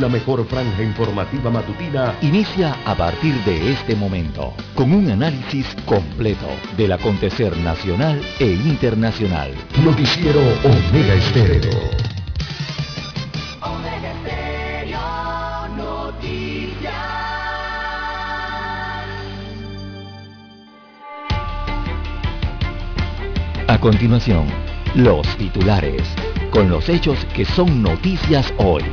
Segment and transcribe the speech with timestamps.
[0.00, 6.46] La mejor franja informativa matutina inicia a partir de este momento con un análisis completo
[6.78, 9.52] del acontecer nacional e internacional.
[9.84, 11.78] Noticiero Omega Estéreo.
[13.60, 14.98] Omega Estéreo
[15.76, 16.94] Noticias.
[23.68, 24.46] A continuación,
[24.94, 26.02] los titulares,
[26.50, 28.84] con los hechos que son noticias hoy.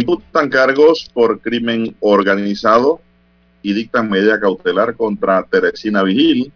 [0.00, 3.02] Imputan cargos por crimen organizado
[3.60, 6.50] y dictan medida cautelar contra Teresina Vigil.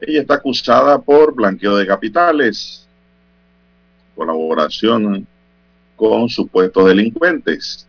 [0.00, 2.88] Ella está acusada por blanqueo de capitales,
[4.16, 5.26] colaboración
[5.94, 7.86] con supuestos delincuentes.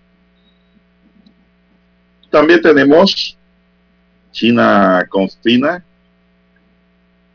[2.30, 3.38] También tenemos
[4.34, 5.86] China confina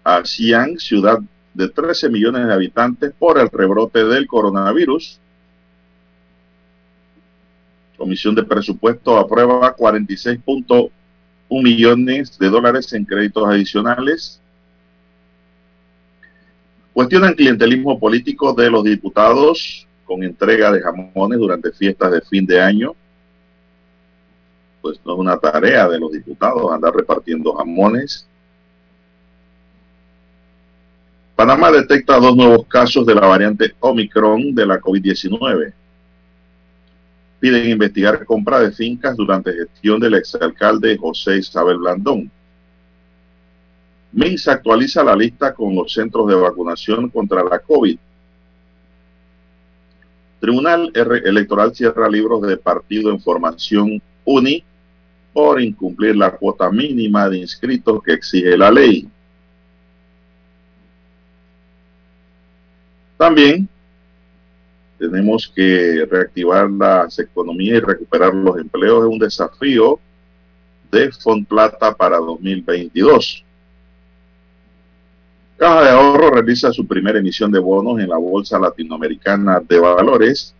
[0.05, 1.21] a Xi'an, ciudad
[1.59, 5.19] de 13 millones de habitantes, por el rebrote del coronavirus.
[7.97, 10.91] Comisión de Presupuesto aprueba 46.1
[11.51, 14.41] millones de dólares en créditos adicionales.
[16.93, 22.61] Cuestionan clientelismo político de los diputados con entrega de jamones durante fiestas de fin de
[22.61, 22.95] año.
[24.81, 28.28] Pues no es una tarea de los diputados andar repartiendo jamones.
[31.39, 35.73] Panamá detecta dos nuevos casos de la variante Omicron de la COVID-19
[37.39, 42.29] piden investigar compra de fincas durante gestión del exalcalde José Isabel Blandón.
[44.11, 47.97] MINSA actualiza la lista con los centros de vacunación contra la COVID.
[50.41, 54.65] Tribunal Electoral cierra libros de partido en formación UNI
[55.33, 59.09] por incumplir la cuota mínima de inscritos que exige la ley.
[63.19, 63.69] También
[64.97, 69.05] tenemos que reactivar las economías y recuperar los empleos.
[69.05, 70.01] Es un desafío
[70.91, 71.11] de
[71.47, 73.45] Plata para 2022.
[75.57, 80.55] Caja de Ahorro realiza su primera emisión de bonos en la Bolsa Latinoamericana de Valores.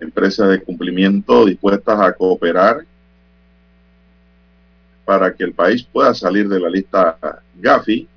[0.00, 2.86] Empresas de cumplimiento dispuestas a cooperar
[5.04, 7.18] para que el país pueda salir de la lista
[7.54, 8.08] Gafi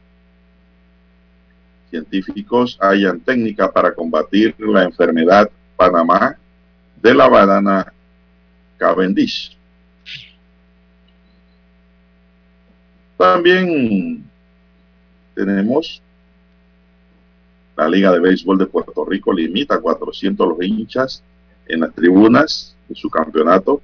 [1.91, 6.37] científicos hayan técnica para combatir la enfermedad Panamá
[7.01, 7.93] de la banana
[8.77, 9.57] Cavendish.
[13.17, 14.23] También
[15.35, 16.01] tenemos
[17.77, 21.23] la Liga de Béisbol de Puerto Rico limita a 400 los hinchas
[21.67, 23.81] en las tribunas de su campeonato.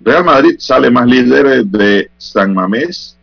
[0.00, 3.15] Real Madrid sale más líder de San Mamés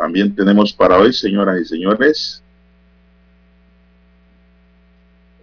[0.00, 2.42] También tenemos para hoy, señoras y señores,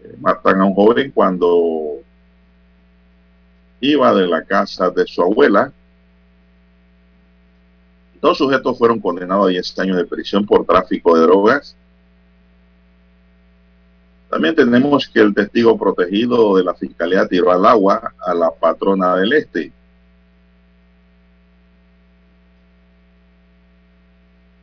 [0.03, 1.97] eh, matan a un joven cuando
[3.79, 5.72] iba de la casa de su abuela.
[8.19, 11.75] Dos sujetos fueron condenados a 10 años de prisión por tráfico de drogas.
[14.28, 19.18] También tenemos que el testigo protegido de la fiscalía tiró al agua a la patrona
[19.18, 19.72] del este.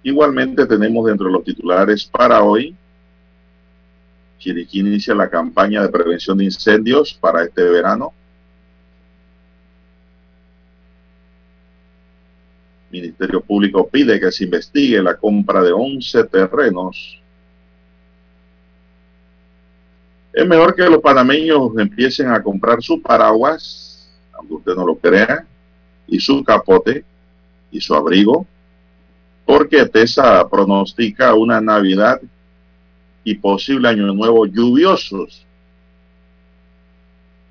[0.04, 2.76] Igualmente tenemos dentro de los titulares para hoy,
[4.38, 8.12] Chiriquí inicia la campaña de prevención de incendios para este verano.
[12.90, 17.22] Ministerio Público pide que se investigue la compra de 11 terrenos.
[20.34, 25.46] Es mejor que los panameños empiecen a comprar su paraguas, aunque usted no lo crea,
[26.06, 27.02] y su capote
[27.70, 28.46] y su abrigo
[29.44, 32.20] porque TESA pronostica una Navidad
[33.22, 35.46] y posible Año Nuevo lluviosos.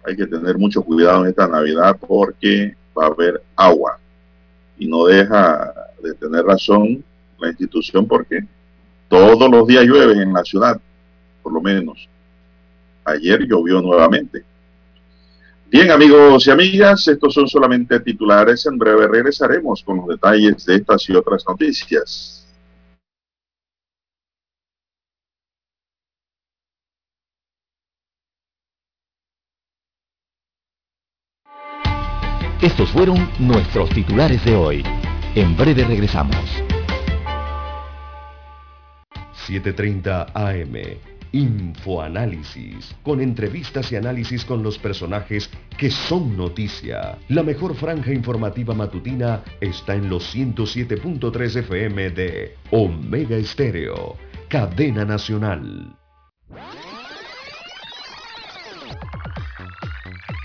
[0.05, 3.99] Hay que tener mucho cuidado en esta Navidad porque va a haber agua
[4.77, 7.03] y no deja de tener razón
[7.39, 8.45] la institución porque
[9.07, 10.79] todos los días llueve en la ciudad,
[11.41, 12.09] por lo menos.
[13.05, 14.43] Ayer llovió nuevamente.
[15.73, 18.63] Bien, amigos y amigas, estos son solamente titulares.
[18.67, 22.47] En breve regresaremos con los detalles de estas y otras noticias.
[32.61, 34.83] Estos fueron nuestros titulares de hoy.
[35.33, 36.37] En breve regresamos.
[39.47, 47.17] 7.30 AM Infoanálisis, con entrevistas y análisis con los personajes que son noticia.
[47.27, 54.15] La mejor franja informativa matutina está en los 107.3 FM de Omega Estéreo,
[54.47, 55.97] cadena nacional.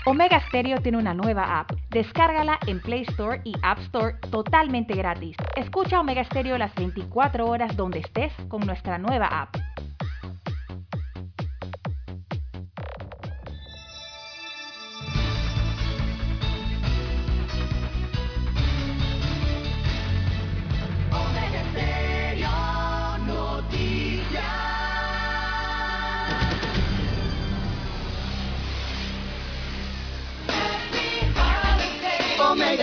[0.07, 1.71] Omega Stereo tiene una nueva app.
[1.91, 5.37] Descárgala en Play Store y App Store totalmente gratis.
[5.55, 9.55] Escucha Omega Stereo las 24 horas donde estés con nuestra nueva app.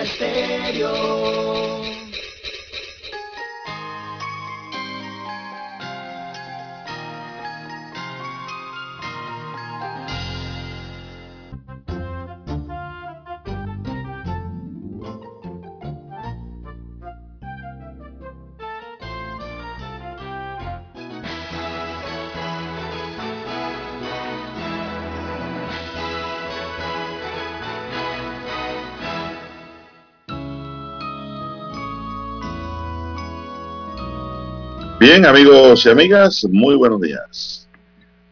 [0.07, 1.86] Omega
[35.09, 37.69] Bien, amigos y amigas, muy buenos días.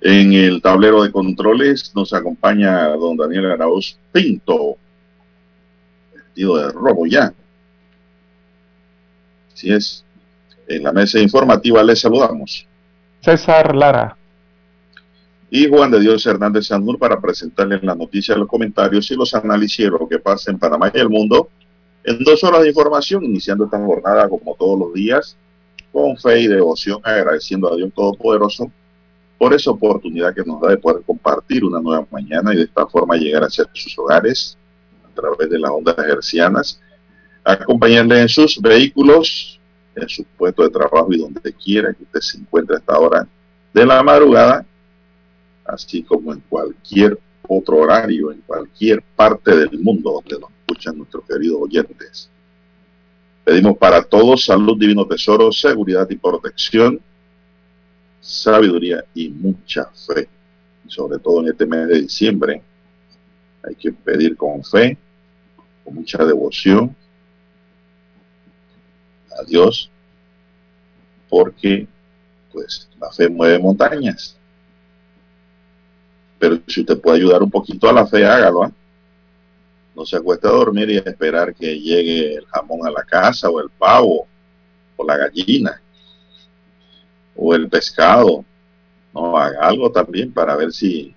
[0.02, 4.76] En el tablero de controles nos acompaña don Daniel Arauz Pinto,
[6.14, 7.32] vestido de rojo ya.
[9.50, 10.04] Así es.
[10.68, 12.68] En la mesa informativa les saludamos.
[13.22, 14.18] César Lara.
[15.56, 19.86] Y Juan de Dios Hernández Sanur para presentarles las noticias, los comentarios y los análisis
[19.86, 21.48] de lo que pasa en Panamá y el mundo
[22.04, 25.34] en dos horas de información, iniciando esta jornada como todos los días,
[25.90, 28.70] con fe y devoción, agradeciendo a Dios Todopoderoso
[29.38, 32.86] por esa oportunidad que nos da de poder compartir una nueva mañana y de esta
[32.86, 34.58] forma llegar a ser sus hogares
[35.10, 36.82] a través de las ondas hercianas,
[37.42, 39.58] acompañarle en sus vehículos,
[39.94, 43.26] en su puesto de trabajo y donde quiera que usted se encuentre a esta hora
[43.72, 44.66] de la madrugada
[45.68, 47.18] así como en cualquier
[47.48, 52.30] otro horario, en cualquier parte del mundo donde nos escuchan nuestros queridos oyentes.
[53.44, 57.00] Pedimos para todos salud, divino tesoro, seguridad y protección,
[58.20, 60.28] sabiduría y mucha fe.
[60.84, 62.62] Y sobre todo en este mes de diciembre,
[63.62, 64.98] hay que pedir con fe,
[65.84, 66.94] con mucha devoción
[69.38, 69.90] a Dios,
[71.28, 71.86] porque
[72.52, 74.36] pues la fe mueve montañas
[76.38, 78.64] pero si usted puede ayudar un poquito a la fe, hágalo.
[78.64, 78.72] ¿ah?
[79.94, 83.48] No se acueste a dormir y a esperar que llegue el jamón a la casa,
[83.48, 84.26] o el pavo,
[84.96, 85.80] o la gallina,
[87.34, 88.44] o el pescado.
[89.14, 91.14] No, haga algo también para ver si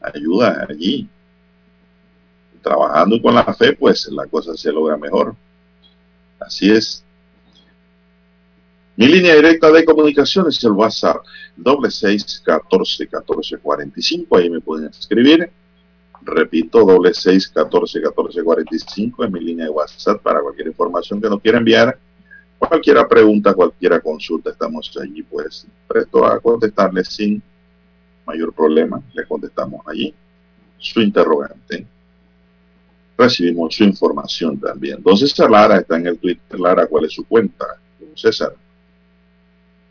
[0.00, 1.08] ayuda allí.
[2.62, 5.34] Trabajando con la fe, pues la cosa se logra mejor.
[6.38, 7.05] Así es.
[8.96, 11.18] Mi línea directa de comunicación es el WhatsApp,
[11.54, 15.50] doble seis catorce catorce cuarenta y cinco, ahí me pueden escribir.
[16.22, 20.68] Repito, doble seis catorce catorce cuarenta y cinco en mi línea de WhatsApp para cualquier
[20.68, 21.98] información que nos quiera enviar,
[22.58, 27.42] cualquier pregunta, cualquier consulta, estamos allí pues presto a contestarle sin
[28.26, 30.14] mayor problema, le contestamos allí
[30.78, 31.86] su interrogante.
[33.18, 34.96] Recibimos su información también.
[34.96, 36.58] Entonces Lara está en el Twitter.
[36.58, 37.64] Lara, ¿cuál es su cuenta?
[38.14, 38.54] César.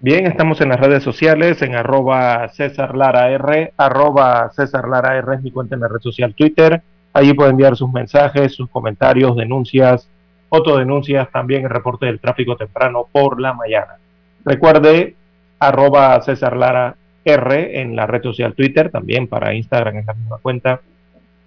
[0.01, 5.35] Bien, estamos en las redes sociales, en arroba César Lara R, arroba César Lara R
[5.35, 6.81] es mi cuenta en la red social Twitter.
[7.13, 10.09] Allí puede enviar sus mensajes, sus comentarios, denuncias,
[10.51, 13.95] autodenuncias, también el reporte del tráfico temprano por la mañana.
[14.43, 15.15] Recuerde,
[15.59, 20.37] arroba César Lara R en la red social Twitter, también para Instagram en la misma
[20.39, 20.81] cuenta.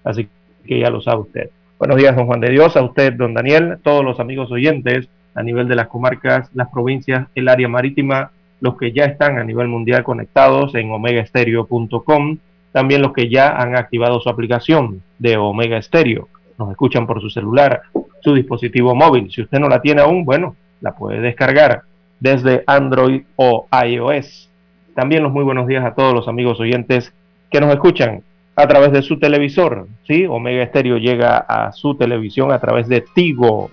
[0.03, 0.27] Así
[0.67, 1.51] que ya lo sabe usted.
[1.79, 5.43] Buenos días, don Juan de Dios, a usted, don Daniel, todos los amigos oyentes a
[5.43, 9.69] nivel de las comarcas, las provincias, el área marítima, los que ya están a nivel
[9.69, 12.39] mundial conectados en omegaestereo.com,
[12.73, 17.31] también los que ya han activado su aplicación de Omega Stereo, nos escuchan por su
[17.31, 17.83] celular,
[18.21, 19.31] su dispositivo móvil.
[19.31, 21.83] Si usted no la tiene aún, bueno, la puede descargar
[22.21, 24.51] desde Android o iOS.
[24.95, 27.13] También los muy buenos días a todos los amigos oyentes
[27.51, 28.23] que nos escuchan
[28.57, 29.87] a través de su televisor.
[30.07, 30.27] ¿sí?
[30.27, 33.71] Omega Stereo llega a su televisión a través de Tigo,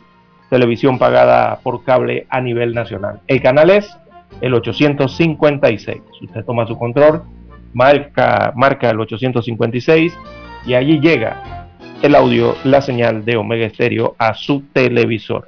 [0.49, 3.21] televisión pagada por cable a nivel nacional.
[3.27, 3.97] El canal es
[4.41, 6.01] el 856.
[6.21, 7.23] Usted toma su control,
[7.73, 10.13] marca, marca el 856
[10.65, 11.67] y allí llega
[12.01, 15.47] el audio, la señal de Omega Estéreo a su televisor.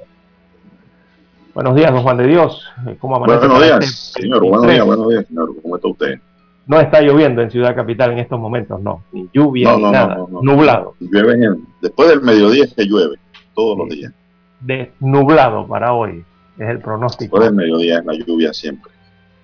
[1.54, 2.64] Buenos días, don Juan de Dios.
[3.00, 3.46] ¿Cómo amanece?
[3.48, 4.40] Buenos días, este señor.
[4.42, 5.50] Buenos días, buenos días, señor.
[5.60, 6.20] ¿Cómo está usted?
[6.66, 9.02] No está lloviendo en Ciudad Capital en estos momentos, no.
[9.12, 10.18] Ni lluvia, ni nada.
[10.42, 10.94] nublado.
[11.00, 13.16] Llueve después del mediodía es que llueve,
[13.54, 14.12] todos los días.
[14.60, 16.24] De nublado para hoy,
[16.58, 17.38] es el pronóstico.
[17.38, 18.92] Después del mediodía es la lluvia siempre.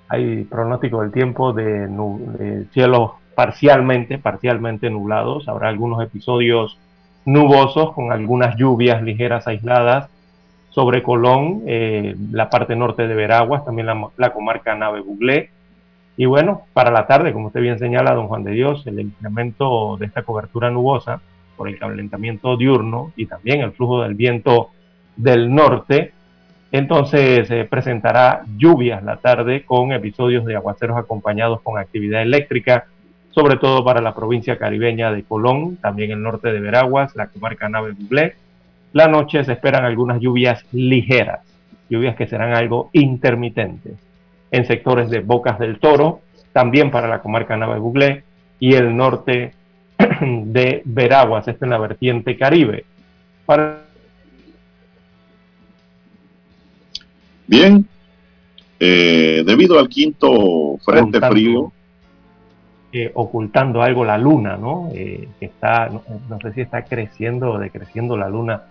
[0.08, 5.48] Hay pronóstico del tiempo de, de cielos parcialmente, parcialmente nublados.
[5.48, 6.78] Habrá algunos episodios
[7.24, 10.08] nubosos con algunas lluvias ligeras aisladas
[10.70, 15.50] sobre Colón, eh, la parte norte de Veraguas, también la, la comarca Nave Buglé,
[16.16, 19.96] y bueno, para la tarde, como usted bien señala, don Juan de Dios, el incremento
[19.96, 21.20] de esta cobertura nubosa
[21.56, 24.70] por el calentamiento diurno y también el flujo del viento
[25.16, 26.12] del norte,
[26.76, 32.86] entonces se presentará lluvias la tarde con episodios de aguaceros acompañados con actividad eléctrica,
[33.30, 37.68] sobre todo para la provincia caribeña de Colón, también el norte de Veraguas, la comarca
[37.68, 38.34] Nave Buglé.
[38.92, 41.42] La noche se esperan algunas lluvias ligeras,
[41.88, 43.94] lluvias que serán algo intermitentes
[44.50, 48.24] en sectores de Bocas del Toro, también para la comarca Nave Buglé
[48.58, 49.52] y el norte
[50.20, 52.84] de Veraguas, esto en la vertiente Caribe.
[57.46, 57.86] Bien,
[58.80, 61.72] eh, debido al quinto frente frío.
[62.92, 64.88] Eh, ocultando algo la luna, ¿no?
[64.94, 68.62] Eh, que está, no, no, sé si está creciendo o decreciendo la luna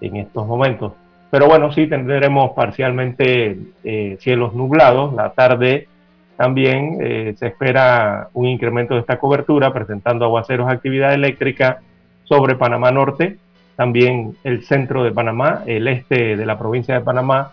[0.00, 0.94] en estos momentos.
[1.34, 5.14] Pero bueno, sí tendremos parcialmente eh, cielos nublados.
[5.14, 5.88] La tarde
[6.36, 11.80] también eh, se espera un incremento de esta cobertura, presentando aguaceros actividad eléctrica
[12.22, 13.38] sobre Panamá Norte,
[13.76, 17.50] también el centro de Panamá, el este de la provincia de Panamá,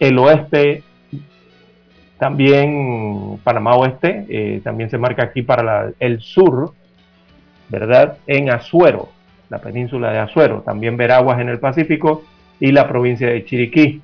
[0.00, 0.82] el oeste,
[2.18, 6.72] también Panamá Oeste, eh, también se marca aquí para el sur,
[7.68, 8.18] ¿verdad?
[8.26, 9.10] En Azuero,
[9.48, 12.24] la península de Azuero, también Veraguas en el Pacífico
[12.58, 14.02] y la provincia de Chiriquí,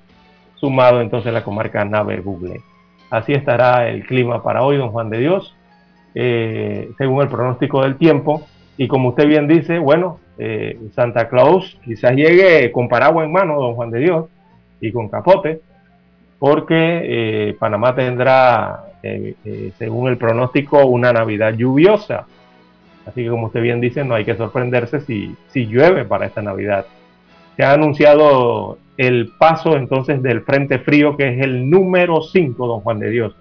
[0.55, 2.61] sumado entonces la comarca Nave Bugle.
[3.11, 5.55] Así estará el clima para hoy, don Juan de Dios,
[6.15, 8.47] eh, según el pronóstico del tiempo.
[8.77, 13.61] Y como usted bien dice, bueno, eh, Santa Claus quizás llegue con paraguas en mano,
[13.61, 14.27] don Juan de Dios,
[14.81, 15.61] y con capote,
[16.39, 18.85] porque eh, Panamá tendrá,
[19.79, 22.27] según el pronóstico, una Navidad lluviosa.
[23.07, 26.43] Así que como usted bien dice, no hay que sorprenderse si, si llueve para esta
[26.43, 26.87] Navidad
[27.57, 32.81] se ha anunciado el paso entonces del Frente Frío, que es el número 5, don
[32.81, 33.35] Juan de Dios.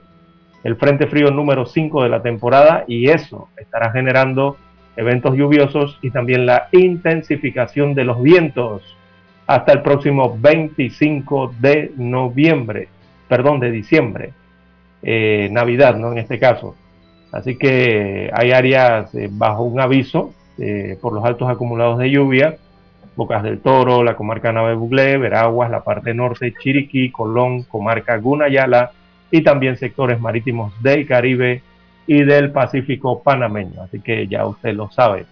[0.63, 4.57] El Frente Frío número 5 de la temporada y eso estará generando
[4.95, 8.81] eventos lluviosos y también la intensificación de los vientos
[9.47, 12.87] hasta el próximo 25 de noviembre,
[13.27, 14.33] perdón, de diciembre,
[15.03, 16.11] eh, Navidad, ¿no?
[16.11, 16.75] En este caso.
[17.31, 22.57] Así que hay áreas eh, bajo un aviso eh, por los altos acumulados de lluvia
[23.15, 28.91] Bocas del Toro, la comarca Nave Buglé, Veraguas, la parte norte, Chiriquí, Colón, comarca Gunayala
[29.31, 31.61] y también sectores marítimos del Caribe
[32.07, 33.81] y del Pacífico panameño.
[33.83, 35.25] Así que ya usted lo sabe.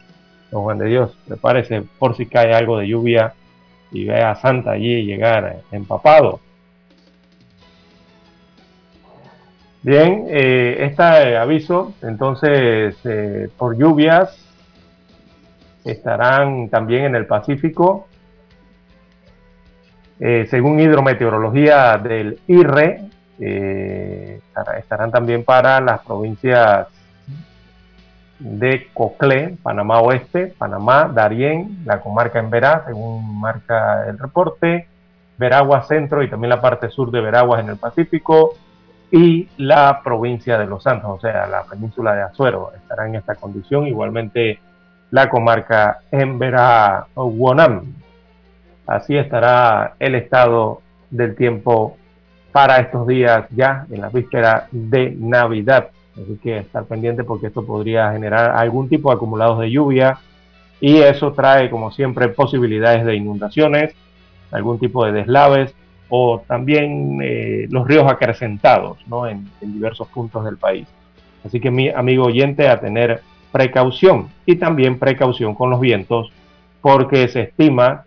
[0.50, 3.34] Don Juan de Dios, prepárese por si cae algo de lluvia
[3.94, 6.40] y vea a Santa allí llegar empapado.
[9.82, 14.44] Bien, eh, este aviso entonces eh, por lluvias
[15.84, 18.08] estarán también en el Pacífico.
[20.20, 23.10] Eh, según hidrometeorología del IRE,
[23.40, 24.40] eh,
[24.78, 26.88] estarán también para las provincias
[28.40, 34.88] de Coclé, Panamá Oeste, Panamá, Darién, la comarca en Verá, según marca el reporte,
[35.38, 38.56] Veraguas Centro y también la parte sur de Veraguas en el Pacífico
[39.12, 43.36] y la provincia de Los Santos, o sea, la península de Azuero, estará en esta
[43.36, 43.86] condición.
[43.88, 44.60] Igualmente
[45.12, 47.94] la comarca Embera Wonam.
[48.88, 51.98] Así estará el estado del tiempo
[52.52, 55.90] para estos días ya en la víspera de Navidad.
[56.14, 60.20] Así que estar pendiente porque esto podría generar algún tipo de acumulados de lluvia
[60.80, 63.96] y eso trae como siempre posibilidades de inundaciones,
[64.52, 65.74] algún tipo de deslaves
[66.10, 69.28] o también eh, los ríos acrecentados ¿no?
[69.28, 70.88] en, en diversos puntos del país.
[71.44, 76.32] Así que mi amigo oyente a tener precaución y también precaución con los vientos
[76.82, 78.06] porque se estima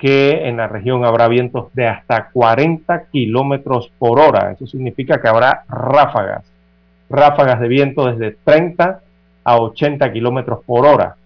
[0.00, 4.52] que en la región habrá vientos de hasta 40 kilómetros por hora.
[4.52, 6.49] Eso significa que habrá ráfagas,
[7.10, 9.00] ráfagas de viento desde 30
[9.44, 11.16] a 80 kilómetros por hora.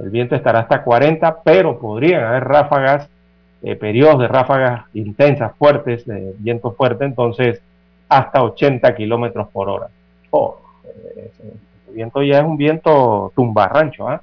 [0.00, 3.08] El viento estará hasta 40, pero podrían haber ráfagas,
[3.62, 7.04] eh, periodos de ráfagas intensas, fuertes, de viento fuerte.
[7.04, 7.60] Entonces,
[8.08, 9.88] hasta 80 kilómetros por hora.
[10.30, 10.60] Oh,
[11.88, 14.20] el viento ya es un viento tumbarrancho, ¿ah?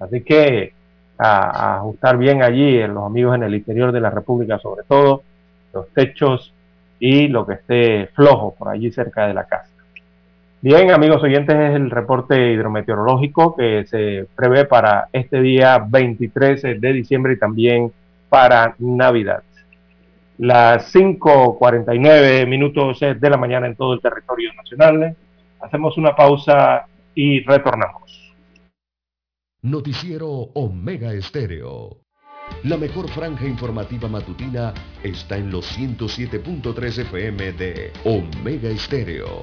[0.00, 0.72] Así que
[1.16, 5.22] a, ajustar bien allí en los amigos en el interior de la República, sobre todo
[5.72, 6.52] los techos
[6.98, 9.73] y lo que esté flojo por allí cerca de la casa.
[10.64, 16.92] Bien, amigos oyentes, es el reporte hidrometeorológico que se prevé para este día 23 de
[16.94, 17.92] diciembre y también
[18.30, 19.42] para Navidad.
[20.38, 25.14] Las 5.49 minutos de la mañana en todo el territorio nacional.
[25.60, 28.34] Hacemos una pausa y retornamos.
[29.60, 31.98] Noticiero Omega Estéreo.
[32.62, 39.42] La mejor franja informativa matutina está en los 107.3 FM de Omega Estéreo.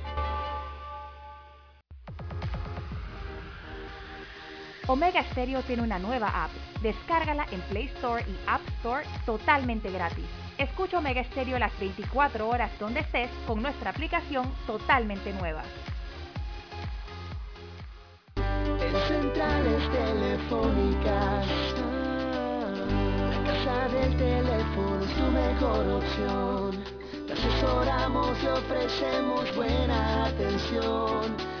[4.91, 6.51] Omega Stereo tiene una nueva app.
[6.81, 10.25] Descárgala en Play Store y App Store totalmente gratis.
[10.57, 15.63] Escucha Omega Stereo las 24 horas donde estés con nuestra aplicación totalmente nueva.
[18.35, 21.47] En centrales telefónicas,
[23.29, 26.83] la casa del teléfono es tu mejor opción.
[27.27, 31.60] Te asesoramos y ofrecemos buena atención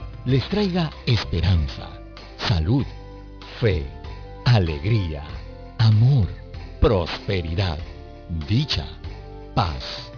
[0.25, 1.89] les traiga esperanza,
[2.37, 2.85] salud,
[3.59, 3.83] fe,
[4.45, 5.23] alegría,
[5.79, 6.27] amor,
[6.79, 7.79] prosperidad,
[8.47, 8.85] dicha,
[9.55, 10.11] paz.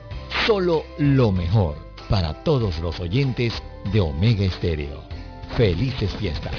[0.45, 1.77] Solo lo mejor
[2.09, 3.53] para todos los oyentes
[3.93, 5.03] de Omega Estéreo.
[5.55, 6.55] Felices fiestas.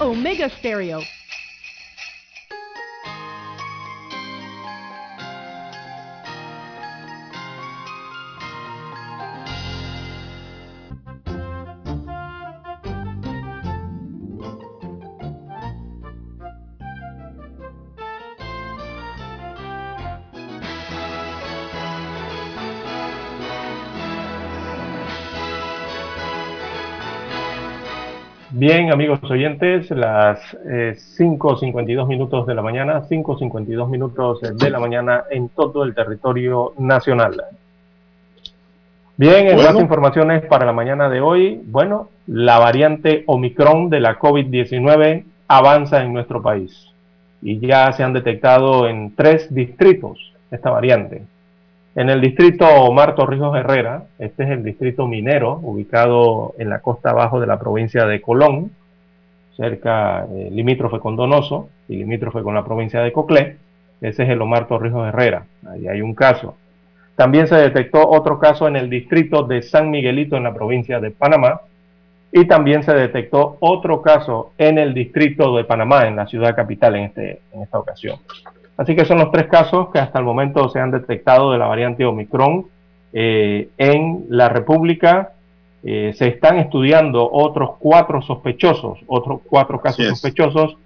[0.00, 1.00] Omega Stereo.
[28.60, 35.24] Bien, amigos oyentes, las eh, 5.52 minutos de la mañana, 5.52 minutos de la mañana
[35.30, 37.42] en todo el territorio nacional.
[39.16, 39.72] Bien, en Bueno.
[39.72, 46.02] más informaciones para la mañana de hoy, bueno, la variante Omicron de la COVID-19 avanza
[46.02, 46.92] en nuestro país
[47.40, 51.22] y ya se han detectado en tres distritos esta variante.
[51.96, 57.10] En el distrito Omar Torrijos Herrera, este es el distrito minero, ubicado en la costa
[57.10, 58.70] abajo de la provincia de Colón,
[59.56, 63.56] cerca, eh, limítrofe con Donoso y limítrofe con la provincia de Coclé.
[64.00, 66.54] Ese es el Omar Torrijos Herrera, ahí hay un caso.
[67.16, 71.10] También se detectó otro caso en el distrito de San Miguelito en la provincia de
[71.10, 71.60] Panamá.
[72.32, 76.94] Y también se detectó otro caso en el distrito de Panamá, en la ciudad capital
[76.94, 78.20] en, este, en esta ocasión.
[78.80, 81.66] Así que son los tres casos que hasta el momento se han detectado de la
[81.66, 82.64] variante Omicron
[83.12, 85.34] eh, en la República.
[85.82, 90.78] Eh, se están estudiando otros cuatro sospechosos, otros cuatro casos sospechosos,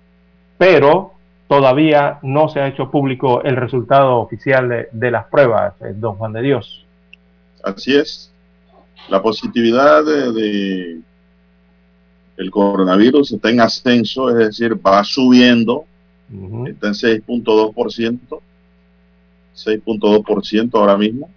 [0.58, 1.12] pero
[1.46, 6.16] todavía no se ha hecho público el resultado oficial de, de las pruebas, eh, don
[6.16, 6.84] Juan de Dios.
[7.62, 8.32] Así es.
[9.08, 11.00] La positividad de, de
[12.38, 15.84] el coronavirus está en ascenso, es decir, va subiendo,
[16.66, 18.40] Está en 6.2%,
[19.54, 21.30] 6.2% ahora mismo.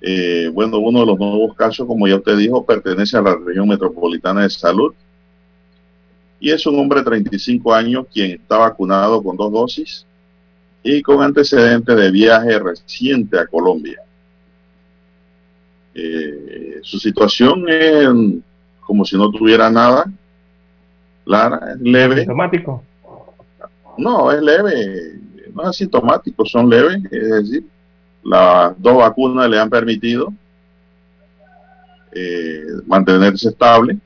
[0.00, 3.66] Eh, bueno, uno de los nuevos casos, como ya usted dijo, pertenece a la región
[3.66, 4.94] metropolitana de salud
[6.44, 10.06] y es un hombre de 35 años quien está vacunado con dos dosis
[10.82, 14.02] y con antecedentes de viaje reciente a Colombia.
[15.94, 18.08] Eh, su situación es
[18.80, 20.04] como si no tuviera nada.
[21.24, 22.26] Lara, es leve.
[23.98, 25.20] No, es leve.
[25.54, 27.02] No es asintomático, son leves.
[27.10, 27.64] Es decir,
[28.24, 30.32] las dos vacunas le han permitido
[32.12, 33.98] eh, mantenerse estable,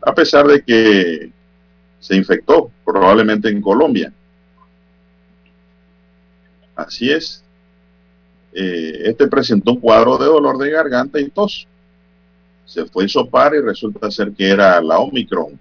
[0.00, 1.30] a pesar de que
[2.00, 4.12] se infectó probablemente en Colombia.
[6.74, 7.44] Así es.
[8.52, 11.66] Eh, este presentó un cuadro de dolor de garganta y tos.
[12.64, 15.58] Se fue a sopar y resulta ser que era la Omicron.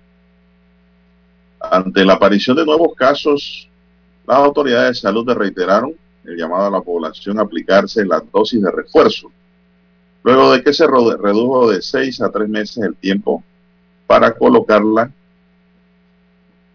[1.63, 3.69] Ante la aparición de nuevos casos,
[4.27, 5.93] las autoridades de salud reiteraron
[6.25, 9.31] el llamado a la población a aplicarse la dosis de refuerzo,
[10.23, 13.43] luego de que se redujo de seis a tres meses el tiempo
[14.07, 15.11] para colocarla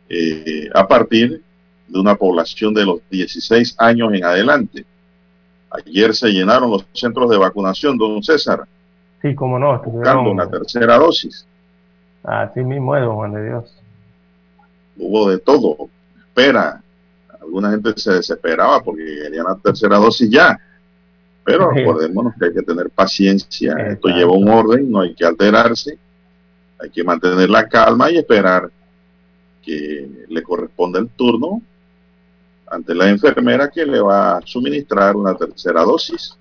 [0.09, 1.43] eh, a partir
[1.87, 4.85] de una población de los 16 años en adelante.
[5.71, 8.65] Ayer se llenaron los centros de vacunación, don César.
[9.21, 9.79] Sí, cómo no.
[9.83, 11.47] Buscando una tercera dosis.
[12.23, 13.78] Así mismo es, don Juan de Dios.
[14.99, 15.89] Hubo de todo.
[16.19, 16.83] Espera.
[17.41, 20.59] Alguna gente se desesperaba porque querían la tercera dosis ya.
[21.45, 23.75] Pero recordémonos que hay que tener paciencia.
[23.89, 25.99] Esto lleva un orden, no hay que alterarse.
[26.81, 28.71] Hay que mantener la calma y esperar
[29.63, 31.63] que le corresponda el turno
[32.67, 36.37] ante la enfermera que le va a suministrar una tercera dosis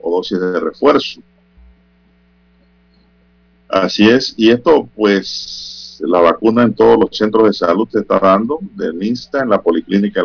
[0.00, 1.20] o dosis de refuerzo.
[3.68, 8.18] Así es, y esto pues la vacuna en todos los centros de salud se está
[8.18, 10.22] dando, del INSTA, en la policlínica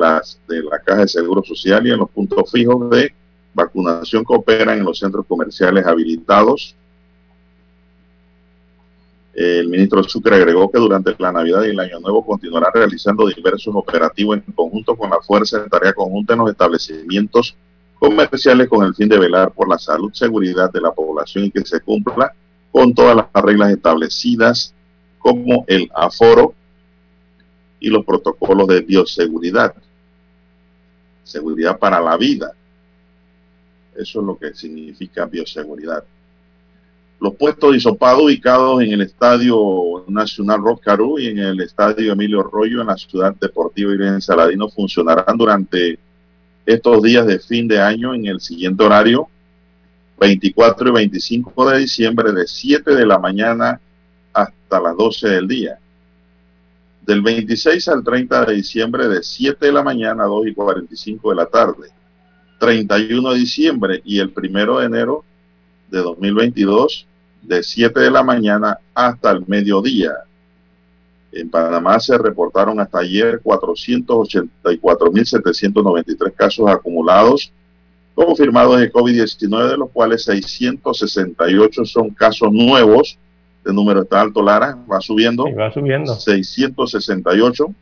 [0.48, 3.14] de la Caja de Seguro Social y en los puntos fijos de
[3.54, 6.76] vacunación que operan en los centros comerciales habilitados.
[9.34, 13.74] El ministro Sucre agregó que durante la Navidad y el Año Nuevo continuará realizando diversos
[13.74, 17.56] operativos en conjunto con la Fuerza de Tarea Conjunta en los establecimientos
[18.00, 21.66] comerciales con el fin de velar por la salud, seguridad de la población y que
[21.66, 22.34] se cumpla
[22.72, 24.74] con todas las reglas establecidas
[25.20, 26.54] como el aforo
[27.80, 29.76] y los protocolos de bioseguridad.
[31.24, 32.54] Seguridad para la vida.
[33.96, 36.04] Eso es lo que significa bioseguridad.
[37.20, 42.40] Los puestos de hisopado ubicados en el Estadio Nacional Roscarú y en el Estadio Emilio
[42.40, 46.00] Arroyo en la Ciudad Deportiva Irene Saladino funcionarán durante
[46.66, 49.28] estos días de fin de año en el siguiente horario,
[50.18, 53.82] 24 y 25 de diciembre de 7 de la mañana
[54.34, 55.80] hasta las 12 del día.
[57.06, 61.30] Del 26 al 30 de diciembre de 7 de la mañana a 2 y 45
[61.30, 61.90] de la tarde.
[62.60, 65.24] 31 de diciembre y el 1 de enero
[65.90, 67.08] de 2022
[67.42, 70.14] de 7 de la mañana hasta el mediodía.
[71.32, 77.52] En Panamá se reportaron hasta ayer 484.793 casos acumulados
[78.26, 83.20] confirmados de COVID-19, de los cuales 668 son casos nuevos.
[83.66, 85.44] El número está alto, Lara, va subiendo.
[85.54, 86.16] va subiendo.
[86.16, 87.76] 668.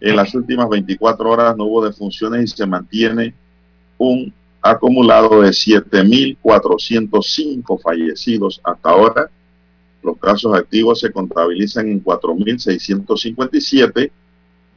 [0.00, 3.34] En las últimas 24 horas no hubo defunciones y se mantiene
[3.96, 9.28] un acumulado de 7.405 fallecidos hasta ahora.
[10.02, 14.10] Los casos activos se contabilizan en 4.657,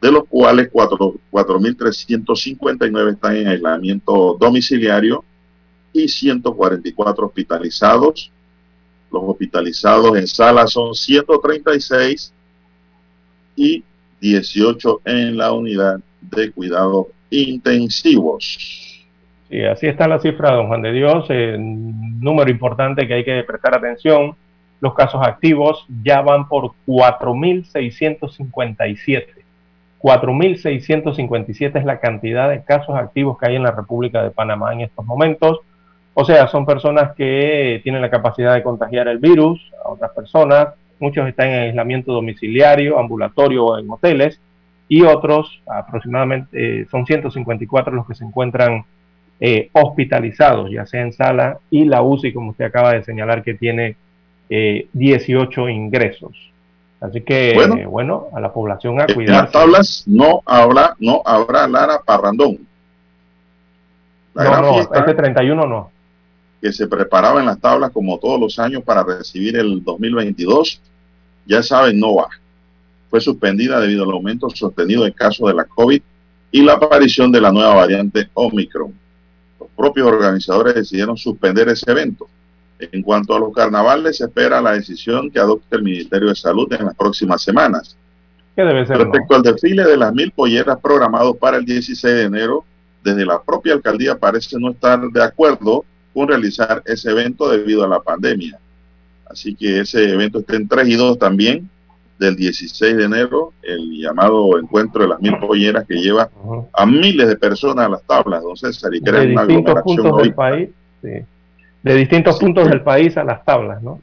[0.02, 5.24] de los cuales 4.359 están en aislamiento domiciliario
[5.94, 8.32] y 144 hospitalizados.
[9.12, 12.34] Los hospitalizados en sala son 136
[13.56, 13.84] y
[14.22, 18.58] 18 en la unidad de cuidados intensivos.
[19.50, 21.26] Sí, así está la cifra, don Juan de Dios.
[21.30, 24.36] Eh, número importante que hay que prestar atención.
[24.80, 29.26] Los casos activos ya van por 4.657.
[30.00, 34.82] 4.657 es la cantidad de casos activos que hay en la República de Panamá en
[34.82, 35.60] estos momentos.
[36.14, 40.70] O sea, son personas que tienen la capacidad de contagiar el virus a otras personas.
[41.00, 44.40] Muchos están en aislamiento domiciliario, ambulatorio o en hoteles.
[44.90, 48.84] Y otros, aproximadamente, eh, son 154 los que se encuentran
[49.40, 53.54] eh, hospitalizados, ya sea en sala, y la UCI, como usted acaba de señalar, que
[53.54, 53.96] tiene
[54.50, 56.52] 18 eh, ingresos.
[57.00, 59.36] Así que, bueno, a la población a cuidar.
[59.36, 62.60] En las tablas no habrá, no habrá Lara Parrandón.
[64.36, 65.90] no, no, este 31 no.
[66.62, 70.80] Que se preparaba en las tablas como todos los años para recibir el 2022,
[71.48, 72.30] ya saben, no va.
[73.10, 76.02] Fue suspendida debido al aumento sostenido de casos de la COVID
[76.52, 78.94] y la aparición de la nueva variante Omicron
[79.82, 82.28] propios organizadores decidieron suspender ese evento.
[82.80, 86.72] En cuanto a los carnavales, se espera la decisión que adopte el Ministerio de Salud
[86.72, 87.98] en las próximas semanas.
[88.56, 92.64] debe ser, Respecto al desfile de las mil polleras programado para el 16 de enero,
[93.04, 97.88] desde la propia alcaldía parece no estar de acuerdo con realizar ese evento debido a
[97.88, 98.60] la pandemia.
[99.26, 101.70] Así que ese evento está en 3 y 2 también,
[102.20, 106.30] del 16 de enero, el llamado encuentro de las mil polleras que lleva
[106.72, 110.70] a miles de personas a las tablas, don César, y crea una aglomeración del país,
[111.02, 114.00] De distintos puntos del país a las tablas, ¿no?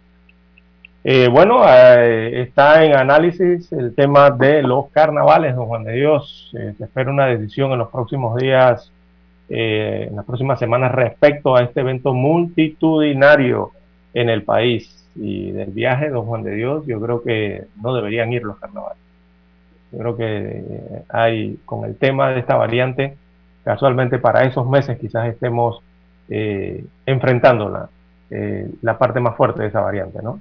[1.05, 6.51] Eh, bueno, eh, está en análisis el tema de los carnavales, don Juan de Dios.
[6.59, 8.93] Eh, se espera una decisión en los próximos días,
[9.49, 13.73] en las próximas semanas respecto a este evento multitudinario
[14.15, 18.33] en el país y del viaje, don Juan de Dios, yo creo que no deberían
[18.33, 18.99] ir los carnavales.
[19.93, 20.63] Yo creo que
[21.09, 23.17] hay, con el tema de esta variante,
[23.65, 25.81] casualmente para esos meses quizás estemos
[26.29, 27.89] eh, enfrentándola,
[28.31, 30.41] eh, la parte más fuerte de esa variante, ¿no?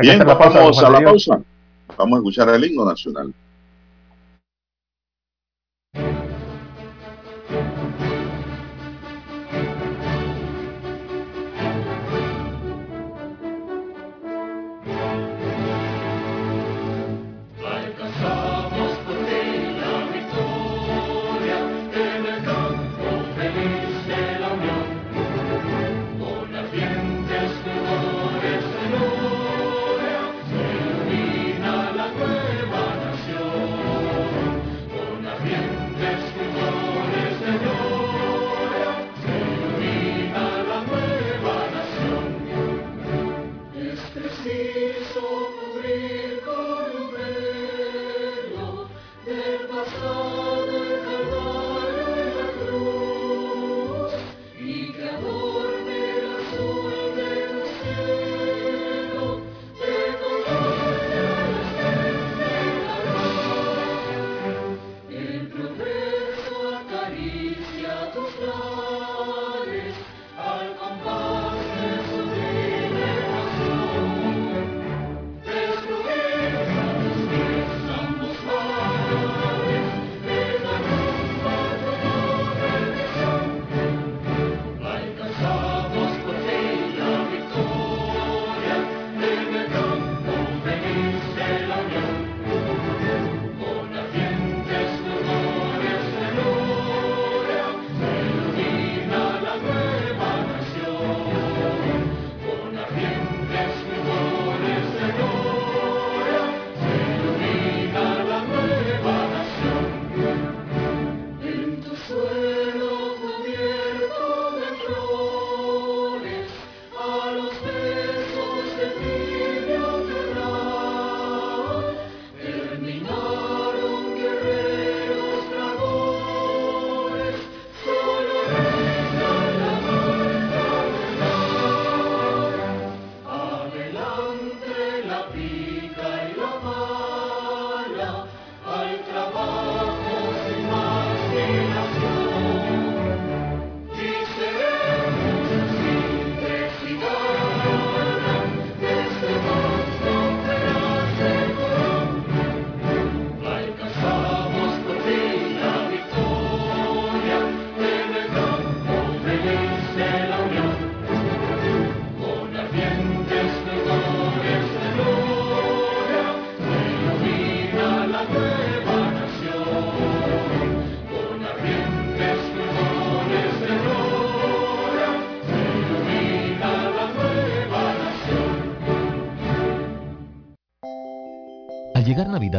[0.00, 1.40] Bien, vamos a la pausa.
[1.96, 3.32] Vamos a escuchar el himno nacional.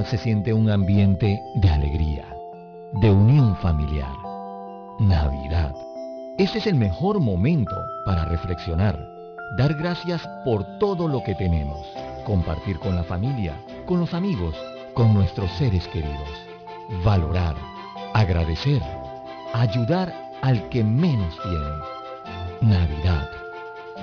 [0.07, 2.25] Se siente un ambiente de alegría,
[2.93, 4.13] de unión familiar.
[4.99, 5.75] Navidad.
[6.37, 8.97] Este es el mejor momento para reflexionar,
[9.57, 11.85] dar gracias por todo lo que tenemos,
[12.25, 13.53] compartir con la familia,
[13.85, 14.55] con los amigos,
[14.93, 16.29] con nuestros seres queridos,
[17.03, 17.55] valorar,
[18.13, 18.81] agradecer,
[19.53, 22.77] ayudar al que menos tiene.
[22.77, 23.29] Navidad.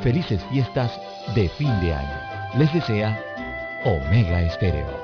[0.03, 1.01] Felices fiestas
[1.35, 2.21] de fin de año.
[2.59, 3.19] Les desea
[3.85, 5.04] Omega Estéreo.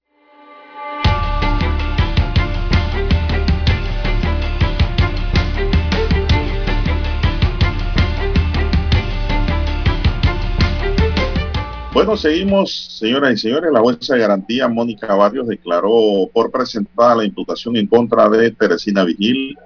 [11.93, 13.69] Bueno, seguimos, señoras y señores.
[13.69, 19.03] La jueza de garantía Mónica Barrios declaró por presentada la imputación en contra de Teresina
[19.03, 19.57] Vigil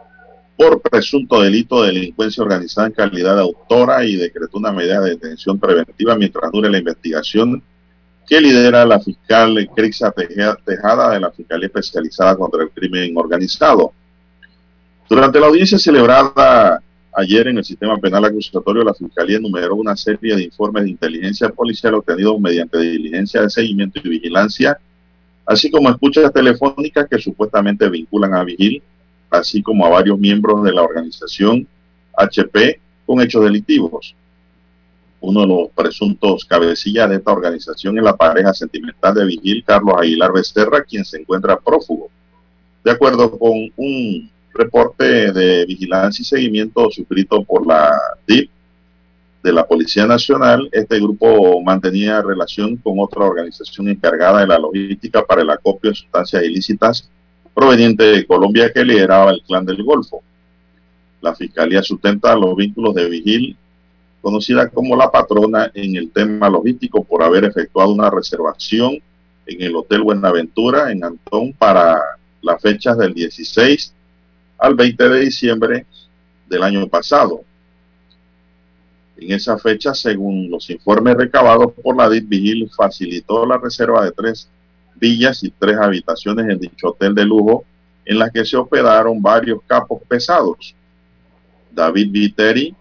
[0.58, 5.12] por presunto delito de delincuencia organizada en calidad de autora y decretó una medida de
[5.12, 7.62] detención preventiva mientras dure la investigación
[8.28, 10.12] que lidera la fiscal Crisa
[10.66, 13.94] Tejada de la Fiscalía Especializada contra el Crimen Organizado.
[15.08, 16.82] Durante la audiencia celebrada
[17.18, 21.48] Ayer en el sistema penal acusatorio la Fiscalía enumeró una serie de informes de inteligencia
[21.48, 24.78] policial obtenidos mediante diligencia de seguimiento y vigilancia,
[25.46, 28.84] así como escuchas telefónicas que supuestamente vinculan a Vigil,
[29.30, 31.66] así como a varios miembros de la organización
[32.18, 34.14] HP con hechos delictivos.
[35.22, 39.96] Uno de los presuntos cabecillas de esta organización es la pareja sentimental de Vigil, Carlos
[39.98, 42.10] Aguilar Becerra, quien se encuentra prófugo.
[42.84, 47.92] De acuerdo con un reporte de vigilancia y seguimiento suscrito por la
[48.26, 48.50] DIP
[49.44, 55.24] de la Policía Nacional, este grupo mantenía relación con otra organización encargada de la logística
[55.24, 57.10] para el acopio de sustancias ilícitas
[57.54, 60.24] proveniente de Colombia que lideraba el clan del Golfo.
[61.22, 63.58] La Fiscalía sustenta los vínculos de Vigil,
[64.22, 69.00] conocida como la patrona en el tema logístico por haber efectuado una reservación
[69.46, 72.00] en el Hotel Buenaventura en Antón para
[72.42, 73.95] las fechas del 16
[74.66, 75.86] al 20 de diciembre
[76.48, 77.42] del año pasado.
[79.18, 84.12] En esa fecha, según los informes recabados por la DIT Vigil, facilitó la reserva de
[84.12, 84.50] tres
[84.96, 87.64] villas y tres habitaciones en dicho hotel de lujo,
[88.06, 90.76] en las que se hospedaron varios capos pesados.
[91.72, 92.76] David Viteri,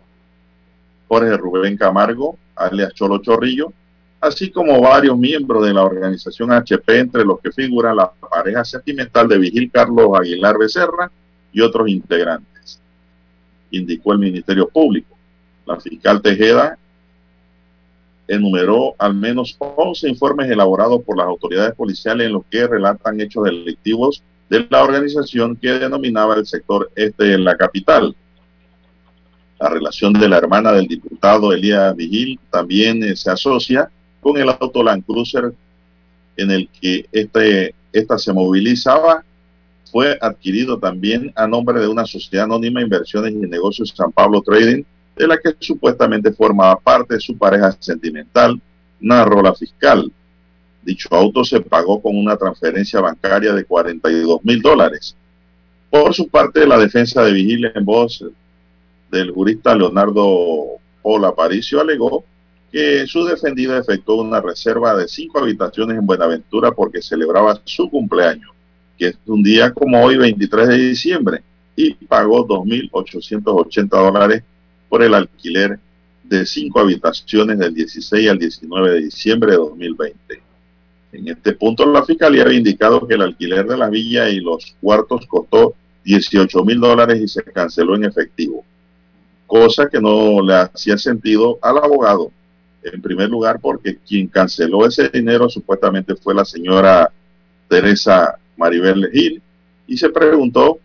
[1.08, 3.72] Jorge Rubén Camargo, alias Cholo Chorrillo,
[4.20, 9.28] así como varios miembros de la organización HP, entre los que figura la pareja sentimental
[9.28, 11.10] de Vigil Carlos Aguilar Becerra,
[11.54, 12.80] y otros integrantes,
[13.70, 15.16] indicó el Ministerio Público.
[15.64, 16.76] La fiscal Tejeda
[18.26, 23.44] enumeró al menos 11 informes elaborados por las autoridades policiales en los que relatan hechos
[23.44, 28.14] delictivos de la organización que denominaba el sector este de la capital.
[29.60, 33.88] La relación de la hermana del diputado Elías Vigil también eh, se asocia
[34.20, 35.52] con el auto Land Cruiser
[36.36, 39.24] en el que este, esta se movilizaba
[39.94, 44.82] fue adquirido también a nombre de una sociedad anónima inversiones y negocios San Pablo Trading,
[45.14, 48.60] de la que supuestamente formaba parte de su pareja sentimental,
[48.98, 50.10] narró la fiscal.
[50.82, 55.14] Dicho auto se pagó con una transferencia bancaria de 42 mil dólares.
[55.90, 58.24] Por su parte, la defensa de Vigilia en voz
[59.12, 60.70] del jurista Leonardo
[61.04, 62.24] Paul Aparicio alegó
[62.72, 68.53] que su defendida efectuó una reserva de cinco habitaciones en Buenaventura porque celebraba su cumpleaños
[68.98, 71.42] que es un día como hoy, 23 de diciembre,
[71.76, 74.42] y pagó 2.880 dólares
[74.88, 75.78] por el alquiler
[76.22, 80.42] de cinco habitaciones del 16 al 19 de diciembre de 2020.
[81.12, 84.74] En este punto, la Fiscalía había indicado que el alquiler de la villa y los
[84.80, 88.64] cuartos costó 18 mil dólares y se canceló en efectivo,
[89.46, 92.30] cosa que no le hacía sentido al abogado.
[92.82, 97.10] En primer lugar, porque quien canceló ese dinero supuestamente fue la señora
[97.68, 99.42] Teresa Maribel Gil,
[99.86, 100.78] y se preguntó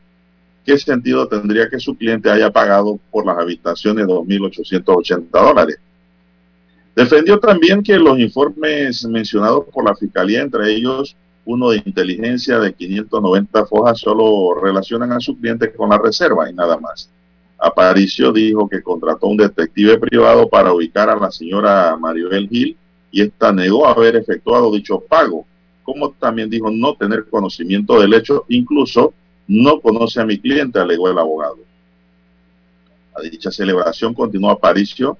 [0.65, 5.79] qué sentido tendría que su cliente haya pagado por las habitaciones 2.880 dólares.
[6.95, 12.73] Defendió también que los informes mencionados por la Fiscalía, entre ellos uno de inteligencia de
[12.73, 17.09] 590 fojas, solo relacionan a su cliente con la reserva y nada más.
[17.57, 22.77] Aparicio dijo que contrató un detective privado para ubicar a la señora Maribel Gil
[23.11, 25.45] y esta negó haber efectuado dicho pago
[25.93, 29.11] como también dijo no tener conocimiento del hecho, incluso
[29.47, 31.57] no conoce a mi cliente, alegó el abogado.
[33.15, 35.17] A dicha celebración continuó Aparicio,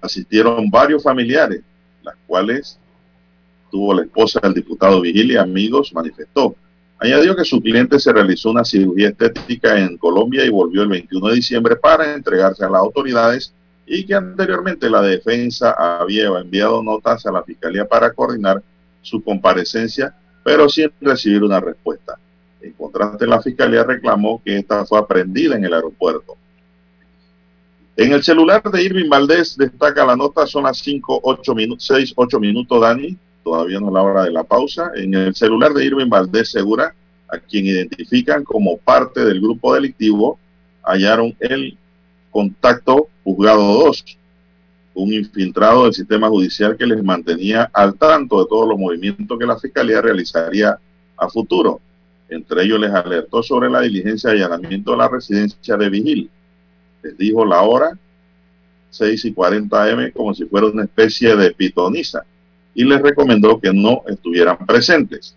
[0.00, 1.62] asistieron varios familiares,
[2.02, 2.80] las cuales
[3.70, 6.56] tuvo la esposa del diputado Vigilia, amigos, manifestó.
[6.98, 11.28] Añadió que su cliente se realizó una cirugía estética en Colombia y volvió el 21
[11.28, 13.52] de diciembre para entregarse a las autoridades
[13.86, 18.60] y que anteriormente la defensa había enviado notas a la fiscalía para coordinar
[19.06, 22.18] su comparecencia, pero sin recibir una respuesta.
[22.60, 26.36] En contraste, la fiscalía reclamó que esta fue aprendida en el aeropuerto.
[27.96, 32.12] En el celular de Irving Valdés destaca la nota, son las 5, 8 minutos, 6,
[32.16, 34.90] 8 minutos, Dani, todavía no es la hora de la pausa.
[34.96, 36.94] En el celular de Irving Valdés Segura,
[37.28, 40.38] a quien identifican como parte del grupo delictivo,
[40.84, 41.78] hallaron el
[42.30, 44.04] contacto juzgado 2
[44.96, 49.44] un infiltrado del sistema judicial que les mantenía al tanto de todos los movimientos que
[49.44, 50.78] la Fiscalía realizaría
[51.18, 51.80] a futuro.
[52.30, 56.30] Entre ellos les alertó sobre la diligencia de allanamiento de la residencia de Vigil.
[57.02, 57.90] Les dijo la hora,
[58.88, 62.24] 6 y 40 M, como si fuera una especie de pitoniza.
[62.74, 65.34] y les recomendó que no estuvieran presentes.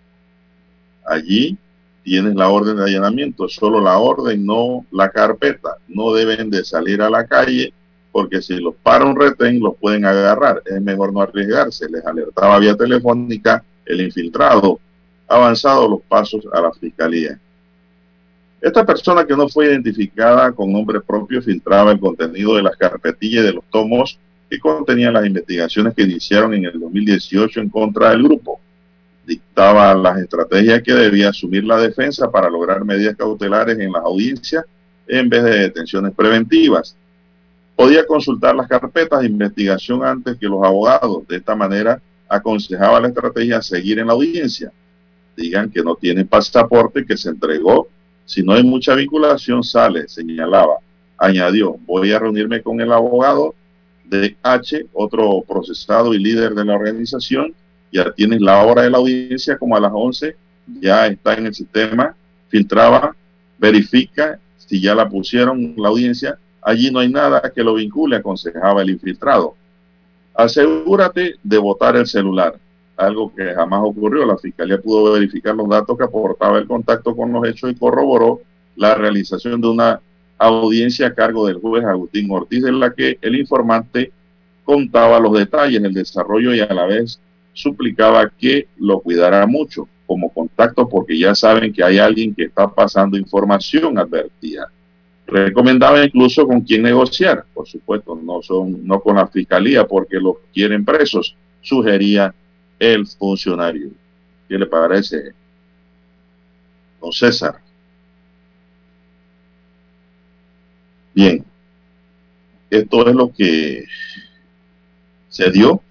[1.06, 1.58] Allí
[2.04, 5.76] tienes la orden de allanamiento, solo la orden, no la carpeta.
[5.88, 7.74] No deben de salir a la calle
[8.12, 10.62] porque si los para un retén los pueden agarrar.
[10.66, 11.90] Es mejor no arriesgarse.
[11.90, 14.80] Les alertaba vía telefónica el infiltrado.
[15.28, 17.40] Avanzado los pasos a la fiscalía.
[18.62, 23.46] Esta persona que no fue identificada con nombre propio filtraba el contenido de las carpetillas
[23.46, 28.24] de los tomos que contenían las investigaciones que iniciaron en el 2018 en contra del
[28.24, 28.60] grupo.
[29.26, 34.66] Dictaba las estrategias que debía asumir la defensa para lograr medidas cautelares en las audiencias
[35.08, 36.98] en vez de detenciones preventivas.
[37.80, 41.26] Podía consultar las carpetas de investigación antes que los abogados.
[41.30, 44.70] De esta manera aconsejaba la estrategia seguir en la audiencia.
[45.38, 47.88] Digan que no tiene pasaporte, que se entregó.
[48.26, 50.80] Si no hay mucha vinculación, sale, señalaba.
[51.18, 53.56] Añadió, voy a reunirme con el abogado
[54.04, 57.54] de H, otro procesado y líder de la organización.
[57.94, 60.36] Ya tienes la hora de la audiencia como a las 11,
[60.82, 62.14] ya está en el sistema,
[62.50, 63.16] filtraba,
[63.58, 66.38] verifica si ya la pusieron la audiencia.
[66.62, 69.56] Allí no hay nada que lo vincule, aconsejaba el infiltrado.
[70.36, 72.56] Asegúrate de votar el celular,
[72.98, 74.26] algo que jamás ocurrió.
[74.26, 78.42] La fiscalía pudo verificar los datos que aportaba el contacto con los hechos y corroboró
[78.76, 80.02] la realización de una
[80.38, 84.12] audiencia a cargo del juez Agustín Ortiz, en la que el informante
[84.64, 87.20] contaba los detalles del desarrollo y a la vez
[87.54, 92.68] suplicaba que lo cuidara mucho como contacto porque ya saben que hay alguien que está
[92.68, 94.72] pasando información, advertida.
[95.32, 100.38] Recomendaba incluso con quién negociar, por supuesto, no, son, no con la fiscalía porque los
[100.52, 102.34] quieren presos, sugería
[102.80, 103.92] el funcionario.
[104.48, 105.34] ¿Qué le parece,
[107.00, 107.60] don César?
[111.14, 111.46] Bien,
[112.72, 113.86] esto es lo que
[115.28, 115.84] se dio.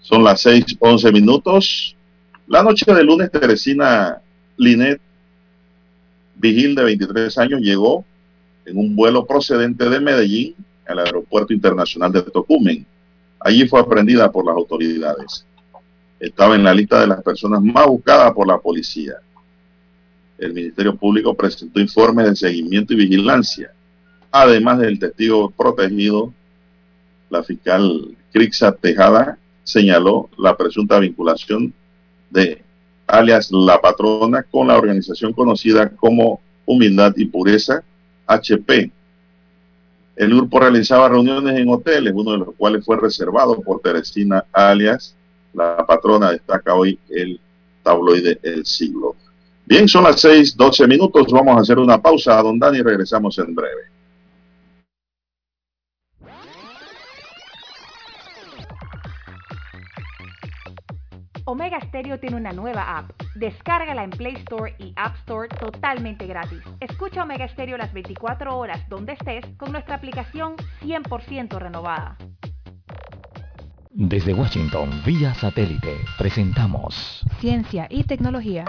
[0.00, 1.96] Son las seis once minutos.
[2.48, 4.20] La noche del lunes, Teresina
[4.56, 5.00] Linet,
[6.36, 8.04] vigil de 23 años, llegó
[8.66, 10.54] en un vuelo procedente de Medellín
[10.86, 12.86] al Aeropuerto Internacional de Tocumen.
[13.40, 15.46] Allí fue aprendida por las autoridades.
[16.18, 19.14] Estaba en la lista de las personas más buscadas por la policía
[20.38, 23.72] el Ministerio Público presentó informes de seguimiento y vigilancia.
[24.30, 26.32] Además del testigo protegido,
[27.30, 31.72] la fiscal Crixa Tejada señaló la presunta vinculación
[32.30, 32.62] de
[33.06, 37.82] alias La Patrona con la organización conocida como Humildad y Pureza,
[38.26, 38.90] HP.
[40.16, 45.14] El grupo realizaba reuniones en hoteles, uno de los cuales fue reservado por Teresina alias
[45.52, 47.40] La Patrona, destaca hoy el
[47.82, 49.16] tabloide El Siglo.
[49.66, 51.26] Bien, son las seis, doce minutos.
[51.32, 53.93] Vamos a hacer una pausa, don Dani, regresamos en breve.
[61.46, 63.10] Omega Stereo tiene una nueva app.
[63.34, 66.60] Descárgala en Play Store y App Store totalmente gratis.
[66.80, 72.16] Escucha Omega Stereo las 24 horas donde estés con nuestra aplicación 100% renovada.
[73.90, 78.64] Desde Washington, vía satélite, presentamos Ciencia y tecnología.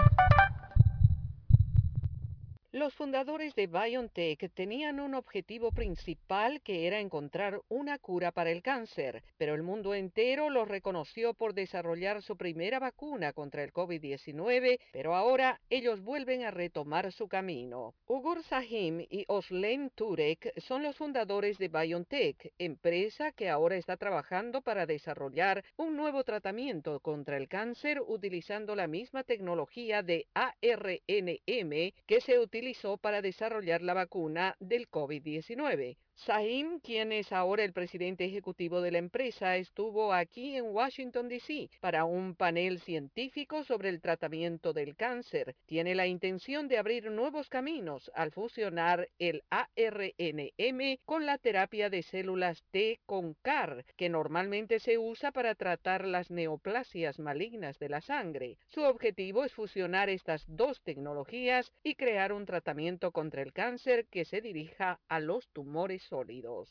[2.76, 8.60] Los fundadores de BioNTech tenían un objetivo principal que era encontrar una cura para el
[8.60, 14.78] cáncer, pero el mundo entero los reconoció por desarrollar su primera vacuna contra el COVID-19,
[14.92, 17.94] pero ahora ellos vuelven a retomar su camino.
[18.08, 24.60] Ugur Sahim y Oslen Turek son los fundadores de BioNTech, empresa que ahora está trabajando
[24.60, 32.20] para desarrollar un nuevo tratamiento contra el cáncer utilizando la misma tecnología de ARNM que
[32.20, 32.65] se utiliza
[32.96, 35.96] para desarrollar la vacuna del COVID-19.
[36.18, 41.68] Sahim, quien es ahora el presidente ejecutivo de la empresa, estuvo aquí en Washington, D.C.
[41.78, 45.54] para un panel científico sobre el tratamiento del cáncer.
[45.66, 52.02] Tiene la intención de abrir nuevos caminos al fusionar el ARNM con la terapia de
[52.02, 58.00] células T con CAR, que normalmente se usa para tratar las neoplasias malignas de la
[58.00, 58.56] sangre.
[58.68, 64.24] Su objetivo es fusionar estas dos tecnologías y crear un tratamiento contra el cáncer que
[64.24, 66.68] se dirija a los tumores sólidos.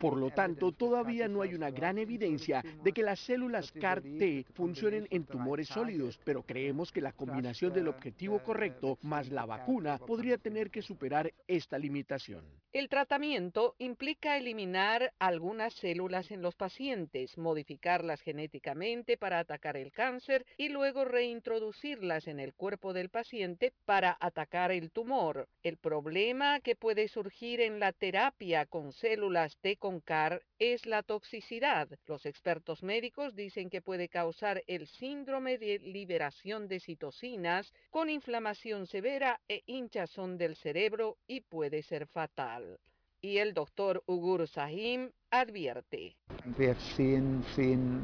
[0.00, 5.06] Por lo tanto, todavía no hay una gran evidencia de que las células CAR-T funcionen
[5.10, 10.38] en tumores sólidos, pero creemos que la combinación del objetivo correcto más la vacuna podría
[10.38, 12.44] tener que superar esta limitación.
[12.72, 20.44] El tratamiento implica eliminar algunas células en los pacientes, modificarlas genéticamente para atacar el cáncer
[20.58, 25.48] y luego reintroducirlas en el cuerpo del paciente para atacar el tumor.
[25.62, 31.02] El problema que puede surgir surgir en la terapia con células de CONCAR es la
[31.02, 31.88] toxicidad.
[32.06, 38.86] Los expertos médicos dicen que puede causar el síndrome de liberación de citocinas con inflamación
[38.86, 42.78] severa e hinchazón del cerebro y puede ser fatal.
[43.20, 45.10] Y el doctor Ugur Sahim
[45.40, 46.16] advierte.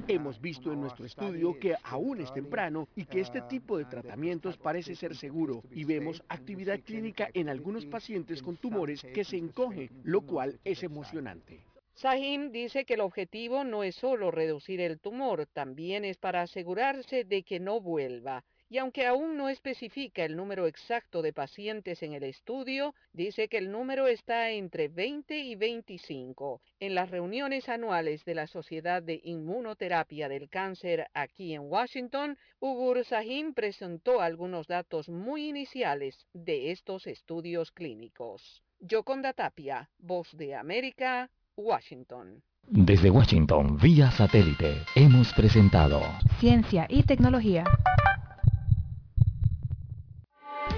[0.08, 4.56] Hemos visto en nuestro estudio que aún es temprano y que este tipo de tratamientos
[4.56, 9.90] parece ser seguro y vemos actividad clínica en algunos pacientes con tumores que se encogen,
[10.04, 11.60] lo cual es emocionante.
[11.94, 17.24] Sahim dice que el objetivo no es solo reducir el tumor, también es para asegurarse
[17.24, 22.14] de que no vuelva y aunque aún no especifica el número exacto de pacientes en
[22.14, 26.62] el estudio, dice que el número está entre 20 y 25.
[26.80, 33.04] En las reuniones anuales de la Sociedad de Inmunoterapia del Cáncer aquí en Washington, Ugur
[33.04, 38.62] Sahim presentó algunos datos muy iniciales de estos estudios clínicos.
[38.80, 42.42] Yoconda Tapia, Voz de América, Washington.
[42.62, 46.00] Desde Washington, vía satélite, hemos presentado
[46.40, 47.64] Ciencia y tecnología.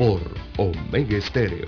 [0.00, 0.22] por
[0.56, 1.66] Omega Estéreo.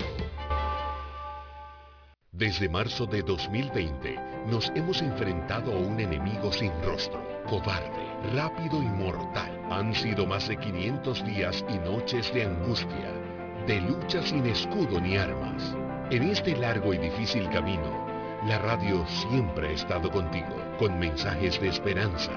[2.31, 8.87] Desde marzo de 2020 nos hemos enfrentado a un enemigo sin rostro, cobarde, rápido y
[8.87, 9.61] mortal.
[9.69, 13.11] Han sido más de 500 días y noches de angustia,
[13.67, 15.75] de lucha sin escudo ni armas.
[16.09, 18.07] En este largo y difícil camino,
[18.47, 22.33] la radio siempre ha estado contigo, con mensajes de esperanza,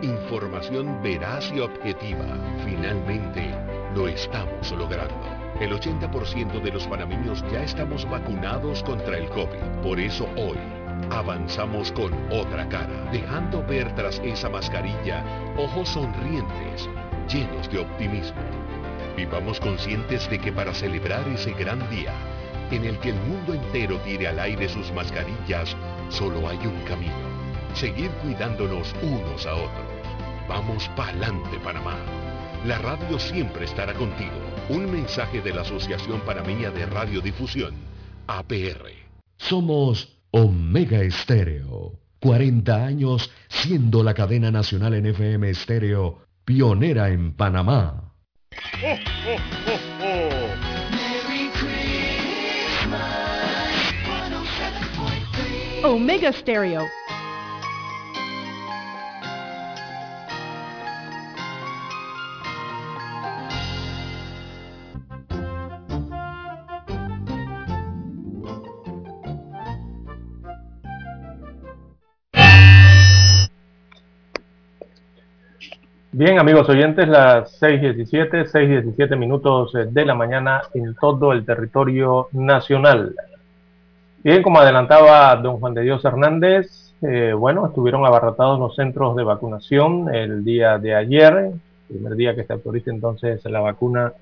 [0.00, 2.38] información veraz y objetiva.
[2.64, 3.52] Finalmente,
[3.96, 5.39] lo estamos logrando.
[5.60, 9.82] El 80% de los panameños ya estamos vacunados contra el COVID.
[9.82, 10.56] Por eso hoy
[11.10, 15.22] avanzamos con otra cara, dejando ver tras esa mascarilla
[15.58, 16.88] ojos sonrientes,
[17.28, 18.40] llenos de optimismo.
[19.18, 22.14] Vivamos conscientes de que para celebrar ese gran día,
[22.70, 25.76] en el que el mundo entero tire al aire sus mascarillas,
[26.08, 27.12] solo hay un camino.
[27.74, 29.86] Seguir cuidándonos unos a otros.
[30.48, 31.96] Vamos pa'lante, Panamá.
[32.64, 34.49] La radio siempre estará contigo.
[34.70, 37.74] Un mensaje de la Asociación Panameña de Radiodifusión,
[38.28, 38.86] APR.
[39.36, 41.98] Somos Omega Estéreo.
[42.20, 48.14] 40 años siendo la cadena nacional en FM Estéreo, pionera en Panamá.
[55.82, 56.99] Omega Stereo.
[76.20, 82.28] Bien, amigos oyentes, las 6.17, 6.17 minutos eh, de la mañana en todo el territorio
[82.32, 83.14] nacional.
[84.22, 89.24] Bien, como adelantaba don Juan de Dios Hernández, eh, bueno, estuvieron abarrotados los centros de
[89.24, 91.52] vacunación el día de ayer,
[91.88, 94.12] primer día que se autoriza entonces la vacuna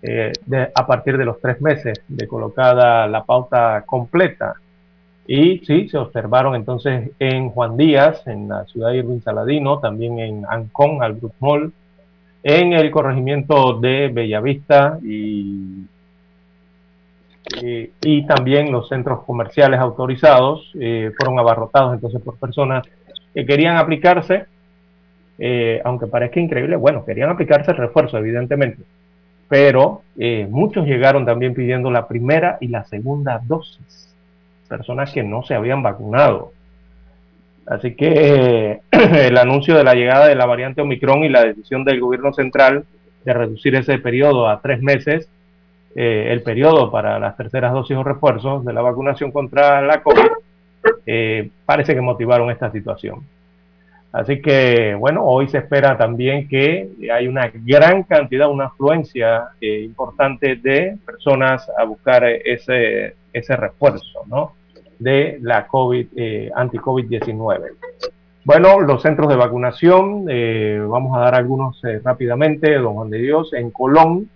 [0.00, 0.32] eh,
[0.74, 4.54] a partir de los tres meses de colocada la pauta completa
[5.26, 10.18] y sí, se observaron entonces en Juan Díaz, en la ciudad de Irving Saladino, también
[10.18, 11.72] en Ancón, Albrook Mall,
[12.42, 15.86] en el corregimiento de Bellavista y,
[18.02, 22.86] y, también los centros comerciales autorizados eh, fueron abarrotados entonces por personas
[23.32, 24.44] que querían aplicarse,
[25.38, 28.82] eh, aunque parezca increíble, bueno, querían aplicarse el refuerzo, evidentemente,
[29.48, 34.03] pero eh, muchos llegaron también pidiendo la primera y la segunda dosis
[34.76, 36.50] personas que no se habían vacunado.
[37.64, 42.00] Así que el anuncio de la llegada de la variante Omicron y la decisión del
[42.00, 42.84] gobierno central
[43.24, 45.28] de reducir ese periodo a tres meses,
[45.94, 50.30] eh, el periodo para las terceras dosis o refuerzos de la vacunación contra la COVID,
[51.06, 53.20] eh, parece que motivaron esta situación.
[54.10, 59.82] Así que, bueno, hoy se espera también que hay una gran cantidad, una afluencia eh,
[59.82, 64.52] importante de personas a buscar ese, ese refuerzo, ¿no?
[64.98, 67.60] De la COVID, eh, anti-COVID-19.
[68.44, 73.52] Bueno, los centros de vacunación, eh, vamos a dar algunos rápidamente, don Juan de Dios,
[73.54, 74.28] en Colón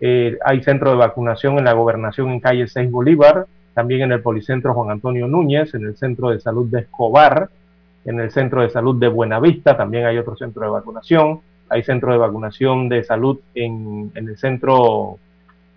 [0.00, 4.74] hay centro de vacunación en la gobernación en calle 6 Bolívar, también en el Policentro
[4.74, 7.48] Juan Antonio Núñez, en el Centro de Salud de Escobar,
[8.04, 12.12] en el Centro de Salud de Buenavista, también hay otro centro de vacunación, hay centro
[12.12, 15.18] de vacunación de salud en, en el Centro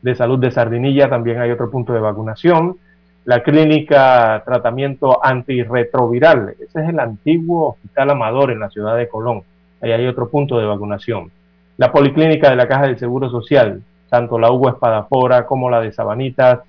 [0.01, 2.77] de Salud de Sardinilla, también hay otro punto de vacunación,
[3.25, 9.43] la clínica tratamiento antirretroviral, ese es el antiguo Hospital Amador en la ciudad de Colón,
[9.81, 11.31] ahí hay otro punto de vacunación,
[11.77, 15.91] la Policlínica de la Caja del Seguro Social, tanto la Hugo Espadafora como la de
[15.91, 16.59] Sabanitas,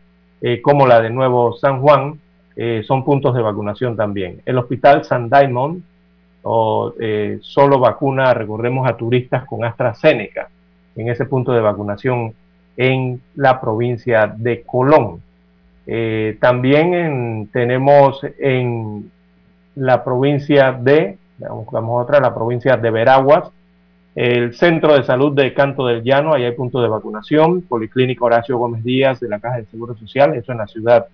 [0.40, 2.20] eh, como la de Nuevo San Juan,
[2.56, 4.42] eh, son puntos de vacunación también.
[4.44, 5.82] El Hospital San Diamond
[6.42, 10.48] o, eh, solo vacuna, recordemos, a turistas con AstraZeneca
[10.96, 12.34] en ese punto de vacunación
[12.76, 15.22] en la provincia de Colón.
[16.40, 19.10] También tenemos en
[19.74, 23.50] la provincia de, vamos, otra, la provincia de Veraguas,
[24.14, 28.58] el Centro de Salud de Canto del Llano, ahí hay punto de vacunación, Policlínica Horacio
[28.58, 31.06] Gómez Díaz de la Caja del Seguro Social, eso en la ciudad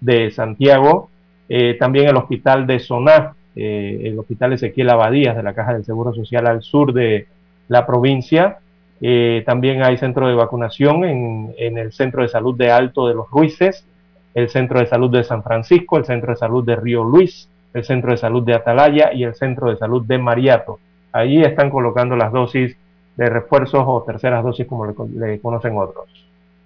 [0.00, 1.08] de Santiago,
[1.48, 5.84] eh, también el Hospital de Soná, eh, el Hospital Ezequiel Abadías de la Caja del
[5.84, 7.26] Seguro Social al sur de
[7.68, 8.58] la provincia,
[9.00, 13.14] eh, también hay centro de vacunación en, en el Centro de Salud de Alto de
[13.14, 13.86] los Ruices,
[14.34, 17.84] el Centro de Salud de San Francisco, el Centro de Salud de Río Luis, el
[17.84, 20.78] Centro de Salud de Atalaya y el Centro de Salud de Mariato.
[21.12, 22.76] Allí están colocando las dosis
[23.16, 26.06] de refuerzos o terceras dosis, como le, conocen otros,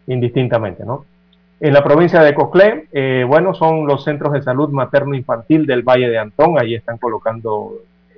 [0.06, 1.04] indistintamente, ¿no?
[1.58, 6.10] En la provincia de Coclé, eh, bueno, son los centros de salud materno-infantil del Valle
[6.10, 7.72] de Antón, allí están colocando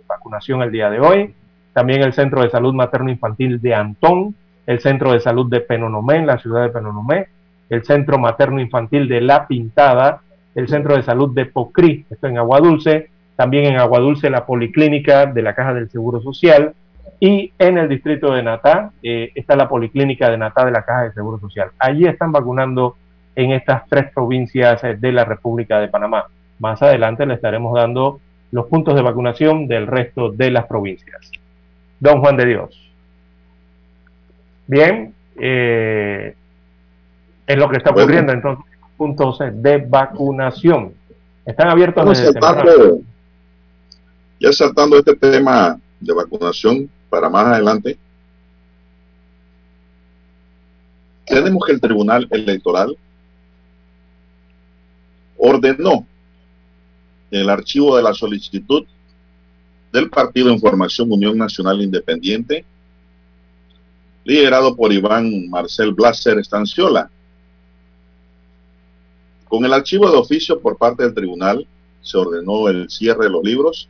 [0.09, 1.35] vacunación el día de hoy.
[1.73, 4.35] También el centro de salud materno-infantil de Antón,
[4.67, 7.29] el centro de salud de Penonomé, en la ciudad de Penonomé,
[7.71, 10.23] el centro materno-infantil de La Pintada,
[10.55, 15.27] el centro de salud de Pocrí, esto en Agua Dulce, también en Aguadulce la Policlínica
[15.27, 16.75] de la Caja del Seguro Social
[17.21, 21.03] y en el distrito de Natá eh, está la Policlínica de Natá de la Caja
[21.03, 21.71] del Seguro Social.
[21.79, 22.97] Allí están vacunando
[23.37, 26.27] en estas tres provincias eh, de la República de Panamá.
[26.59, 31.31] Más adelante le estaremos dando los puntos de vacunación del resto de las provincias.
[32.01, 32.91] Don Juan de Dios.
[34.67, 36.35] Bien, eh,
[37.49, 38.65] es lo que está ocurriendo entonces,
[38.97, 40.93] puntos de vacunación.
[41.45, 42.39] Están abiertos desde
[44.41, 47.99] ya saltando este tema de vacunación para más adelante,
[51.27, 52.97] tenemos que el Tribunal Electoral
[55.37, 56.07] ordenó
[57.31, 58.85] el archivo de la solicitud
[59.93, 62.65] del Partido Información Unión Nacional Independiente,
[64.25, 67.11] liderado por Iván Marcel Blaser Estanciola.
[69.49, 71.67] Con el archivo de oficio por parte del tribunal,
[72.03, 73.89] se ordenó el cierre de los libros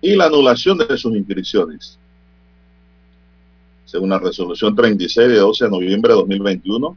[0.00, 1.98] y la anulación de sus inscripciones.
[3.86, 6.96] Según la resolución 36 de 12 de noviembre de 2021,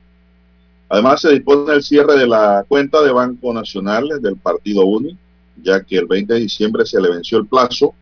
[0.90, 5.18] además se dispone el cierre de la cuenta de Banco Nacional del Partido UNI,
[5.62, 7.94] ya que el 20 de diciembre se le venció el plazo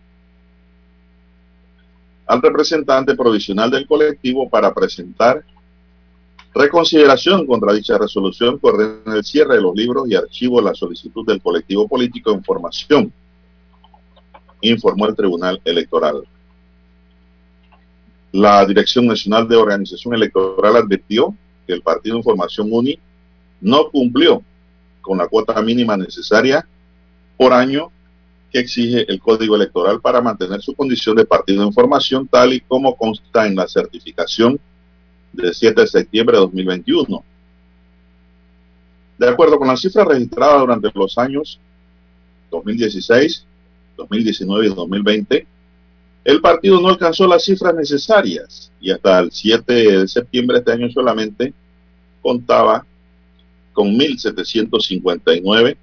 [2.25, 5.43] al representante provisional del colectivo para presentar
[6.56, 10.74] reconsideración contra dicha resolución que ordena el cierre de los libros y archivo de la
[10.74, 13.14] solicitud del colectivo político en formación
[14.62, 16.24] informó el Tribunal Electoral.
[18.32, 21.36] La Dirección Nacional de Organización Electoral advirtió
[21.68, 22.97] que el Partido Información UNI
[23.62, 24.41] no cumplió
[25.01, 26.66] con la cuota mínima necesaria
[27.38, 27.91] por año
[28.51, 32.62] que exige el Código Electoral para mantener su condición de partido de información tal y
[32.62, 34.60] como consta en la certificación
[35.36, 37.23] del 7 de septiembre de 2021.
[39.17, 41.59] De acuerdo con las cifras registradas durante los años
[42.51, 43.45] 2016,
[43.97, 45.47] 2019 y 2020,
[46.25, 50.71] el partido no alcanzó las cifras necesarias y hasta el 7 de septiembre de este
[50.71, 51.53] año solamente
[52.21, 52.86] contaba
[53.71, 55.77] con 1.759,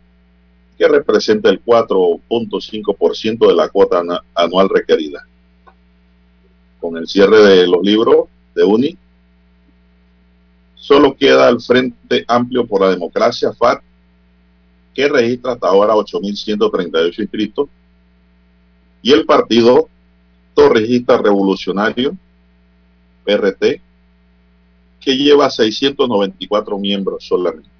[0.77, 4.03] que representa el 4.5% de la cuota
[4.35, 5.25] anual requerida.
[6.81, 8.99] Con el cierre de los libros de UNI,
[10.83, 13.81] solo queda el Frente Amplio por la Democracia, FAT,
[14.93, 17.69] que registra hasta ahora 8.138 inscritos,
[19.01, 19.89] y el partido
[20.55, 22.17] Torregista Revolucionario,
[23.25, 23.81] PRT,
[25.01, 27.71] que lleva 694 miembros solamente.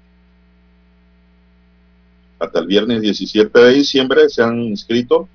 [2.39, 5.27] Hasta el viernes 17 de diciembre se han inscrito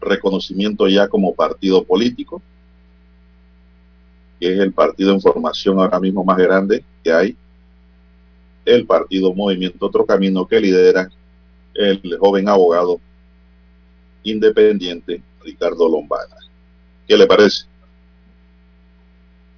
[0.00, 2.42] reconocimiento ya como partido político,
[4.42, 7.36] que es el partido en formación ahora mismo más grande que hay,
[8.64, 11.08] el partido Movimiento Otro Camino que lidera
[11.74, 13.00] el joven abogado
[14.24, 16.34] independiente Ricardo Lombana.
[17.06, 17.66] ¿Qué le parece?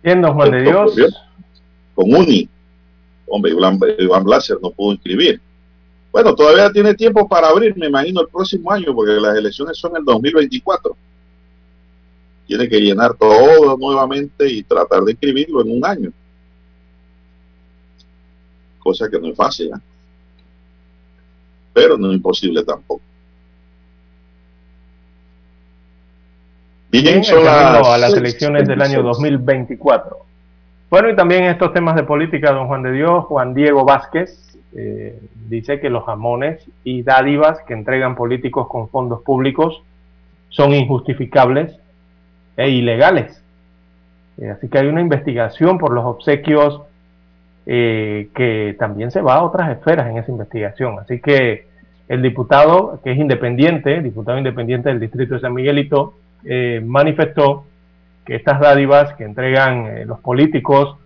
[0.03, 0.95] Bien, don Juan de Dios.
[1.95, 2.47] Con UNI.
[3.27, 3.53] Hombre,
[3.99, 5.41] Iván Blaser no pudo inscribir.
[6.13, 9.97] Bueno, todavía tiene tiempo para abrir, me imagino, el próximo año, porque las elecciones son
[9.97, 10.95] el 2024.
[12.47, 16.13] Tiene que llenar todo nuevamente y tratar de inscribirlo en un año.
[18.79, 19.81] Cosa que no es fácil, ¿eh?
[21.73, 23.03] pero no es imposible tampoco.
[26.91, 30.25] Bien, son a las elecciones del año 2024.
[30.91, 35.19] Bueno, y también estos temas de política, don Juan de Dios, Juan Diego Vázquez eh,
[35.49, 39.83] dice que los jamones y dádivas que entregan políticos con fondos públicos
[40.51, 41.77] son injustificables
[42.57, 43.45] e ilegales.
[44.39, 46.83] Eh, así que hay una investigación por los obsequios
[47.67, 50.99] eh, que también se va a otras esferas en esa investigación.
[50.99, 51.67] Así que
[52.09, 57.65] el diputado, que es independiente, diputado independiente del distrito de San Miguelito, eh, manifestó
[58.27, 60.97] que estas dádivas que entregan los políticos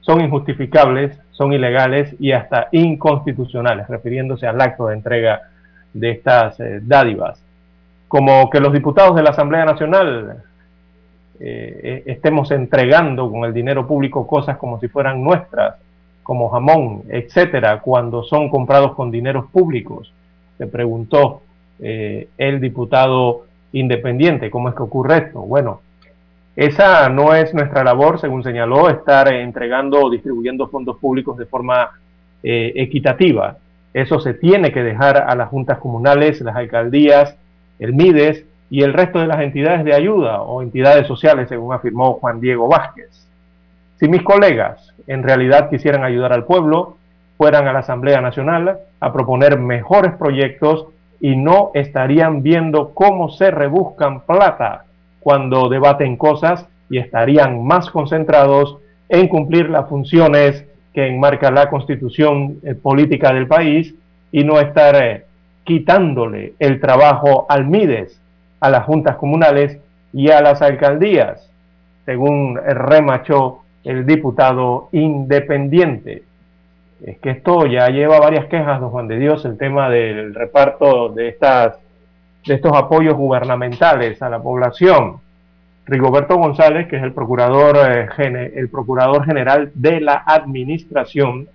[0.00, 5.42] son injustificables, son ilegales y hasta inconstitucionales, refiriéndose al acto de entrega
[5.92, 7.42] de estas dádivas.
[8.08, 10.42] Como que los diputados de la Asamblea Nacional
[11.40, 15.76] estemos entregando con el dinero público cosas como si fueran nuestras,
[16.22, 20.12] como jamón, etcétera, cuando son comprados con dineros públicos,
[20.56, 21.42] se preguntó
[21.78, 24.50] el diputado independiente.
[24.50, 25.40] ¿Cómo es que ocurre esto?
[25.40, 25.80] Bueno,
[26.56, 31.90] esa no es nuestra labor, según señaló, estar entregando o distribuyendo fondos públicos de forma
[32.42, 33.58] eh, equitativa.
[33.92, 37.36] Eso se tiene que dejar a las juntas comunales, las alcaldías,
[37.80, 42.14] el MIDES y el resto de las entidades de ayuda o entidades sociales, según afirmó
[42.14, 43.28] Juan Diego Vázquez.
[44.00, 46.96] Si mis colegas en realidad quisieran ayudar al pueblo,
[47.36, 50.88] fueran a la Asamblea Nacional a proponer mejores proyectos
[51.20, 54.86] y no estarían viendo cómo se rebuscan plata
[55.20, 62.58] cuando debaten cosas y estarían más concentrados en cumplir las funciones que enmarca la constitución
[62.64, 63.94] eh, política del país
[64.32, 65.26] y no estar eh,
[65.62, 68.20] quitándole el trabajo al MIDES,
[68.64, 69.78] a las juntas comunales
[70.12, 71.50] y a las alcaldías,
[72.06, 76.22] según remachó el diputado independiente
[77.04, 81.10] es que esto ya lleva varias quejas, don Juan de Dios, el tema del reparto
[81.10, 81.76] de, estas,
[82.46, 85.20] de estos apoyos gubernamentales a la población.
[85.84, 91.46] Rigoberto González, que es el procurador, eh, el procurador general de la administración,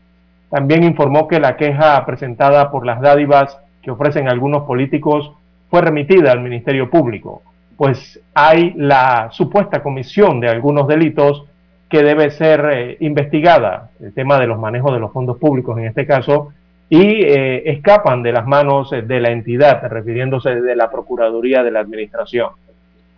[0.52, 5.32] también informó que la queja presentada por las dádivas que ofrecen algunos políticos
[5.70, 7.44] fue remitida al Ministerio Público,
[7.78, 11.46] pues hay la supuesta comisión de algunos delitos
[11.90, 15.86] que debe ser eh, investigada, el tema de los manejos de los fondos públicos en
[15.86, 16.54] este caso,
[16.90, 21.72] y eh, escapan de las manos eh, de la entidad, refiriéndose de la Procuraduría de
[21.72, 22.50] la Administración.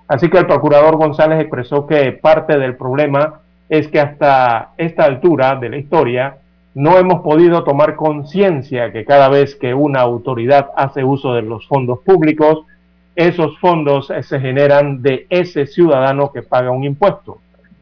[0.08, 3.40] Así que el procurador González expresó que parte del problema
[3.70, 6.36] es que hasta esta altura de la historia
[6.74, 11.68] no hemos podido tomar conciencia que cada vez que una autoridad hace uso de los
[11.68, 12.66] fondos públicos,
[13.16, 17.40] esos fondos se generan de ese ciudadano que paga un impuesto.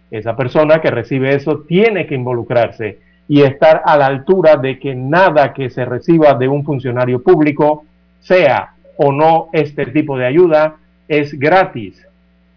[0.10, 4.96] Esa persona que recibe eso tiene que involucrarse y estar a la altura de que
[4.96, 7.86] nada que se reciba de un funcionario público,
[8.20, 10.78] sea o no este tipo de ayuda,
[11.08, 12.04] es gratis.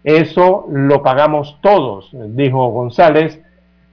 [0.03, 3.39] Eso lo pagamos todos, dijo González.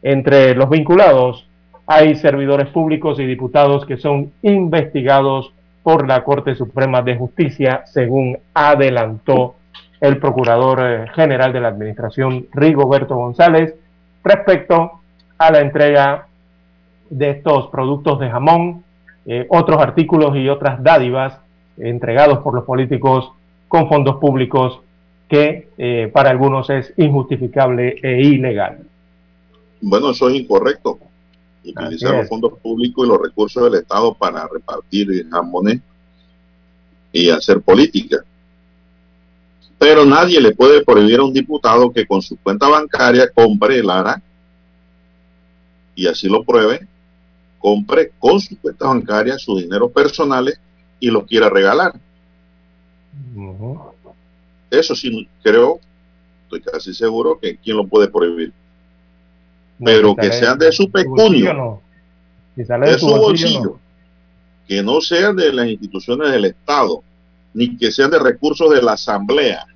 [0.02, 1.49] Entre los vinculados
[1.92, 8.38] hay servidores públicos y diputados que son investigados por la Corte Suprema de Justicia, según
[8.54, 9.56] adelantó
[10.00, 13.74] el Procurador eh, General de la Administración, Rigoberto González,
[14.22, 15.00] respecto
[15.36, 16.28] a la entrega
[17.08, 18.84] de estos productos de jamón,
[19.26, 21.40] eh, otros artículos y otras dádivas
[21.76, 23.32] entregados por los políticos
[23.66, 24.78] con fondos públicos
[25.28, 28.78] que eh, para algunos es injustificable e ilegal.
[29.80, 31.00] Bueno, eso es incorrecto.
[31.64, 35.80] Utilizar los fondos públicos y los recursos del Estado para repartir jamones
[37.12, 38.24] y hacer política.
[39.78, 43.90] Pero nadie le puede prohibir a un diputado que con su cuenta bancaria compre el
[43.90, 44.22] ARA
[45.94, 46.86] y así lo pruebe,
[47.58, 50.58] compre con su cuenta bancaria sus dineros personales
[50.98, 51.98] y los quiera regalar.
[54.70, 55.80] Eso sí, creo,
[56.44, 58.52] estoy casi seguro que quién lo puede prohibir.
[59.82, 61.80] Pero que sean de su pecunio,
[62.54, 63.78] de, su bolsillo,
[64.66, 67.02] que no sean de las instituciones del Estado,
[67.54, 69.66] ni que sean de recursos de la Asamblea.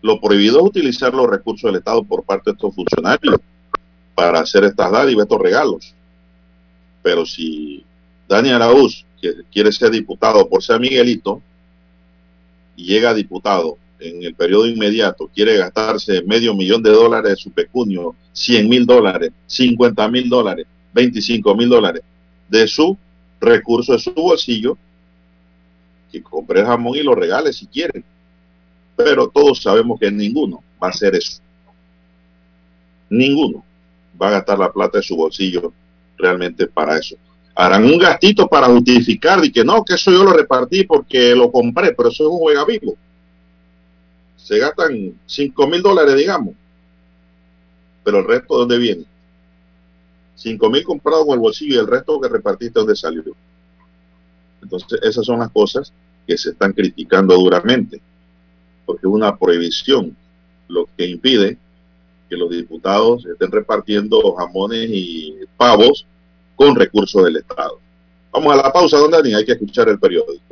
[0.00, 3.36] Lo prohibido es utilizar los recursos del Estado por parte de estos funcionarios
[4.14, 5.94] para hacer estas dádivas, estos regalos.
[7.02, 7.84] Pero si
[8.28, 11.40] Dani Araúz que quiere ser diputado por ser Miguelito
[12.76, 17.36] y llega a diputado en el periodo inmediato, quiere gastarse medio millón de dólares de
[17.36, 22.02] su pecunio, 100 mil dólares, 50 mil dólares, 25 mil dólares
[22.48, 22.96] de su
[23.40, 24.76] recurso de su bolsillo,
[26.10, 28.02] que compre el jamón y lo regale si quiere.
[28.96, 31.40] Pero todos sabemos que ninguno va a hacer eso.
[33.08, 33.64] Ninguno
[34.20, 35.72] va a gastar la plata de su bolsillo
[36.18, 37.16] realmente para eso
[37.54, 41.50] harán un gastito para justificar y que no, que eso yo lo repartí porque lo
[41.50, 42.96] compré, pero eso es un juega vivo.
[44.42, 46.54] Se gastan 5 mil dólares, digamos.
[48.04, 49.04] Pero el resto, ¿de dónde viene?
[50.34, 53.22] 5 mil comprados con el bolsillo y el resto que repartiste, ¿dónde salió?
[54.60, 55.92] Entonces, esas son las cosas
[56.26, 58.00] que se están criticando duramente,
[58.84, 60.16] porque es una prohibición
[60.68, 61.58] lo que impide
[62.28, 66.06] que los diputados estén repartiendo jamones y pavos
[66.56, 67.78] con recursos del Estado.
[68.32, 70.51] Vamos a la pausa, don Dani, hay que escuchar el periódico.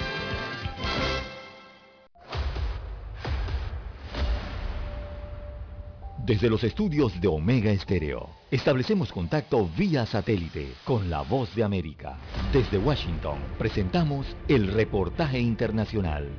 [6.31, 12.17] Desde los estudios de Omega Estéreo, establecemos contacto vía satélite con la voz de América.
[12.53, 16.29] Desde Washington, presentamos el reportaje internacional.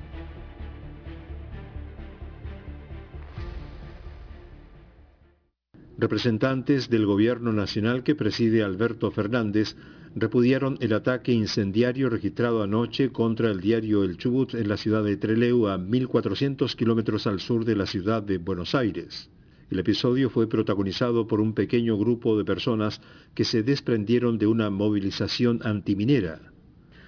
[5.99, 9.77] Representantes del gobierno nacional que preside Alberto Fernández
[10.15, 15.19] repudiaron el ataque incendiario registrado anoche contra el diario El Chubut en la ciudad de
[15.19, 19.29] Trelew a 1.400 kilómetros al sur de la ciudad de Buenos Aires.
[19.71, 23.01] El episodio fue protagonizado por un pequeño grupo de personas
[23.35, 26.41] que se desprendieron de una movilización antiminera.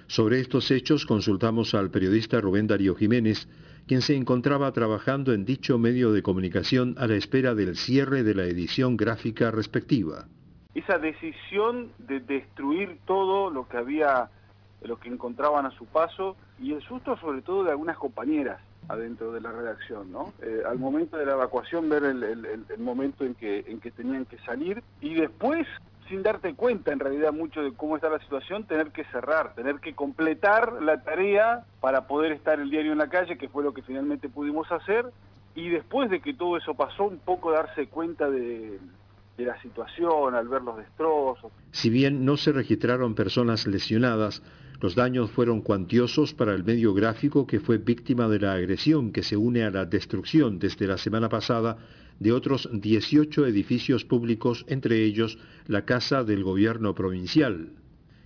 [0.07, 3.47] Sobre estos hechos consultamos al periodista Rubén Darío Jiménez,
[3.87, 8.35] quien se encontraba trabajando en dicho medio de comunicación a la espera del cierre de
[8.35, 10.25] la edición gráfica respectiva.
[10.73, 14.29] Esa decisión de destruir todo lo que había,
[14.83, 19.31] lo que encontraban a su paso y el susto sobre todo de algunas compañeras adentro
[19.31, 20.33] de la redacción, ¿no?
[20.41, 24.37] Eh, al momento de la evacuación ver el, momento en que, en que tenían que
[24.39, 25.67] salir y después
[26.07, 29.79] sin darte cuenta en realidad mucho de cómo está la situación, tener que cerrar, tener
[29.79, 33.73] que completar la tarea para poder estar el diario en la calle, que fue lo
[33.73, 35.05] que finalmente pudimos hacer,
[35.55, 38.79] y después de que todo eso pasó, un poco darse cuenta de
[39.37, 41.51] la situación, al ver los destrozos.
[41.71, 44.43] Si bien no se registraron personas lesionadas,
[44.81, 49.23] los daños fueron cuantiosos para el medio gráfico que fue víctima de la agresión que
[49.23, 51.77] se une a la destrucción desde la semana pasada
[52.19, 57.69] de otros 18 edificios públicos, entre ellos la Casa del Gobierno Provincial.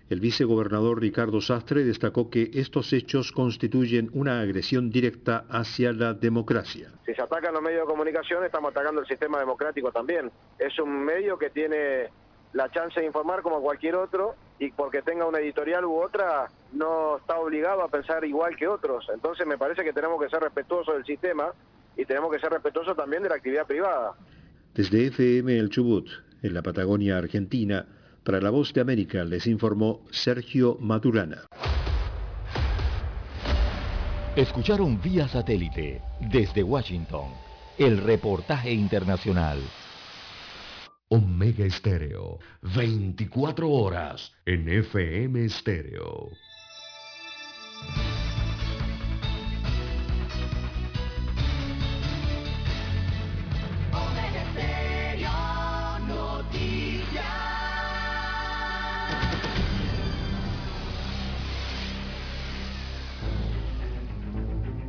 [0.09, 6.89] El vicegobernador Ricardo Sastre destacó que estos hechos constituyen una agresión directa hacia la democracia.
[7.05, 10.31] Si se atacan los medios de comunicación, estamos atacando el sistema democrático también.
[10.57, 12.09] Es un medio que tiene
[12.53, 17.17] la chance de informar como cualquier otro y porque tenga una editorial u otra no
[17.17, 19.07] está obligado a pensar igual que otros.
[19.13, 21.53] Entonces me parece que tenemos que ser respetuosos del sistema
[21.95, 24.13] y tenemos que ser respetuosos también de la actividad privada.
[24.73, 26.07] Desde FM El Chubut,
[26.41, 27.85] en la Patagonia Argentina,
[28.23, 31.45] Para la voz de América les informó Sergio Maturana.
[34.35, 37.29] Escucharon vía satélite desde Washington
[37.77, 39.57] el reportaje internacional.
[41.11, 46.29] Omega Estéreo, 24 horas en FM Estéreo.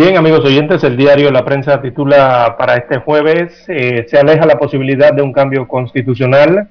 [0.00, 4.56] Bien, amigos oyentes, el diario La Prensa titula para este jueves, eh, se aleja la
[4.56, 6.68] posibilidad de un cambio constitucional.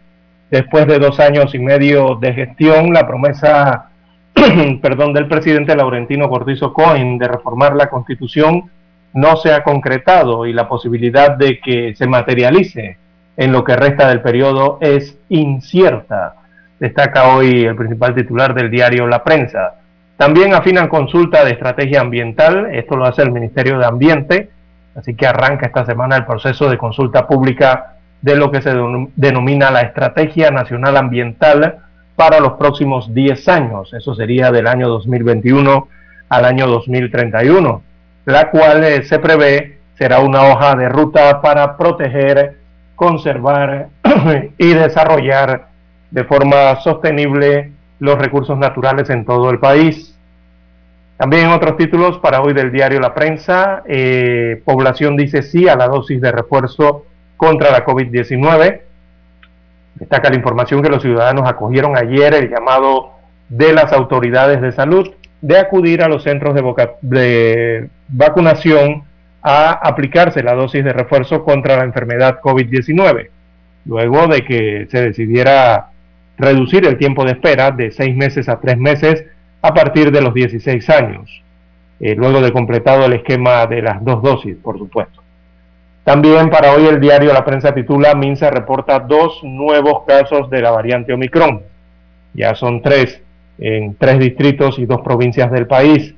[0.49, 3.89] Después de dos años y medio de gestión, la promesa
[4.81, 8.71] perdón, del presidente Laurentino Cortizo Cohen de reformar la constitución
[9.13, 12.97] no se ha concretado y la posibilidad de que se materialice
[13.35, 16.35] en lo que resta del periodo es incierta,
[16.79, 19.81] destaca hoy el principal titular del diario La Prensa.
[20.17, 24.49] También afinan consulta de estrategia ambiental, esto lo hace el Ministerio de Ambiente,
[24.95, 28.73] así que arranca esta semana el proceso de consulta pública de lo que se
[29.15, 31.77] denomina la Estrategia Nacional Ambiental
[32.15, 35.87] para los próximos 10 años, eso sería del año 2021
[36.29, 37.83] al año 2031,
[38.25, 42.57] la cual eh, se prevé será una hoja de ruta para proteger,
[42.95, 43.89] conservar
[44.57, 45.67] y desarrollar
[46.09, 50.17] de forma sostenible los recursos naturales en todo el país.
[51.17, 55.87] También otros títulos para hoy del diario La Prensa, eh, población dice sí a la
[55.87, 57.05] dosis de refuerzo
[57.37, 58.81] contra la COVID-19.
[59.95, 63.13] Destaca la información que los ciudadanos acogieron ayer el llamado
[63.49, 65.09] de las autoridades de salud
[65.41, 66.61] de acudir a los centros de,
[67.01, 69.03] de vacunación
[69.41, 73.29] a aplicarse la dosis de refuerzo contra la enfermedad COVID-19,
[73.85, 75.89] luego de que se decidiera
[76.37, 79.25] reducir el tiempo de espera de seis meses a tres meses
[79.61, 81.43] a partir de los 16 años,
[81.99, 85.21] eh, luego de completado el esquema de las dos dosis, por supuesto.
[86.03, 90.71] También para hoy el diario La Prensa titula Minsa reporta dos nuevos casos de la
[90.71, 91.63] variante Omicron.
[92.33, 93.21] Ya son tres
[93.57, 96.13] en tres distritos y dos provincias del país.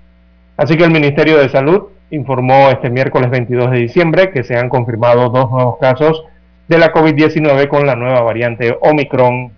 [0.58, 4.70] Así que el Ministerio de Salud informó este miércoles 22 de diciembre que se han
[4.70, 6.24] confirmado dos nuevos casos
[6.68, 9.52] de la COVID-19 con la nueva variante Omicron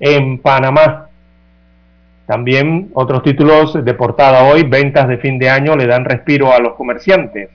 [0.00, 1.08] en Panamá.
[2.26, 6.58] También otros títulos de portada hoy, ventas de fin de año le dan respiro a
[6.58, 7.50] los comerciantes.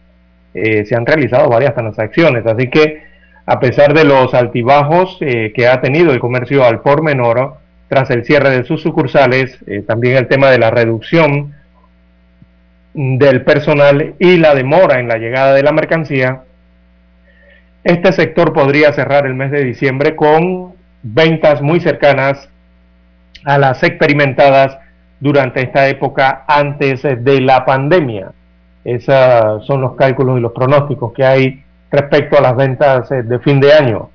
[0.54, 3.04] Eh, se han realizado varias transacciones, así que
[3.46, 7.56] a pesar de los altibajos eh, que ha tenido el comercio al por menor
[7.89, 11.54] tras el cierre de sus sucursales, eh, también el tema de la reducción
[12.93, 16.43] del personal y la demora en la llegada de la mercancía,
[17.84, 20.74] este sector podría cerrar el mes de diciembre con
[21.06, 22.49] ventas muy cercanas
[23.43, 24.78] a las experimentadas
[25.20, 28.32] durante esta época antes de la pandemia.
[28.84, 33.39] Esos son los cálculos y los pronósticos que hay respecto a las ventas eh, de
[33.39, 34.10] fin de año.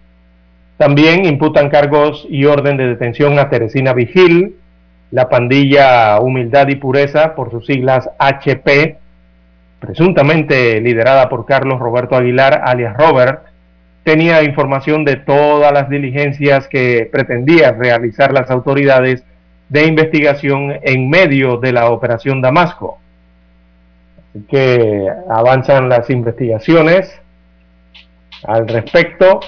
[0.76, 4.56] También imputan cargos y orden de detención a Teresina Vigil,
[5.12, 8.96] la pandilla Humildad y Pureza, por sus siglas HP,
[9.78, 13.49] presuntamente liderada por Carlos Roberto Aguilar, alias Robert,
[14.04, 19.24] tenía información de todas las diligencias que pretendían realizar las autoridades
[19.68, 22.98] de investigación en medio de la operación Damasco.
[24.18, 27.12] Así que avanzan las investigaciones
[28.44, 29.40] al respecto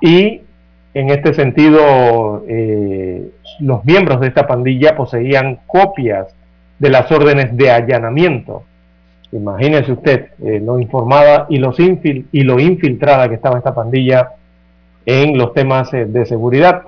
[0.00, 0.42] y
[0.92, 3.30] en este sentido eh,
[3.60, 6.34] los miembros de esta pandilla poseían copias
[6.78, 8.64] de las órdenes de allanamiento
[9.34, 14.30] Imagínese usted eh, lo informada y, lo infiltrada que estaba esta pandilla
[15.04, 16.82] en los temas eh, de seguridad.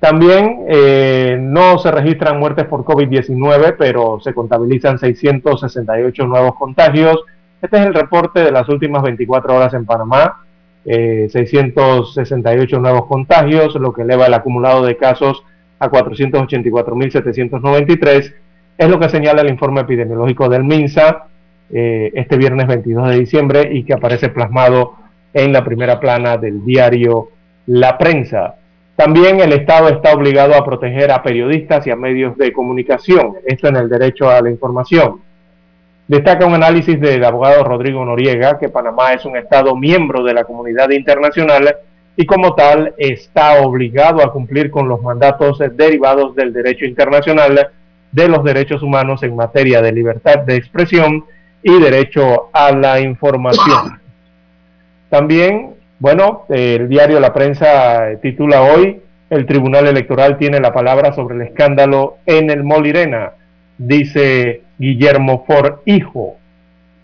[0.00, 7.16] También eh, no se registran muertes por COVID-19, pero se contabilizan 668 nuevos contagios.
[7.62, 10.44] Este es el reporte de las últimas 24 horas en Panamá.
[10.84, 15.42] 668 eh, nuevos contagios, lo que eleva el acumulado de casos
[15.78, 18.34] a 484.793.
[18.80, 21.26] Es lo que señala el informe epidemiológico del MINSA
[21.70, 24.94] eh, este viernes 22 de diciembre y que aparece plasmado
[25.34, 27.28] en la primera plana del diario
[27.66, 28.54] La Prensa.
[28.96, 33.68] También el Estado está obligado a proteger a periodistas y a medios de comunicación, esto
[33.68, 35.20] en el derecho a la información.
[36.08, 40.44] Destaca un análisis del abogado Rodrigo Noriega que Panamá es un Estado miembro de la
[40.44, 41.76] comunidad internacional
[42.16, 47.72] y como tal está obligado a cumplir con los mandatos derivados del derecho internacional
[48.12, 51.24] de los derechos humanos en materia de libertad de expresión
[51.62, 54.00] y derecho a la información.
[55.08, 61.36] También, bueno, el diario La Prensa titula hoy, el Tribunal Electoral tiene la palabra sobre
[61.36, 63.32] el escándalo en el Molirena,
[63.78, 66.36] dice Guillermo For Hijo.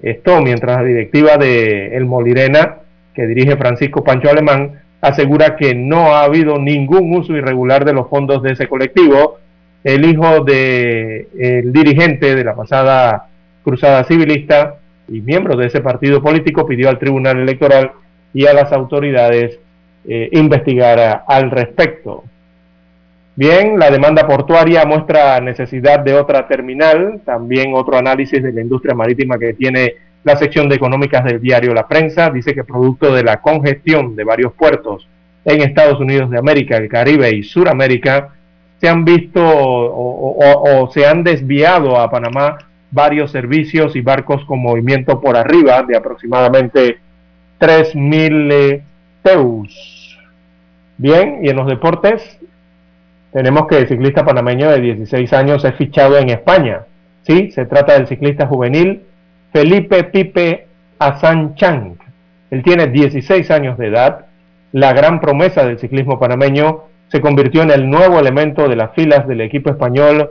[0.02, 2.76] Esto mientras la directiva de El Molirena,
[3.14, 8.08] que dirige Francisco Pancho Alemán, asegura que no ha habido ningún uso irregular de los
[8.08, 9.38] fondos de ese colectivo.
[9.86, 13.28] El hijo del el dirigente de la pasada
[13.62, 17.92] cruzada civilista y miembro de ese partido político pidió al Tribunal Electoral
[18.34, 19.60] y a las autoridades
[20.08, 22.24] eh, investigar al respecto.
[23.36, 28.96] Bien, la demanda portuaria muestra necesidad de otra terminal, también otro análisis de la industria
[28.96, 33.22] marítima que tiene la sección de económicas del diario La Prensa, dice que producto de
[33.22, 35.08] la congestión de varios puertos
[35.44, 38.32] en Estados Unidos de América, el Caribe y Suramérica,
[38.80, 42.58] se han visto o, se han desviado a Panamá
[42.90, 46.98] varios servicios y barcos con movimiento por arriba de aproximadamente
[47.58, 48.82] 3.000
[49.22, 50.18] teus.
[50.98, 52.38] Bien, y en los deportes,
[53.32, 56.86] tenemos que el ciclista panameño de 16 años es fichado en España.
[57.22, 59.02] Sí, se trata del ciclista juvenil
[59.52, 60.66] Felipe Pipe
[61.54, 61.96] Chang.
[62.50, 64.26] Él tiene 16 años de edad.
[64.72, 69.26] La gran promesa del ciclismo panameño se convirtió en el nuevo elemento de las filas
[69.26, 70.30] del equipo español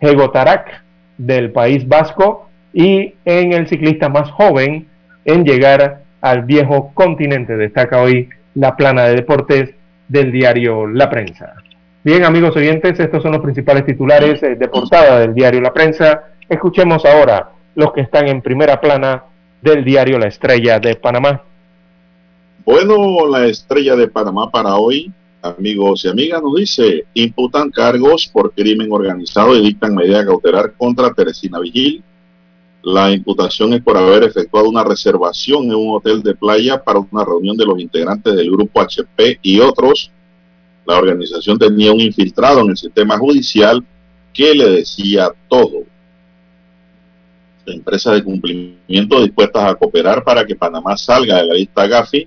[0.00, 0.84] Hegotarak
[1.18, 4.86] del País Vasco y en el ciclista más joven
[5.24, 7.56] en llegar al viejo continente.
[7.56, 9.70] Destaca hoy la plana de deportes
[10.08, 11.54] del diario La Prensa.
[12.02, 16.24] Bien, amigos oyentes, estos son los principales titulares eh, de portada del diario La Prensa.
[16.48, 19.24] Escuchemos ahora los que están en primera plana
[19.60, 21.42] del diario La Estrella de Panamá.
[22.64, 25.12] Bueno, la Estrella de Panamá para hoy,
[25.42, 31.12] amigos y amigas, nos dice, imputan cargos por crimen organizado y dictan medida cautelar contra
[31.12, 32.02] Teresina Vigil.
[32.82, 37.24] La imputación es por haber efectuado una reservación en un hotel de playa para una
[37.24, 40.10] reunión de los integrantes del grupo HP y otros
[40.90, 43.84] la organización tenía un infiltrado en el sistema judicial
[44.32, 45.84] que le decía todo.
[47.64, 52.26] Empresas de cumplimiento dispuestas a cooperar para que Panamá salga de la lista GAFI,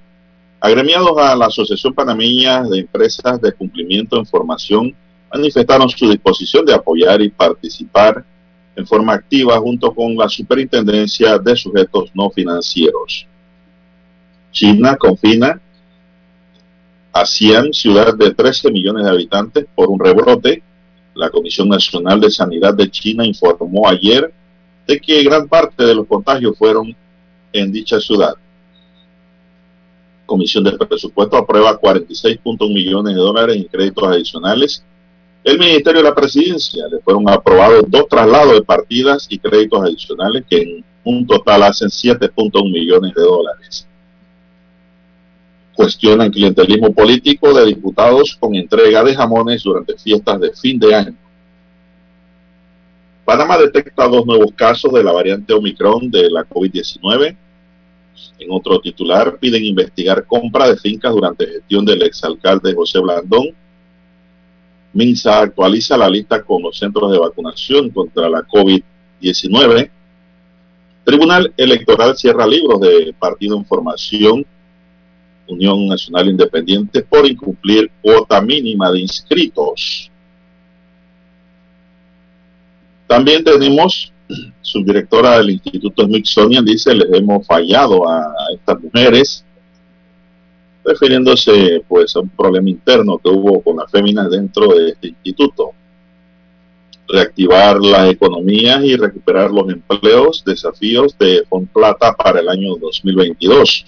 [0.64, 4.96] agremiados a la Asociación Panameña de Empresas de Cumplimiento en Formación,
[5.30, 8.24] manifestaron su disposición de apoyar y participar
[8.74, 13.28] en forma activa junto con la Superintendencia de Sujetos No Financieros.
[14.54, 15.60] China confina
[17.12, 20.64] a ciudad de 13 millones de habitantes, por un rebrote.
[21.14, 24.34] La Comisión Nacional de Sanidad de China informó ayer
[24.88, 26.96] de que gran parte de los contagios fueron
[27.52, 28.36] en dicha ciudad.
[30.34, 34.84] Comisión de Presupuesto aprueba 46.1 millones de dólares en créditos adicionales.
[35.44, 40.44] El Ministerio de la Presidencia le fueron aprobados dos traslados de partidas y créditos adicionales
[40.50, 43.88] que en un total hacen 7.1 millones de dólares
[45.76, 51.16] cuestionan clientelismo político de diputados con entrega de jamones durante fiestas de fin de año.
[53.24, 57.36] Panamá detecta dos nuevos casos de la variante Omicron de la COVID-19.
[58.40, 63.48] En otro titular, piden investigar compra de fincas durante gestión del exalcalde José Blandón.
[64.94, 69.90] MINSA actualiza la lista con los centros de vacunación contra la COVID-19.
[71.04, 74.46] Tribunal Electoral cierra libros de partido en formación
[75.48, 80.10] Unión Nacional Independiente por incumplir cuota mínima de inscritos.
[83.08, 84.13] También tenemos
[84.62, 89.46] subdirectora del Instituto Smithsonian, dice, les hemos fallado a estas mujeres,
[90.84, 95.72] refiriéndose pues a un problema interno que hubo con las féminas dentro de este instituto.
[97.08, 103.86] Reactivar las economías y recuperar los empleos, desafíos de Fonplata para el año 2022.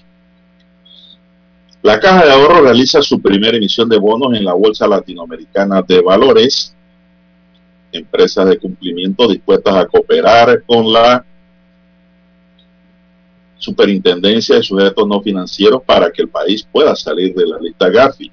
[1.82, 6.00] La Caja de Ahorro realiza su primera emisión de bonos en la Bolsa Latinoamericana de
[6.00, 6.75] Valores.
[7.96, 11.24] Empresas de cumplimiento dispuestas a cooperar con la
[13.58, 18.30] superintendencia de sujetos no financieros para que el país pueda salir de la lista Gafi.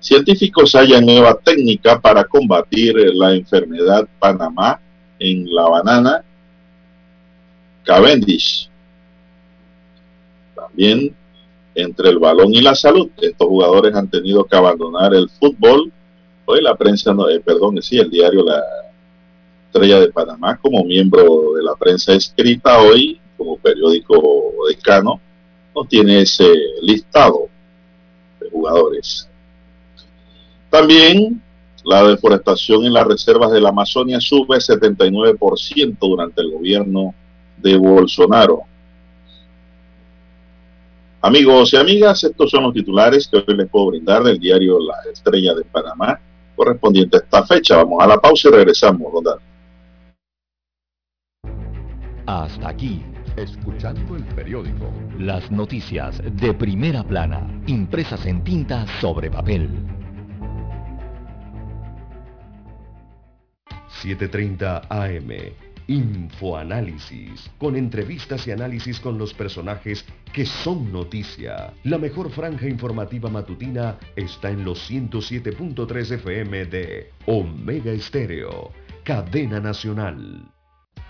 [0.00, 4.80] Científicos hallan nueva técnica para combatir la enfermedad Panamá
[5.18, 6.24] en la banana
[7.84, 8.68] Cavendish.
[10.56, 11.14] También
[11.74, 15.92] entre el balón y la salud, estos jugadores han tenido que abandonar el fútbol.
[16.44, 18.62] Hoy la prensa, no, eh, perdón, sí, el diario La
[19.66, 25.20] Estrella de Panamá, como miembro de la prensa escrita hoy, como periódico decano,
[25.74, 26.52] no tiene ese
[26.82, 27.48] listado
[28.40, 29.28] de jugadores.
[30.68, 31.42] También
[31.84, 37.14] la deforestación en las reservas de la Amazonia sube 79% durante el gobierno
[37.56, 38.62] de Bolsonaro.
[41.20, 44.96] Amigos y amigas, estos son los titulares que hoy les puedo brindar del diario La
[45.12, 46.20] Estrella de Panamá,
[46.54, 47.76] correspondiente a esta fecha.
[47.76, 49.38] Vamos a la pausa y regresamos, don
[52.26, 53.02] Hasta aquí,
[53.36, 54.92] escuchando el periódico.
[55.18, 59.68] Las noticias de primera plana, impresas en tinta sobre papel.
[64.02, 65.61] 7.30 AM.
[65.86, 71.74] Infoanálisis, con entrevistas y análisis con los personajes que son noticia.
[71.84, 78.70] La mejor franja informativa matutina está en los 107.3 FM de Omega Estéreo,
[79.04, 80.50] cadena nacional.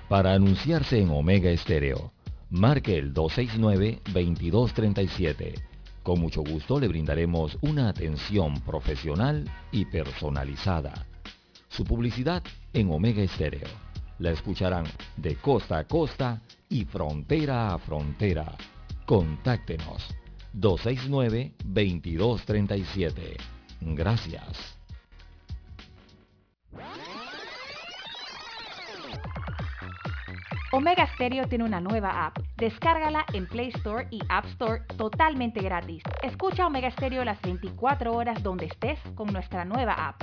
[0.09, 2.12] Para anunciarse en Omega Estéreo,
[2.51, 5.62] marque el 269-2237.
[6.03, 11.07] Con mucho gusto le brindaremos una atención profesional y personalizada.
[11.69, 12.43] Su publicidad
[12.73, 13.91] en Omega Estéreo.
[14.18, 14.84] La escucharán
[15.16, 18.56] de costa a costa y frontera a frontera.
[19.06, 20.14] Contáctenos
[20.55, 23.36] 269-2237.
[23.80, 24.78] Gracias.
[30.74, 32.39] Omega Stereo tiene una nueva app.
[32.56, 36.02] Descárgala en Play Store y App Store totalmente gratis.
[36.22, 40.22] Escucha Omega Stereo las 24 horas donde estés con nuestra nueva app.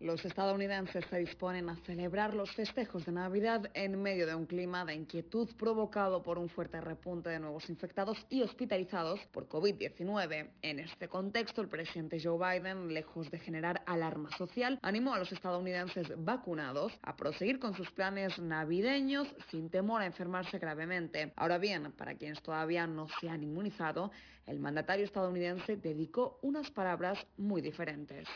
[0.00, 4.84] Los estadounidenses se disponen a celebrar los festejos de Navidad en medio de un clima
[4.84, 10.50] de inquietud provocado por un fuerte repunte de nuevos infectados y hospitalizados por COVID-19.
[10.62, 15.32] En este contexto, el presidente Joe Biden, lejos de generar alarma social, animó a los
[15.32, 21.32] estadounidenses vacunados a proseguir con sus planes navideños sin temor a enfermarse gravemente.
[21.34, 24.12] Ahora bien, para quienes todavía no se han inmunizado,
[24.46, 28.28] el mandatario estadounidense dedicó unas palabras muy diferentes.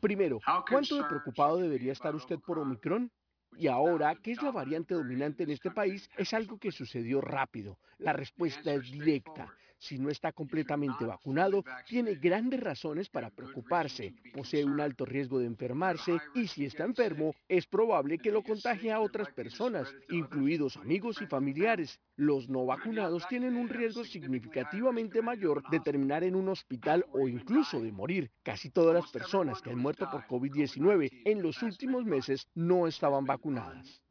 [0.00, 3.10] Primero, ¿cuánto de preocupado debería estar usted por Omicron?
[3.56, 6.08] Y ahora, ¿qué es la variante dominante en este país?
[6.16, 7.78] Es algo que sucedió rápido.
[7.98, 14.64] La respuesta es directa si no está completamente vacunado, tiene grandes razones para preocuparse, posee
[14.64, 19.00] un alto riesgo de enfermarse y si está enfermo, es probable que lo contagie a
[19.00, 22.00] otras personas, incluidos amigos y familiares.
[22.16, 27.80] Los no vacunados tienen un riesgo significativamente mayor de terminar en un hospital o incluso
[27.80, 28.30] de morir.
[28.42, 33.24] Casi todas las personas que han muerto por COVID-19 en los últimos meses no estaban
[33.24, 34.02] vacunadas.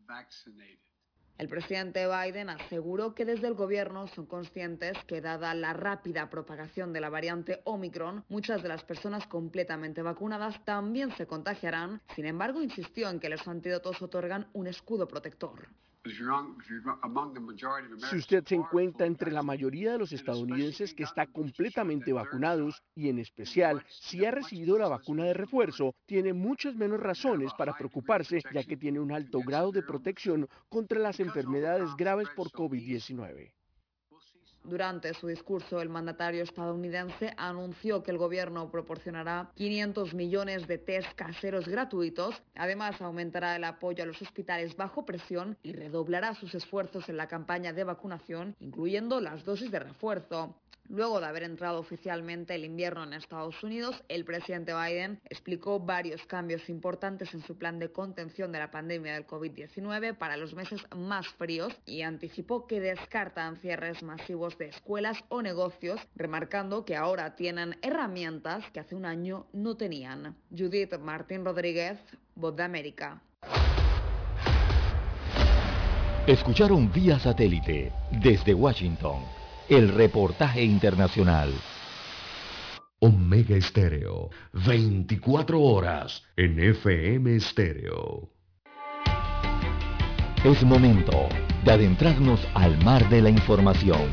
[1.37, 6.93] El presidente Biden aseguró que desde el gobierno son conscientes que dada la rápida propagación
[6.93, 12.01] de la variante Omicron, muchas de las personas completamente vacunadas también se contagiarán.
[12.15, 15.67] Sin embargo, insistió en que los antídotos otorgan un escudo protector.
[18.09, 23.09] Si usted se encuentra entre la mayoría de los estadounidenses que está completamente vacunados y
[23.09, 28.41] en especial si ha recibido la vacuna de refuerzo, tiene muchas menos razones para preocuparse
[28.53, 33.56] ya que tiene un alto grado de protección contra las enfermedades graves por COVID-19.
[34.67, 41.07] Durante su discurso, el mandatario estadounidense anunció que el gobierno proporcionará 500 millones de test
[41.15, 42.43] caseros gratuitos.
[42.53, 47.29] Además, aumentará el apoyo a los hospitales bajo presión y redoblará sus esfuerzos en la
[47.29, 50.53] campaña de vacunación, incluyendo las dosis de refuerzo.
[50.89, 56.25] Luego de haber entrado oficialmente el invierno en Estados Unidos, el presidente Biden explicó varios
[56.25, 60.81] cambios importantes en su plan de contención de la pandemia del COVID-19 para los meses
[60.95, 67.35] más fríos y anticipó que descartan cierres masivos de escuelas o negocios, remarcando que ahora
[67.35, 70.37] tienen herramientas que hace un año no tenían.
[70.49, 71.99] Judith Martín Rodríguez,
[72.35, 73.21] Voz de América.
[76.27, 77.91] Escucharon vía satélite
[78.21, 79.36] desde Washington
[79.69, 81.53] el reportaje internacional.
[82.99, 88.29] Omega Estéreo, 24 horas en FM Estéreo.
[90.43, 91.27] Es momento
[91.65, 94.09] de adentrarnos al mar de la información.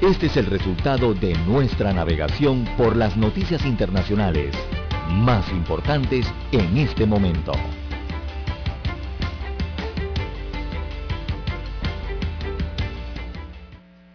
[0.00, 4.54] Este es el resultado de nuestra navegación por las noticias internacionales
[5.10, 7.52] más importantes en este momento.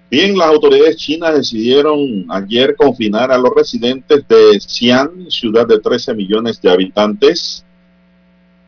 [0.09, 6.13] Bien, las autoridades chinas decidieron ayer confinar a los residentes de Xi'an, ciudad de 13
[6.13, 7.65] millones de habitantes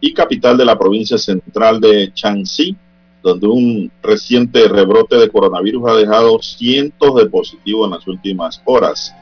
[0.01, 2.75] y capital de la provincia central de Shanxi,
[3.23, 9.15] donde un reciente rebrote de coronavirus ha dejado cientos de positivos en las últimas horas.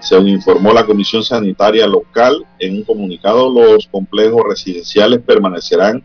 [0.00, 6.02] Según informó la Comisión Sanitaria Local, en un comunicado los complejos residenciales permanecerán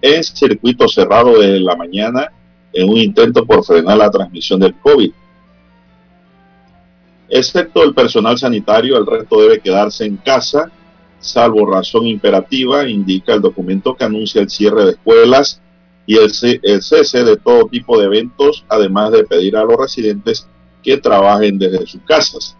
[0.00, 2.32] en circuito cerrado desde la mañana
[2.72, 5.12] en un intento por frenar la transmisión del COVID.
[7.28, 10.70] Excepto el personal sanitario, el resto debe quedarse en casa,
[11.20, 15.60] salvo razón imperativa, indica el documento que anuncia el cierre de escuelas
[16.06, 20.48] y el, cese de todo tipo de eventos, además de pedir a los residentes
[20.82, 22.56] que trabajen desde sus casas,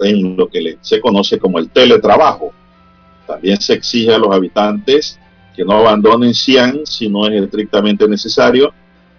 [0.00, 2.52] en lo que se conoce como el teletrabajo.
[3.26, 5.19] También se exige a los habitantes
[5.54, 8.72] que no abandonen Xi'an si no es estrictamente necesario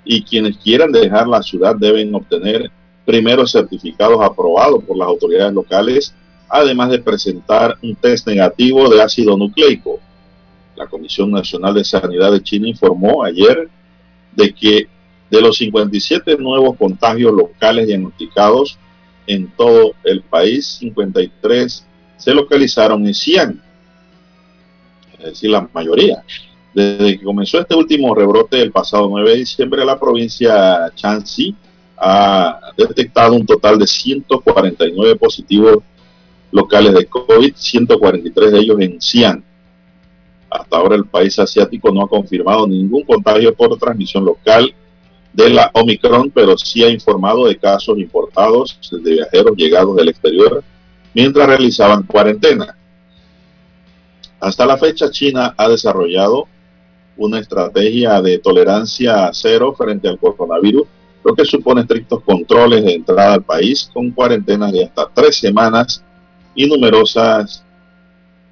[0.03, 2.71] y quienes quieran dejar la ciudad deben obtener
[3.05, 6.15] primero certificados aprobados por las autoridades locales,
[6.49, 9.99] además de presentar un test negativo de ácido nucleico.
[10.75, 13.69] La Comisión Nacional de Sanidad de China informó ayer
[14.35, 14.87] de que
[15.29, 18.77] de los 57 nuevos contagios locales diagnosticados
[19.27, 21.85] en todo el país, 53
[22.17, 23.61] se localizaron en Xi'an
[25.23, 26.23] es decir, la mayoría.
[26.73, 31.55] Desde que comenzó este último rebrote el pasado 9 de diciembre, la provincia Chanxi
[31.97, 35.79] ha detectado un total de 149 positivos
[36.51, 39.43] locales de COVID, 143 de ellos en Xi'an.
[40.49, 44.73] Hasta ahora el país asiático no ha confirmado ningún contagio por transmisión local
[45.33, 50.63] de la Omicron, pero sí ha informado de casos importados de viajeros llegados del exterior
[51.13, 52.75] mientras realizaban cuarentena.
[54.41, 56.47] Hasta la fecha, China ha desarrollado
[57.15, 60.87] una estrategia de tolerancia cero frente al coronavirus,
[61.23, 66.03] lo que supone estrictos controles de entrada al país con cuarentenas de hasta tres semanas
[66.55, 67.63] y numerosas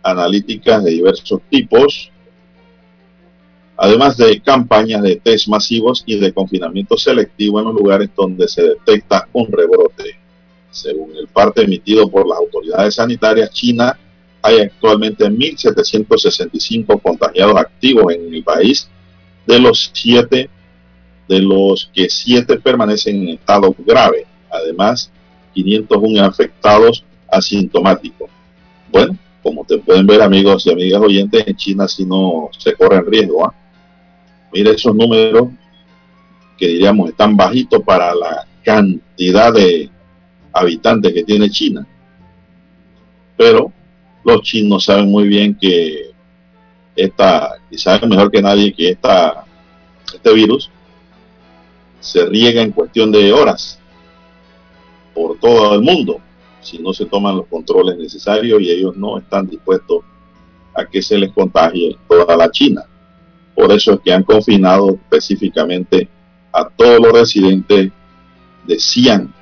[0.03, 2.11] analíticas de diversos tipos,
[3.75, 8.61] además de campañas de test masivos y de confinamiento selectivo en los lugares donde se
[8.61, 10.19] detecta un rebrote.
[10.69, 13.97] Según el parte emitido por las autoridades sanitarias, China
[14.41, 18.89] hay actualmente 1.765 contagiados activos en el país,
[19.45, 20.49] de los siete,
[21.27, 24.25] de los que siete permanecen en estado grave.
[24.51, 25.11] Además,
[25.53, 28.29] 501 afectados asintomáticos.
[28.91, 33.01] Bueno, como te pueden ver amigos y amigas oyentes, en China si no se corre
[33.01, 33.45] riesgo.
[33.45, 33.53] ¿ah?
[34.51, 35.49] Mira esos números
[36.57, 39.89] que diríamos están bajitos para la cantidad de
[40.53, 41.87] habitantes que tiene China.
[43.37, 43.71] Pero
[44.29, 46.11] los chinos saben muy bien que
[46.95, 49.45] esta, y saben mejor que nadie que esta,
[50.13, 50.69] este virus
[51.99, 53.79] se riega en cuestión de horas
[55.13, 56.21] por todo el mundo
[56.61, 60.03] si no se toman los controles necesarios y ellos no están dispuestos
[60.75, 62.83] a que se les contagie toda la China.
[63.55, 66.07] Por eso es que han confinado específicamente
[66.51, 67.91] a todos los residentes
[68.65, 69.33] de Xi'an,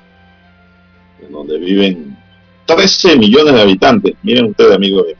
[1.30, 2.07] donde viven
[2.68, 4.14] 13 millones de habitantes.
[4.22, 5.16] Miren ustedes, amigos de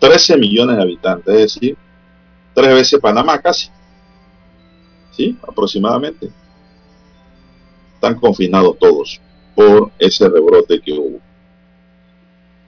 [0.00, 1.76] 13 millones de habitantes, es decir,
[2.52, 3.70] tres veces Panamá casi.
[5.12, 5.36] ¿Sí?
[5.46, 6.28] Aproximadamente.
[7.94, 9.20] Están confinados todos
[9.54, 11.20] por ese rebrote que hubo.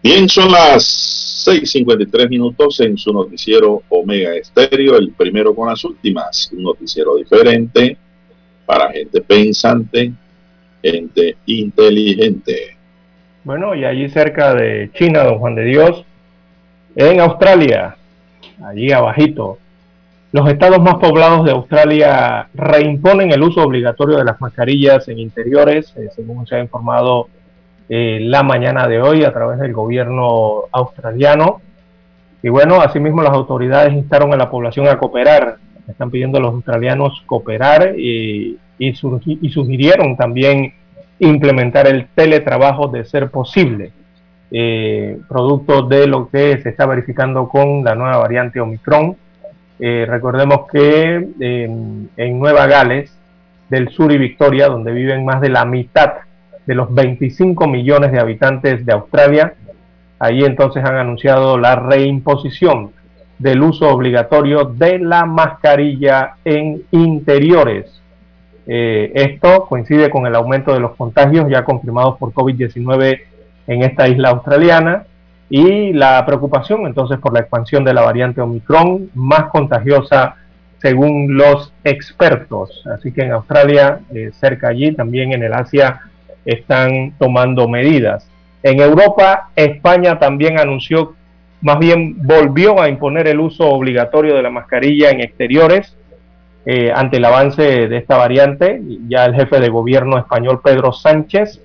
[0.03, 6.49] Bien, son las 6.53 minutos en su noticiero Omega Estéreo, el primero con las últimas,
[6.53, 7.99] un noticiero diferente
[8.67, 10.13] para gente pensante,
[10.81, 12.80] gente inteligente.
[13.43, 16.05] Bueno, y allí cerca de China, don Juan de Dios,
[16.95, 17.97] en Australia,
[18.63, 19.59] allí abajito,
[20.33, 25.95] los estados más poblados de Australia reimponen el uso obligatorio de las mascarillas en interiores,
[25.97, 27.29] eh, según se ha informado
[27.89, 31.63] eh, la mañana de hoy a través del gobierno australiano.
[32.43, 35.57] Y bueno, asimismo las autoridades instaron a la población a cooperar.
[35.89, 40.75] Están pidiendo a los australianos cooperar y, y sugirieron también
[41.21, 43.93] implementar el teletrabajo de ser posible,
[44.51, 49.17] eh, producto de lo que se está verificando con la nueva variante Omicron.
[49.79, 53.17] Eh, recordemos que en Nueva Gales
[53.71, 56.13] del Sur y Victoria, donde viven más de la mitad
[56.67, 59.55] de los 25 millones de habitantes de Australia.
[60.19, 62.93] Allí entonces han anunciado la reimposición
[63.39, 68.00] del uso obligatorio de la mascarilla en interiores.
[68.73, 73.21] Eh, esto coincide con el aumento de los contagios ya confirmados por COVID-19
[73.67, 75.07] en esta isla australiana
[75.49, 80.37] y la preocupación entonces por la expansión de la variante Omicron más contagiosa
[80.79, 82.87] según los expertos.
[82.87, 86.03] Así que en Australia, eh, cerca allí, también en el Asia,
[86.45, 88.31] están tomando medidas.
[88.63, 91.17] En Europa, España también anunció,
[91.61, 95.97] más bien volvió a imponer el uso obligatorio de la mascarilla en exteriores
[96.67, 98.81] eh, ante el avance de esta variante.
[99.09, 101.61] Ya el jefe de gobierno español, Pedro Sánchez,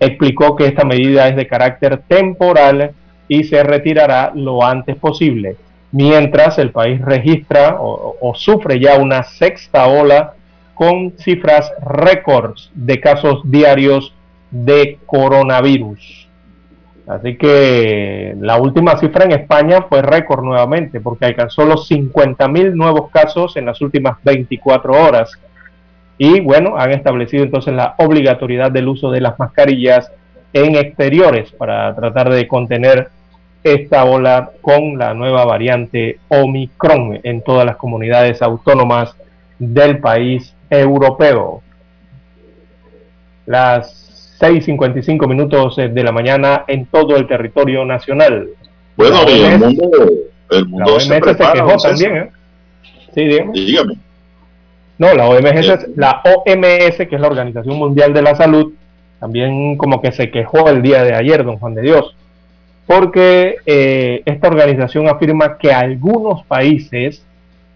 [0.00, 2.92] explicó que esta medida es de carácter temporal
[3.26, 5.56] y se retirará lo antes posible
[5.92, 10.34] mientras el país registra o, sufre ya una sexta ola
[10.74, 14.14] con cifras récords de casos diarios
[14.50, 16.27] de coronavirus.
[17.08, 23.10] Así que la última cifra en España fue récord nuevamente, porque alcanzó los 50.000 nuevos
[23.10, 25.32] casos en las últimas 24 horas.
[26.18, 30.12] Y bueno, han establecido entonces la obligatoriedad del uso de las mascarillas
[30.52, 33.08] en exteriores para tratar de contener
[33.64, 39.16] esta ola con la nueva variante Omicron en todas las comunidades autónomas
[39.58, 41.62] del país europeo.
[43.46, 44.07] Las
[44.40, 48.48] 6.55 minutos de la mañana en todo el territorio nacional.
[48.96, 50.08] Bueno, el mundo,
[50.50, 52.16] el mundo se, quejó también.
[52.16, 52.30] ¿eh?
[53.14, 53.94] Sí, dígame.
[54.98, 55.78] No, la OMS, eh.
[55.96, 58.72] la OMS, que es la Organización Mundial de la Salud,
[59.20, 62.14] también como que se quejó el día de ayer, don Juan de Dios
[62.88, 67.22] porque eh, esta organización afirma que algunos países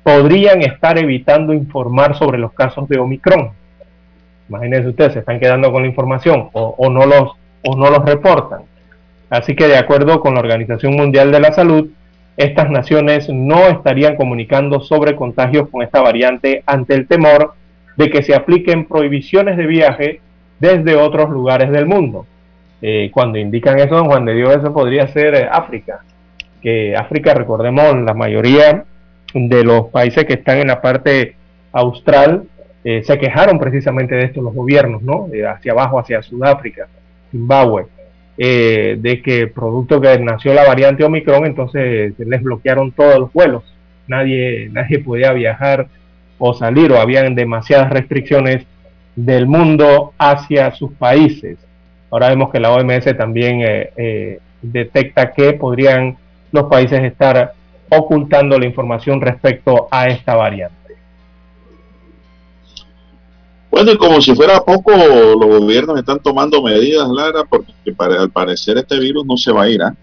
[0.03, 3.51] podrían estar evitando informar sobre los casos de Omicron.
[4.53, 7.33] Imagínense ustedes, se están quedando con la información o, no los,
[7.65, 8.61] o no los reportan.
[9.31, 11.89] Así que de acuerdo con la Organización Mundial de la Salud,
[12.37, 17.55] estas naciones no estarían comunicando sobre contagios con esta variante ante el temor
[17.97, 20.20] de que se apliquen prohibiciones de viaje
[20.61, 22.27] desde otros lugares del mundo.
[22.83, 26.01] Eh, cuando indican eso, don Juan de Dios, eso podría ser eh, África.
[26.61, 28.85] Que África, recordemos, la mayoría
[29.33, 31.37] de los países que están en la parte
[31.73, 32.45] austral
[32.85, 35.29] eh, se quejaron precisamente de esto los gobiernos, ¿no?
[35.49, 36.89] hacia abajo, hacia Sudáfrica,
[37.31, 37.87] Zimbabue,
[38.37, 43.63] de que producto que nació la variante Omicron, entonces les bloquearon todos los vuelos.
[44.09, 45.87] Nadie, nadie podía viajar
[46.39, 48.67] o salir o habían demasiadas restricciones
[49.15, 51.59] del mundo hacia sus países.
[52.11, 56.17] Ahora vemos que la OMS también eh, eh, detecta que podrían
[56.51, 57.53] los países estar
[57.89, 60.82] ocultando la información respecto a esta variante.
[63.73, 68.78] Bueno, y como si fuera poco, los gobiernos están tomando medidas, Lara, porque al parecer
[68.78, 69.82] este virus no se va a ir.
[69.82, 69.94] ¿ah?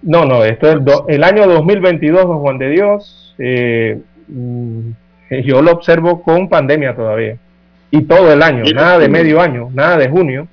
[0.00, 0.78] No, no, esto es
[1.08, 3.34] el año 2022, don Juan de Dios.
[3.38, 4.90] Eh, mm,
[5.44, 7.36] yo lo observo con pandemia todavía.
[7.90, 10.48] Y todo el año, nada de medio año, nada de junio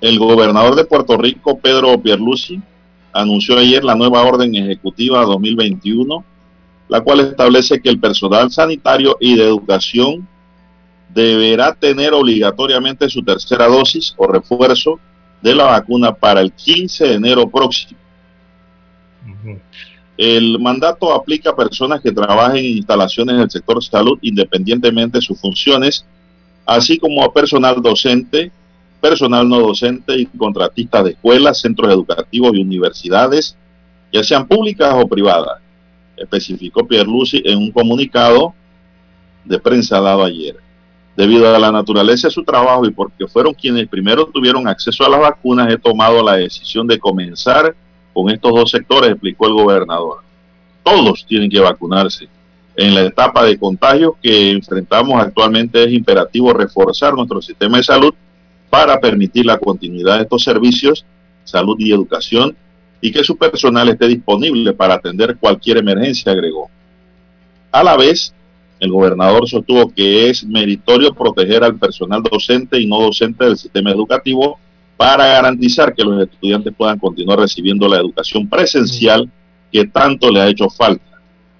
[0.00, 2.60] el, gobernador de Puerto Rico, Pedro Pierluisi,
[3.12, 6.24] anunció ayer la nueva orden ejecutiva 2021,
[6.88, 10.26] la cual establece que el personal sanitario y de educación
[11.08, 14.98] deberá tener obligatoriamente su tercera dosis o refuerzo
[15.42, 17.98] de la vacuna para el 15 de enero próximo.
[20.16, 25.40] El mandato aplica a personas que trabajen en instalaciones del sector salud independientemente de sus
[25.40, 26.04] funciones
[26.68, 28.52] así como a personal docente,
[29.00, 33.56] personal no docente y contratistas de escuelas, centros educativos y universidades,
[34.12, 35.62] ya sean públicas o privadas,
[36.20, 38.54] especificó Pierluisi en un comunicado
[39.44, 40.56] de prensa dado ayer.
[41.16, 45.08] Debido a la naturaleza de su trabajo y porque fueron quienes primero tuvieron acceso a
[45.08, 47.74] las vacunas, he tomado la decisión de comenzar
[48.12, 50.18] con estos dos sectores, explicó el gobernador.
[50.82, 52.28] Todos tienen que vacunarse
[52.78, 58.14] en la etapa de contagio que enfrentamos actualmente es imperativo reforzar nuestro sistema de salud
[58.70, 61.04] para permitir la continuidad de estos servicios,
[61.42, 62.56] salud y educación,
[63.00, 66.68] y que su personal esté disponible para atender cualquier emergencia, agregó.
[67.70, 68.34] A la vez,
[68.80, 73.90] el gobernador sostuvo que es meritorio proteger al personal docente y no docente del sistema
[73.90, 74.58] educativo
[74.96, 79.30] para garantizar que los estudiantes puedan continuar recibiendo la educación presencial
[79.70, 81.08] que tanto le ha hecho falta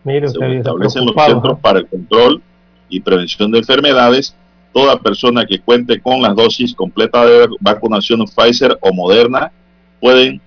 [0.05, 2.43] se establecen los centros para el control
[2.89, 4.35] y prevención de enfermedades.
[4.73, 9.51] Toda persona que cuente con las dosis completas de vacunación Pfizer o Moderna
[10.01, 10.40] pueden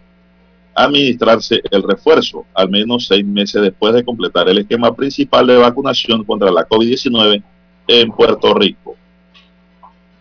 [0.74, 6.24] administrarse el refuerzo al menos seis meses después de completar el esquema principal de vacunación
[6.24, 7.44] contra la COVID-19
[7.88, 8.96] en Puerto Rico.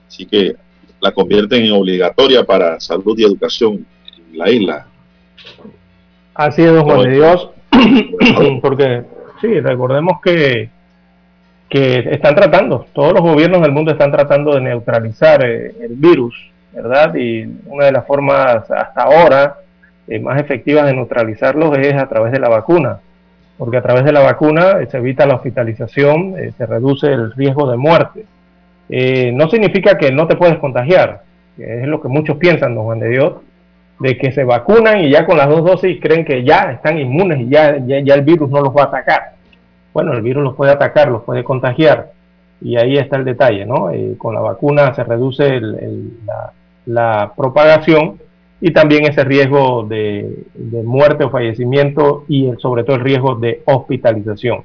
[0.09, 0.56] Así que
[1.01, 3.86] la convierten en obligatoria para salud y educación
[4.32, 4.86] en la isla.
[6.35, 7.51] Así es, don Juan de Dios,
[8.62, 9.05] porque
[9.40, 10.68] sí, recordemos que,
[11.68, 16.35] que están tratando, todos los gobiernos del mundo están tratando de neutralizar eh, el virus,
[16.72, 17.14] ¿verdad?
[17.14, 19.56] Y una de las formas hasta ahora
[20.10, 23.00] eh, más efectivas de neutralizarlos es a través de la vacuna,
[23.56, 27.70] porque a través de la vacuna se evita la hospitalización, eh, se reduce el riesgo
[27.70, 28.26] de muerte.
[29.32, 31.22] no significa que no te puedes contagiar,
[31.56, 33.34] es lo que muchos piensan, don Juan de Dios,
[34.00, 37.40] de que se vacunan y ya con las dos dosis creen que ya están inmunes
[37.40, 39.34] y ya, ya, el virus no los va a atacar.
[39.92, 42.12] Bueno, el virus los puede atacar, los puede contagiar.
[42.62, 43.90] Y ahí está el detalle, ¿no?
[43.90, 45.60] Eh, con la vacuna se reduce
[46.86, 48.18] la, propagación
[48.60, 50.44] y también ese riesgo de,
[50.84, 54.64] muerte o fallecimiento y sobre todo el riesgo de hospitalización.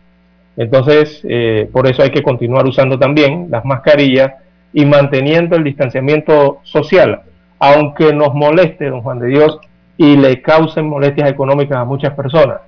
[0.58, 4.34] Entonces, eh, por eso hay que continuar usando también las mascarillas
[4.74, 7.22] y manteniendo el distanciamiento social
[7.60, 9.60] aunque nos moleste, don Juan de Dios,
[9.98, 12.62] y le causen molestias económicas a muchas personas.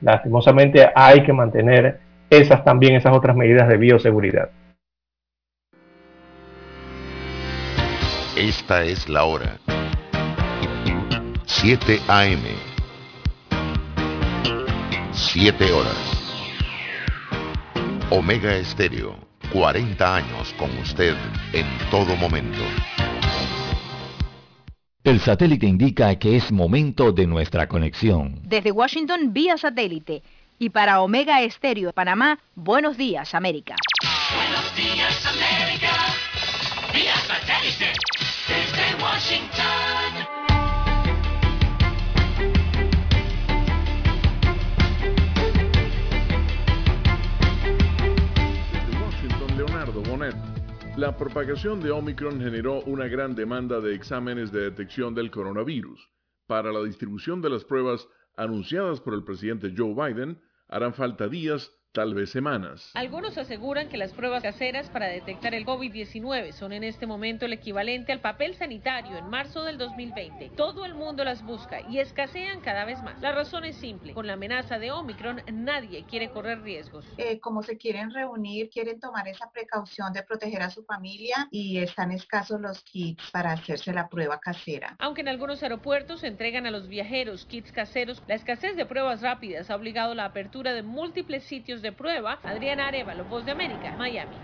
[0.00, 4.50] Lastimosamente hay que mantener esas también, esas otras medidas de bioseguridad.
[8.36, 9.56] Esta es la hora.
[11.48, 12.42] 7 AM.
[15.12, 15.96] 7 horas.
[18.10, 19.14] Omega Estéreo,
[19.52, 21.14] 40 años con usted
[21.52, 22.58] en todo momento.
[25.04, 28.40] El satélite indica que es momento de nuestra conexión.
[28.42, 30.24] Desde Washington vía satélite
[30.58, 33.76] y para Omega Estéreo Panamá, buenos días América.
[34.34, 35.92] Buenos días América,
[36.92, 37.92] vía satélite
[38.48, 40.45] desde Washington.
[50.96, 56.08] La propagación de Omicron generó una gran demanda de exámenes de detección del coronavirus.
[56.46, 61.70] Para la distribución de las pruebas anunciadas por el presidente Joe Biden, harán falta días
[61.96, 62.90] tal vez semanas.
[62.92, 67.54] Algunos aseguran que las pruebas caseras para detectar el COVID-19 son en este momento el
[67.54, 70.50] equivalente al papel sanitario en marzo del 2020.
[70.50, 73.18] Todo el mundo las busca y escasean cada vez más.
[73.22, 74.12] La razón es simple.
[74.12, 77.06] Con la amenaza de Omicron, nadie quiere correr riesgos.
[77.16, 81.78] Eh, como se quieren reunir, quieren tomar esa precaución de proteger a su familia y
[81.78, 84.96] están escasos los kits para hacerse la prueba casera.
[84.98, 89.22] Aunque en algunos aeropuertos se entregan a los viajeros kits caseros, la escasez de pruebas
[89.22, 92.40] rápidas ha obligado la apertura de múltiples sitios de prueba.
[92.42, 93.02] Adriana de
[93.50, 94.36] América, Miami.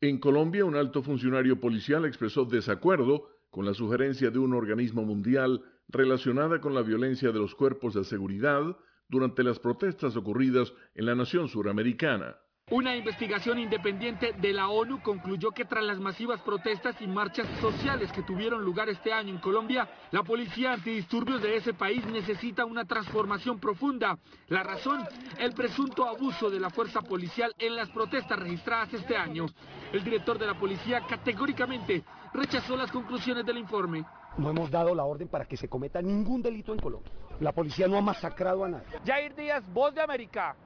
[0.00, 5.62] En Colombia, un alto funcionario policial expresó desacuerdo con la sugerencia de un organismo mundial
[5.88, 8.76] relacionada con la violencia de los cuerpos de seguridad
[9.08, 12.36] durante las protestas ocurridas en la nación suramericana.
[12.70, 18.10] Una investigación independiente de la ONU concluyó que tras las masivas protestas y marchas sociales
[18.12, 22.86] que tuvieron lugar este año en Colombia, la policía antidisturbios de ese país necesita una
[22.86, 24.16] transformación profunda.
[24.48, 25.04] La razón,
[25.38, 29.46] el presunto abuso de la fuerza policial en las protestas registradas este año.
[29.92, 34.04] El director de la policía categóricamente rechazó las conclusiones del informe.
[34.38, 37.12] No hemos dado la orden para que se cometa ningún delito en Colombia.
[37.40, 38.86] La policía no ha masacrado a nadie.
[39.04, 40.56] Jair Díaz, Voz de América,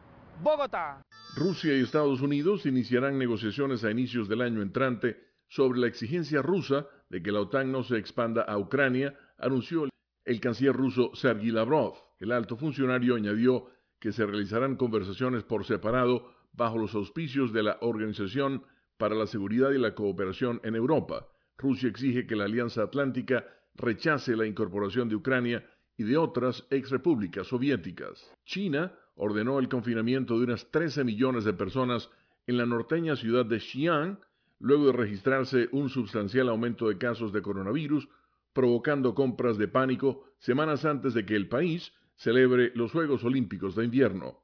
[0.42, 1.02] Bogotá.
[1.36, 5.18] Rusia y Estados Unidos iniciarán negociaciones a inicios del año entrante
[5.48, 9.88] sobre la exigencia rusa de que la OTAN no se expanda a Ucrania, anunció
[10.24, 11.94] el canciller ruso Sergei Lavrov.
[12.18, 13.66] El alto funcionario añadió
[14.00, 18.64] que se realizarán conversaciones por separado bajo los auspicios de la Organización
[18.96, 21.28] para la Seguridad y la Cooperación en Europa.
[21.58, 23.44] Rusia exige que la Alianza Atlántica
[23.74, 28.30] rechace la incorporación de Ucrania y de otras exrepúblicas soviéticas.
[28.44, 32.10] China ordenó el confinamiento de unas 13 millones de personas
[32.46, 34.20] en la norteña ciudad de Xi'an,
[34.60, 38.08] luego de registrarse un sustancial aumento de casos de coronavirus,
[38.52, 43.84] provocando compras de pánico semanas antes de que el país celebre los Juegos Olímpicos de
[43.84, 44.38] invierno.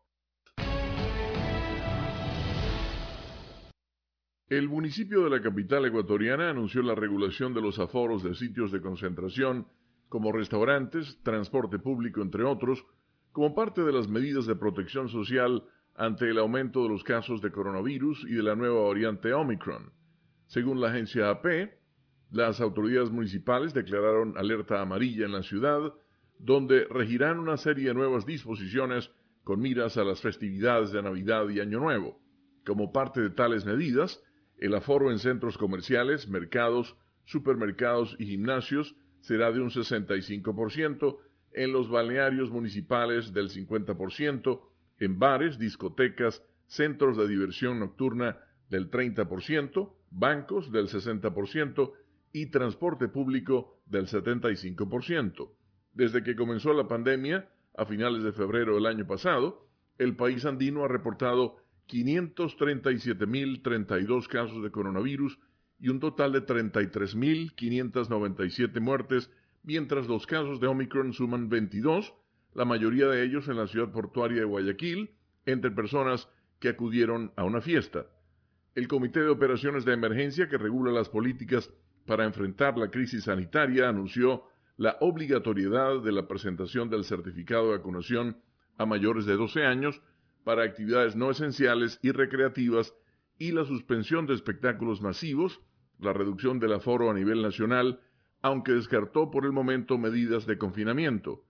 [4.49, 8.83] El municipio de la capital ecuatoriana anunció la regulación de los aforos de sitios de
[8.83, 9.67] concentración
[10.11, 12.85] como restaurantes, transporte público, entre otros,
[13.33, 15.65] como parte de las medidas de protección social
[15.95, 19.93] ante el aumento de los casos de coronavirus y de la nueva variante Omicron.
[20.47, 21.73] Según la agencia AP,
[22.31, 25.93] las autoridades municipales declararon alerta amarilla en la ciudad,
[26.39, 29.11] donde regirán una serie de nuevas disposiciones
[29.45, 32.21] con miras a las festividades de Navidad y Año Nuevo.
[32.65, 34.23] Como parte de tales medidas,
[34.59, 41.19] el aforo en centros comerciales, mercados, supermercados y gimnasios será de un 65%,
[41.55, 44.61] en los balnearios municipales del 50%,
[44.99, 48.39] en bares, discotecas, centros de diversión nocturna
[48.69, 51.93] del 30%, bancos del 60%
[52.33, 55.51] y transporte público del 75%.
[55.93, 59.69] Desde que comenzó la pandemia, a finales de febrero del año pasado,
[59.99, 61.57] el país andino ha reportado
[61.89, 65.39] 537.032 casos de coronavirus
[65.79, 69.31] y un total de 33.597 muertes,
[69.63, 72.15] mientras los casos de Omicron suman 22,
[72.55, 75.11] la mayoría de ellos en la ciudad portuaria de Guayaquil,
[75.47, 76.29] entre personas
[76.59, 78.07] que acudieron a una fiesta.
[78.75, 81.71] El Comité de Operaciones de Emergencia que regula las políticas
[82.07, 84.45] para enfrentar la crisis sanitaria anunció
[84.77, 88.39] la obligatoriedad de la presentación del certificado de vacunación
[88.79, 90.01] a mayores de 12 años
[90.45, 92.95] para actividades no esenciales y recreativas
[93.39, 95.61] y la suspensión de espectáculos masivos,
[95.99, 98.01] la reducción del aforo a nivel nacional,
[98.43, 101.45] aunque descartó por el momento medidas de confinamiento.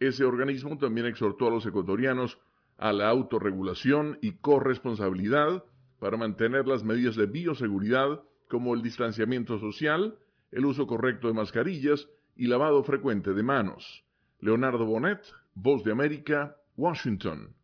[0.00, 2.38] Ese organismo también exhortó a los ecuatorianos
[2.76, 5.64] a la autorregulación y corresponsabilidad
[6.00, 10.18] para mantener las medidas de bioseguridad como el distanciamiento social,
[10.50, 14.04] el uso correcto de mascarillas y lavado frecuente de manos.
[14.40, 15.22] Leonardo Bonet,
[15.54, 17.54] Voz de América, Washington.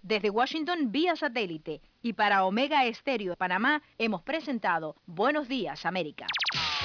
[0.00, 6.26] Desde Washington vía satélite y para Omega Estéreo de Panamá hemos presentado Buenos Días América.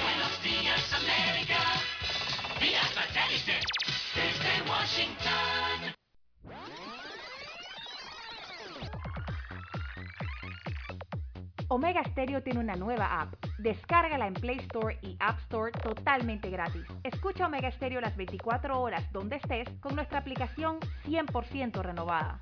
[0.02, 1.60] Buenos días América,
[2.60, 3.60] vía satélite
[4.14, 5.94] desde Washington.
[11.68, 13.34] Omega Stereo tiene una nueva app.
[13.58, 16.84] Descárgala en Play Store y App Store totalmente gratis.
[17.04, 22.40] Escucha Omega Stereo las 24 horas donde estés con nuestra aplicación 100% renovada.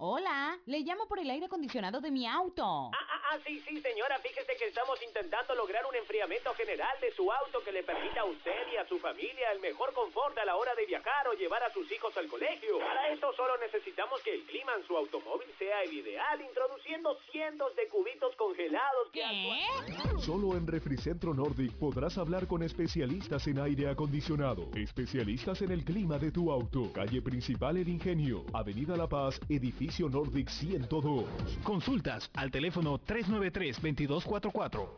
[0.00, 2.90] Hola, le llamo por el aire acondicionado de mi auto.
[2.94, 7.12] Ah, ah, ah, sí, sí, señora, fíjese que estamos intentando lograr un enfriamiento general de
[7.12, 10.44] su auto que le permita a usted y a su familia el mejor confort a
[10.44, 12.78] la hora de viajar o llevar a sus hijos al colegio.
[12.78, 17.74] Para esto solo necesitamos que el clima en su automóvil sea el ideal, introduciendo cientos
[17.76, 20.18] de cubitos congelados que ¿Qué?
[20.20, 26.18] Solo en Refricentro Nordic podrás hablar con especialistas en aire acondicionado, especialistas en el clima
[26.18, 26.92] de tu auto.
[26.92, 31.24] Calle Principal El Ingenio, Avenida La Paz, Edificio Nordic 102.
[31.62, 34.88] Consultas al teléfono 393-2244.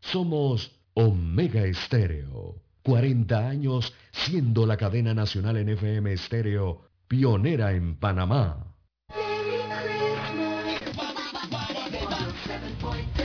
[0.00, 2.56] Somos Omega Estéreo.
[2.82, 8.74] 40 años siendo la cadena nacional en FM Estéreo, pionera en Panamá.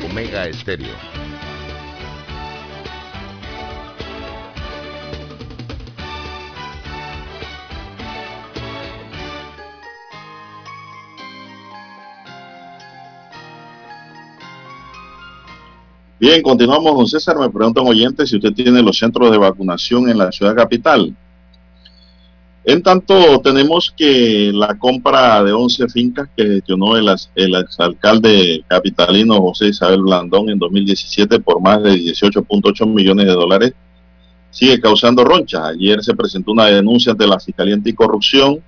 [0.04, 1.25] Omega Estéreo.
[16.18, 17.38] Bien, continuamos, don César.
[17.38, 21.14] Me pregunta un oyente si usted tiene los centros de vacunación en la ciudad capital.
[22.64, 29.40] En tanto, tenemos que la compra de 11 fincas que gestionó el, el exalcalde capitalino
[29.42, 33.74] José Isabel Blandón en 2017 por más de 18.8 millones de dólares
[34.56, 35.62] sigue causando ronchas.
[35.64, 38.64] Ayer se presentó una denuncia ante la Fiscalía Anticorrupción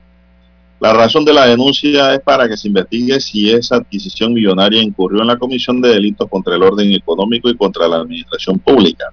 [0.79, 5.21] la razón de la denuncia es para que se investigue si esa adquisición millonaria incurrió
[5.21, 9.05] en la comisión de delitos contra el orden económico y contra la administración pública.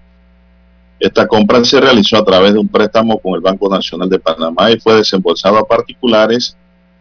[1.00, 4.70] Esta compra se realizó a través de un préstamo con el Banco Nacional de Panamá
[4.70, 6.54] y fue desembolsado a particulares,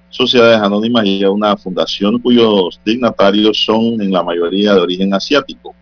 [0.09, 5.75] sociedades anónimas y a una fundación cuyos dignatarios son en la mayoría de origen asiático.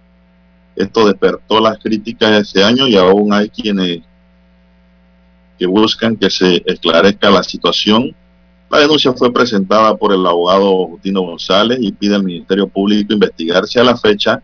[0.76, 4.02] Esto despertó las críticas ese año y aún hay quienes
[5.60, 8.16] que buscan que se esclarezca la situación
[8.72, 13.68] la denuncia fue presentada por el abogado Justino González y pide al Ministerio Público investigar
[13.68, 14.42] si a la fecha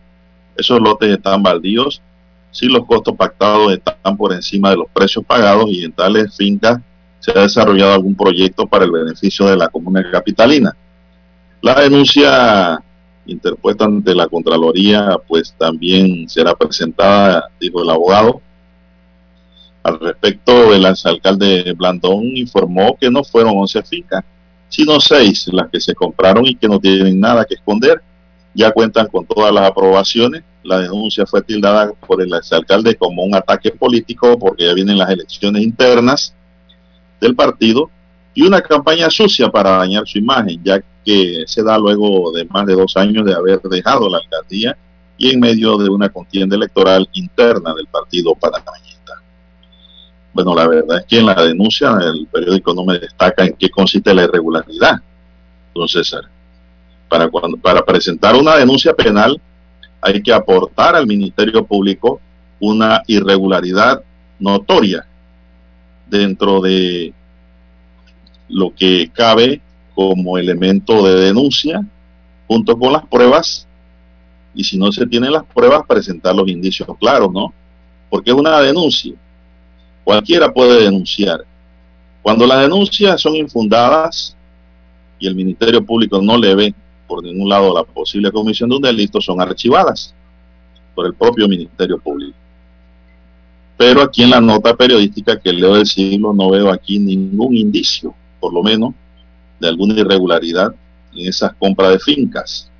[0.54, 2.02] esos lotes están baldíos,
[2.50, 6.78] si los costos pactados están por encima de los precios pagados y en tales fincas
[7.20, 10.76] se ha desarrollado algún proyecto para el beneficio de la comuna capitalina.
[11.62, 12.82] La denuncia
[13.24, 18.42] interpuesta ante la Contraloría pues también será presentada, dijo el abogado,
[19.82, 24.24] al respecto, el exalcalde Blandón informó que no fueron 11 fincas,
[24.68, 28.02] sino 6 las que se compraron y que no tienen nada que esconder.
[28.54, 30.42] Ya cuentan con todas las aprobaciones.
[30.62, 35.10] La denuncia fue tildada por el exalcalde como un ataque político porque ya vienen las
[35.10, 36.34] elecciones internas
[37.20, 37.90] del partido
[38.34, 42.66] y una campaña sucia para dañar su imagen, ya que se da luego de más
[42.66, 44.76] de dos años de haber dejado la alcaldía
[45.16, 48.87] y en medio de una contienda electoral interna del partido panameño.
[50.32, 53.70] Bueno, la verdad es que en la denuncia el periódico no me destaca en qué
[53.70, 55.00] consiste la irregularidad,
[55.74, 56.22] don César.
[57.08, 59.40] Para, cuando, para presentar una denuncia penal
[60.00, 62.20] hay que aportar al Ministerio Público
[62.60, 64.02] una irregularidad
[64.38, 65.06] notoria
[66.08, 67.12] dentro de
[68.48, 69.60] lo que cabe
[69.94, 71.84] como elemento de denuncia,
[72.46, 73.66] junto con las pruebas
[74.54, 77.52] y si no se tienen las pruebas, presentar los indicios claros, ¿no?
[78.08, 79.14] Porque es una denuncia.
[80.08, 81.44] Cualquiera puede denunciar.
[82.22, 84.34] Cuando las denuncias son infundadas
[85.18, 86.74] y el Ministerio Público no le ve
[87.06, 90.14] por ningún lado la posible comisión de un delito, son archivadas
[90.94, 92.34] por el propio Ministerio Público.
[93.76, 98.14] Pero aquí en la nota periodística que leo del siglo no veo aquí ningún indicio,
[98.40, 98.94] por lo menos,
[99.60, 100.74] de alguna irregularidad
[101.12, 102.70] en esas compras de fincas.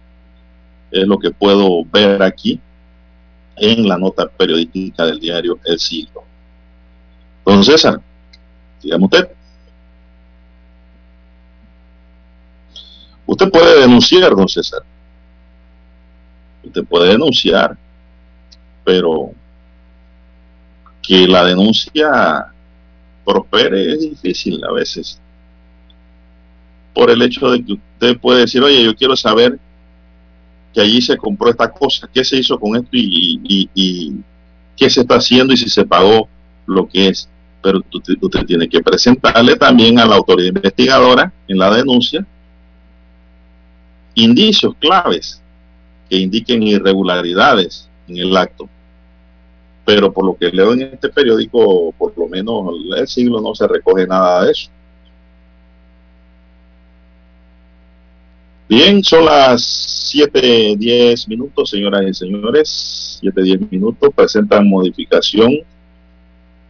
[0.91, 2.59] Es lo que puedo ver aquí
[3.57, 6.28] en la nota periodística del diario El Siglo.
[7.49, 7.99] Don César,
[8.83, 9.27] dígame usted.
[13.25, 14.83] Usted puede denunciar, don César.
[16.63, 17.75] Usted puede denunciar,
[18.85, 19.31] pero
[21.01, 22.53] que la denuncia
[23.25, 25.19] prospere es difícil a veces.
[26.93, 29.59] Por el hecho de que usted puede decir, oye, yo quiero saber
[30.75, 34.21] que allí se compró esta cosa, qué se hizo con esto y,
[34.77, 36.29] qué se está haciendo y si se pagó
[36.67, 37.27] lo que es.
[37.63, 42.25] Pero usted, tiene que presentarle también a la autoridad investigadora en la denuncia
[44.15, 45.41] indicios claves
[46.09, 48.69] que indiquen irregularidades en el acto.
[49.85, 53.67] Pero por lo que leo en este periódico, por lo menos el siglo no se
[53.67, 54.71] recoge nada de eso.
[58.69, 59.63] Bien, son las
[60.15, 63.19] 7.10 minutos, señoras y señores.
[63.23, 64.11] 7.10 minutos.
[64.15, 65.61] Presentan modificación,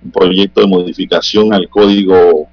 [0.03, 2.49] un proyecto de modificación al Código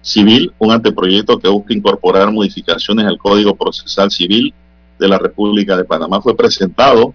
[0.00, 4.54] Civil, un anteproyecto que busca incorporar modificaciones al Código Procesal Civil
[4.98, 6.20] de la República de Panamá.
[6.20, 7.12] Fue presentado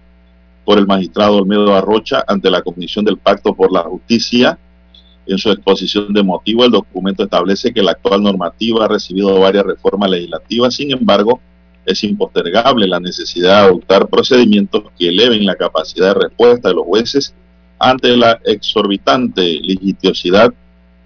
[0.66, 4.60] por el magistrado Olmedo Arrocha ante la Comisión del Pacto por la Justicia.
[5.26, 9.64] En su exposición de motivo, el documento establece que la actual normativa ha recibido varias
[9.64, 11.40] reformas legislativas, sin embargo,
[11.86, 16.86] es impostergable la necesidad de adoptar procedimientos que eleven la capacidad de respuesta de los
[16.86, 17.34] jueces
[17.82, 20.54] ante la exorbitante litigiosidad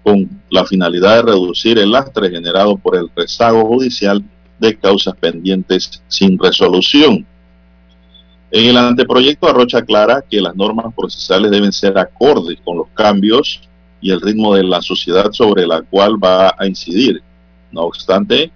[0.02, 4.22] con la finalidad de reducir el lastre generado por el rezago judicial
[4.58, 7.26] de causas pendientes sin resolución.
[8.50, 13.62] En el anteproyecto Arrocha aclara que las normas procesales deben ser acordes con los cambios
[14.02, 17.22] y el ritmo de la sociedad sobre la cual va a incidir.
[17.72, 18.52] No obstante,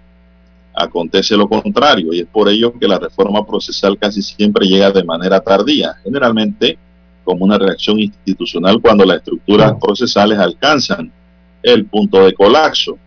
[0.74, 5.04] acontece lo contrario y es por ello que la reforma procesal casi siempre llega de
[5.04, 6.78] manera tardía, generalmente
[7.30, 11.12] como una reacción institucional cuando las estructuras procesales alcanzan
[11.62, 12.98] el punto de colapso.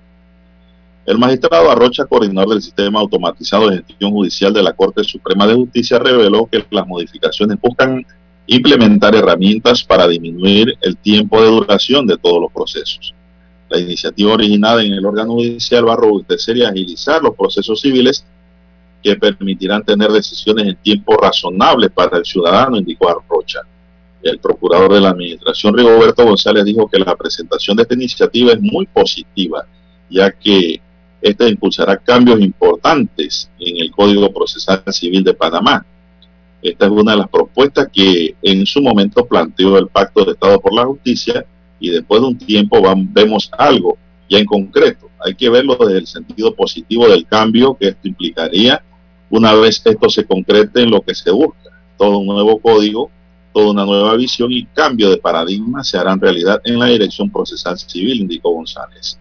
[1.05, 5.55] El magistrado Arrocha, coordinador del sistema automatizado de gestión judicial de la Corte Suprema de
[5.55, 8.05] Justicia, reveló que las modificaciones buscan
[8.47, 13.13] implementar herramientas para disminuir el tiempo de duración de todos los procesos.
[13.67, 18.25] La iniciativa originada en el órgano judicial va a robustecer y agilizar los procesos civiles
[19.03, 23.59] que permitirán tener decisiones en tiempo razonable para el ciudadano, indicó Arrocha.
[24.23, 28.61] El procurador de la Administración, Rigoberto González, dijo que la presentación de esta iniciativa es
[28.61, 29.65] muy positiva,
[30.09, 30.81] ya que
[31.21, 35.85] esta impulsará cambios importantes en el Código Procesal Civil de Panamá.
[36.61, 40.59] Esta es una de las propuestas que en su momento planteó el Pacto de Estado
[40.61, 41.45] por la Justicia
[41.79, 42.81] y después de un tiempo
[43.13, 43.97] vemos algo
[44.29, 45.09] ya en concreto.
[45.19, 48.81] Hay que verlo desde el sentido positivo del cambio que esto implicaría
[49.29, 51.71] una vez esto se concrete en lo que se busca.
[51.97, 53.09] Todo un nuevo código,
[53.53, 57.77] toda una nueva visión y cambio de paradigma se harán realidad en la dirección procesal
[57.77, 59.19] civil, indicó González.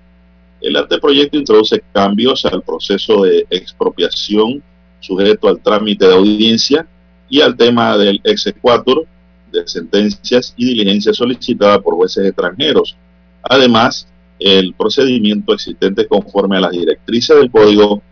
[0.60, 4.62] El anteproyecto introduce cambios al proceso de expropiación
[5.00, 6.86] sujeto al trámite de audiencia
[7.28, 9.06] y al tema del exequatur
[9.50, 12.96] de sentencias y diligencias solicitadas por jueces extranjeros.
[13.42, 14.06] Además,
[14.38, 18.02] el procedimiento existente conforme a las directrices del código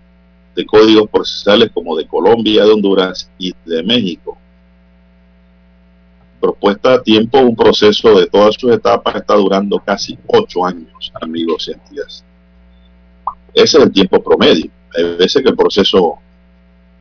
[0.55, 4.37] de códigos procesales como de Colombia, de Honduras y de México.
[6.51, 11.69] Propuesta a tiempo, un proceso de todas sus etapas está durando casi ocho años, amigos
[11.69, 12.25] y amigas.
[13.55, 14.69] Ese es el tiempo promedio.
[14.97, 16.19] Hay veces que el proceso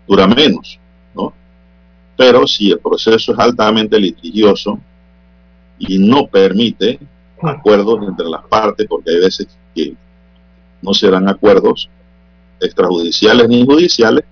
[0.08, 0.80] dura menos,
[1.16, 1.34] ¿no?
[2.16, 4.80] Pero si el proceso es altamente litigioso
[5.80, 7.00] y no permite
[7.42, 9.96] acuerdos entre las partes, porque hay veces que
[10.80, 11.90] no serán acuerdos
[12.62, 14.26] extrajudiciales ni judiciales,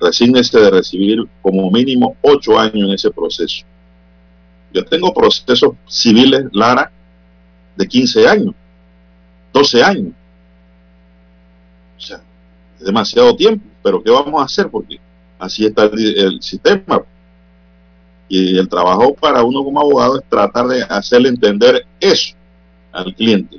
[0.00, 3.64] resígnese de recibir como mínimo ocho años en ese proceso.
[4.72, 6.90] Yo tengo procesos civiles, Lara,
[7.76, 8.54] de 15 años,
[9.52, 10.12] 12 años.
[11.96, 12.20] O sea,
[12.78, 14.68] es demasiado tiempo, pero ¿qué vamos a hacer?
[14.68, 15.00] Porque
[15.38, 17.02] así está el, el sistema.
[18.28, 22.34] Y el trabajo para uno como abogado es tratar de hacerle entender eso
[22.92, 23.58] al cliente.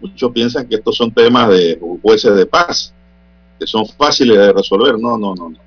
[0.00, 2.92] Muchos piensan que estos son temas de jueces de paz,
[3.62, 4.98] que son fáciles de resolver.
[4.98, 5.58] No, no, no, no.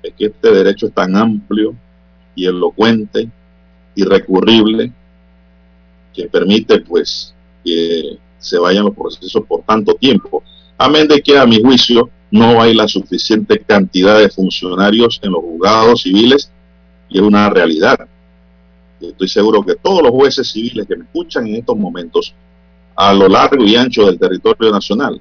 [0.00, 1.74] Es que este derecho es tan amplio
[2.36, 3.28] y elocuente
[3.96, 4.92] y recurrible
[6.14, 7.34] que permite pues
[7.64, 10.44] que se vayan los procesos por tanto tiempo.
[10.78, 15.40] Amén de que a mi juicio no hay la suficiente cantidad de funcionarios en los
[15.40, 16.52] juzgados civiles
[17.08, 18.06] y es una realidad.
[19.00, 22.32] Estoy seguro que todos los jueces civiles que me escuchan en estos momentos
[22.94, 25.20] a lo largo y ancho del territorio nacional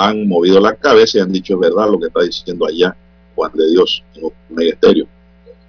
[0.00, 2.96] han movido la cabeza y han dicho es verdad lo que está diciendo allá
[3.34, 5.06] Juan de Dios en un ministerio.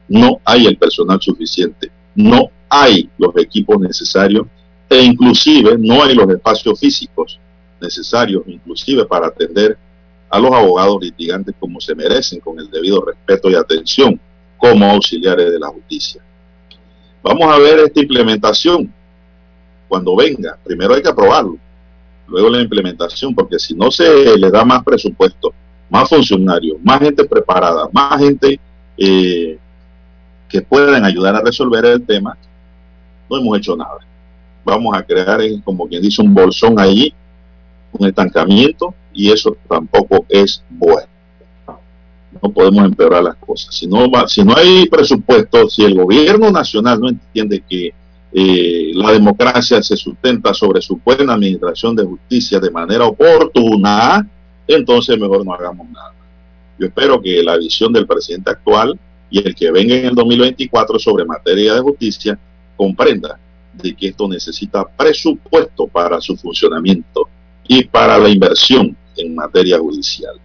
[0.07, 4.47] No hay el personal suficiente, no hay los equipos necesarios
[4.89, 7.39] e inclusive no hay los espacios físicos
[7.81, 9.77] necesarios, inclusive para atender
[10.29, 14.17] a los abogados litigantes como se merecen, con el debido respeto y atención
[14.57, 16.21] como auxiliares de la justicia.
[17.21, 18.93] Vamos a ver esta implementación
[19.89, 20.57] cuando venga.
[20.63, 21.57] Primero hay que aprobarlo,
[22.31, 25.53] luego la implementación, porque si no se le da más presupuesto,
[25.89, 28.59] más funcionarios, más gente preparada, más gente
[28.97, 29.59] eh,
[30.47, 32.37] que puedan ayudar a resolver el tema,
[33.29, 33.99] no hemos hecho nada.
[34.63, 37.13] Vamos a crear, eh, como quien dice, un bolsón allí,
[37.91, 41.07] un estancamiento, y eso tampoco es bueno.
[42.41, 43.75] No podemos empeorar las cosas.
[43.75, 47.93] Si no, si no hay presupuesto, si el gobierno nacional no entiende que
[48.33, 54.27] eh, la democracia se sustenta sobre su buena administración de justicia de manera oportuna,
[54.67, 56.13] entonces mejor no hagamos nada.
[56.79, 58.97] Yo espero que la visión del presidente actual
[59.29, 62.39] y el que venga en el 2024 sobre materia de justicia
[62.75, 63.37] comprenda
[63.73, 67.29] de que esto necesita presupuesto para su funcionamiento
[67.67, 70.35] y para la inversión en materia judicial.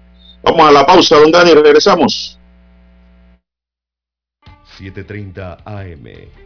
[0.43, 2.39] Vamos a la pausa, don Dani, regresamos.
[4.79, 6.46] 7.30 AM.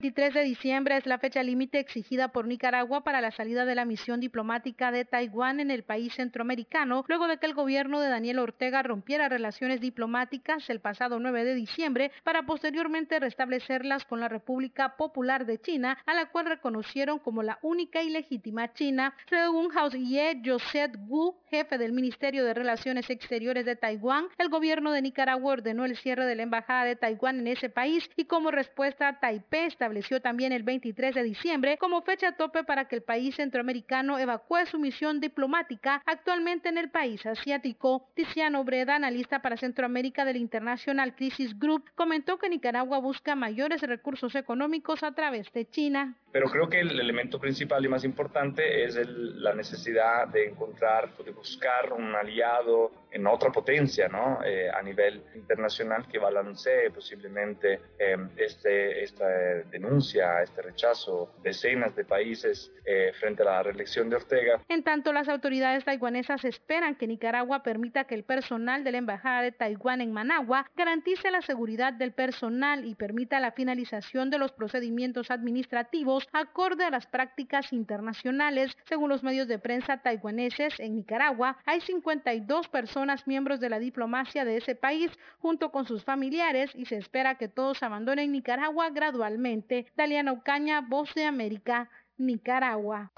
[0.00, 3.84] 23 de diciembre es la fecha límite exigida por Nicaragua para la salida de la
[3.84, 8.38] misión diplomática de Taiwán en el país centroamericano, luego de que el gobierno de Daniel
[8.38, 14.96] Ortega rompiera relaciones diplomáticas el pasado 9 de diciembre para posteriormente restablecerlas con la República
[14.96, 20.40] Popular de China, a la cual reconocieron como la única y legítima China, según Ye
[20.42, 24.28] Joseph Wu, jefe del Ministerio de Relaciones Exteriores de Taiwán.
[24.38, 28.08] El gobierno de Nicaragua ordenó el cierre de la embajada de Taiwán en ese país
[28.16, 32.94] y como respuesta Taipei estableció también el 23 de diciembre como fecha tope para que
[32.94, 38.08] el país centroamericano evacúe su misión diplomática actualmente en el país asiático.
[38.14, 44.36] Tiziano Breda, analista para Centroamérica del International Crisis Group, comentó que Nicaragua busca mayores recursos
[44.36, 46.14] económicos a través de China.
[46.32, 51.16] Pero creo que el elemento principal y más importante es el, la necesidad de encontrar,
[51.16, 54.38] de buscar un aliado en otra potencia, ¿no?
[54.44, 59.26] Eh, a nivel internacional que balancee posiblemente eh, este, esta
[59.70, 64.60] denuncia, este rechazo, decenas de países eh, frente a la reelección de Ortega.
[64.68, 69.42] En tanto, las autoridades taiwanesas esperan que Nicaragua permita que el personal de la Embajada
[69.42, 74.52] de Taiwán en Managua garantice la seguridad del personal y permita la finalización de los
[74.52, 78.76] procedimientos administrativos acorde a las prácticas internacionales.
[78.88, 84.44] Según los medios de prensa taiwaneses, en Nicaragua hay 52 personas miembros de la diplomacia
[84.44, 89.86] de ese país junto con sus familiares y se espera que todos abandonen Nicaragua gradualmente.
[89.96, 91.88] Daliana Ucaña, Voz de América,
[92.18, 93.10] Nicaragua.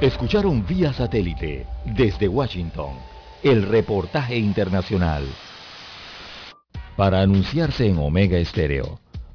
[0.00, 2.94] Escucharon vía satélite desde Washington
[3.42, 5.24] el reportaje internacional.
[6.96, 9.00] Para anunciarse en Omega Estéreo,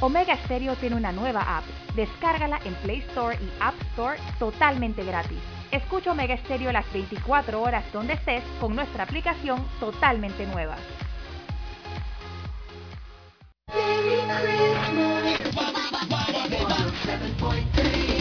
[0.00, 1.64] Omega Stereo tiene una nueva app.
[1.94, 5.38] Descárgala en Play Store y App Store totalmente gratis.
[5.70, 10.76] Escucha Omega Stereo las 24 horas donde estés con nuestra aplicación totalmente nueva.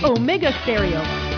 [0.04, 1.33] Omega Stereo.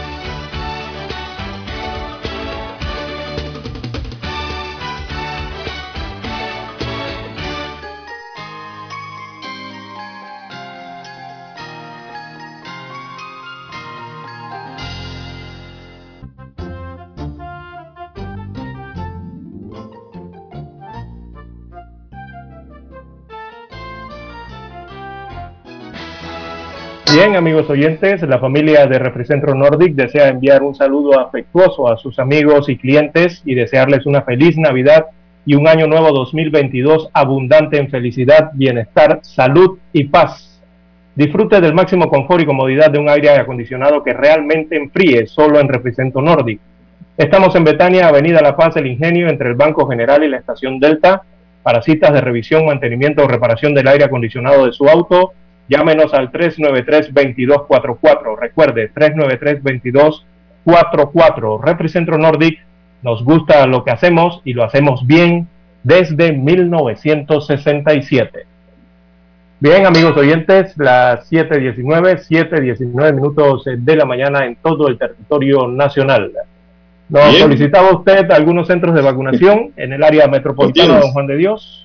[27.16, 32.20] Bien, amigos oyentes, la familia de Refricentro Nordic desea enviar un saludo afectuoso a sus
[32.20, 35.06] amigos y clientes y desearles una feliz Navidad
[35.46, 40.62] y un año nuevo 2022 abundante en felicidad, bienestar, salud y paz.
[41.16, 45.70] Disfrute del máximo confort y comodidad de un aire acondicionado que realmente enfríe solo en
[45.70, 46.60] Refricentro Nordic.
[47.16, 50.82] Estamos en Betania, Avenida La Paz, El Ingenio, entre el Banco General y la Estación
[50.82, 51.22] Delta.
[51.64, 55.32] Para citas de revisión, mantenimiento o reparación del aire acondicionado de su auto,
[55.68, 58.38] llámenos al 393-2244.
[58.40, 61.62] Recuerde, 393-2244.
[61.64, 62.64] Representro Nordic,
[63.02, 65.48] nos gusta lo que hacemos y lo hacemos bien
[65.84, 68.46] desde 1967.
[69.60, 76.32] Bien, amigos oyentes, las 7.19, 7.19 minutos de la mañana en todo el territorio nacional.
[77.08, 77.42] Nos Bien.
[77.42, 81.85] solicitaba usted algunos centros de vacunación en el área metropolitana de Don Juan de Dios.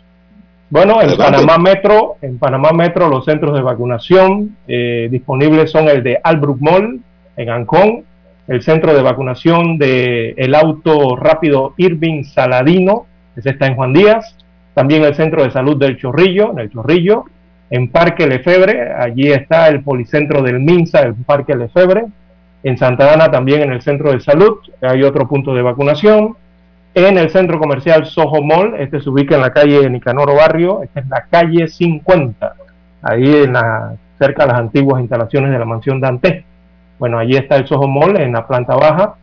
[0.71, 1.25] Bueno, en Adelante.
[1.25, 6.61] Panamá Metro, en Panamá Metro los centros de vacunación eh, disponibles son el de Albrook
[6.61, 7.01] Mall
[7.37, 8.05] en Ancón,
[8.47, 13.07] el centro de vacunación de el auto rápido Irving Saladino,
[13.37, 14.37] ese está en Juan Díaz,
[14.75, 17.25] también el centro de salud del Chorrillo, en el Chorrillo,
[17.71, 22.05] en Parque Lefebre, allí está el policentro del Minsa, el Parque Lefebre,
[22.63, 26.37] en Santa Ana también en el centro de salud hay otro punto de vacunación.
[26.95, 31.01] En el centro comercial Soho Mall, este se ubica en la calle Nicanoro Barrio, esta
[31.01, 32.55] es la calle 50,
[33.03, 36.45] ahí en la, cerca de las antiguas instalaciones de la mansión Dante.
[36.99, 39.15] Bueno, allí está el Soho Mall en la planta baja.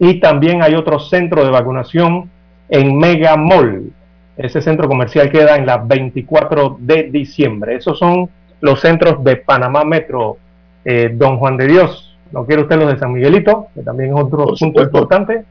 [0.00, 2.28] Y también hay otro centro de vacunación
[2.68, 3.92] en Mega Mall.
[4.36, 7.76] Ese centro comercial queda en la 24 de diciembre.
[7.76, 8.28] Esos son
[8.60, 10.38] los centros de Panamá Metro,
[10.84, 12.16] eh, Don Juan de Dios.
[12.32, 13.68] ¿No quiere usted los de San Miguelito?
[13.74, 15.44] Que también es otro punto importante.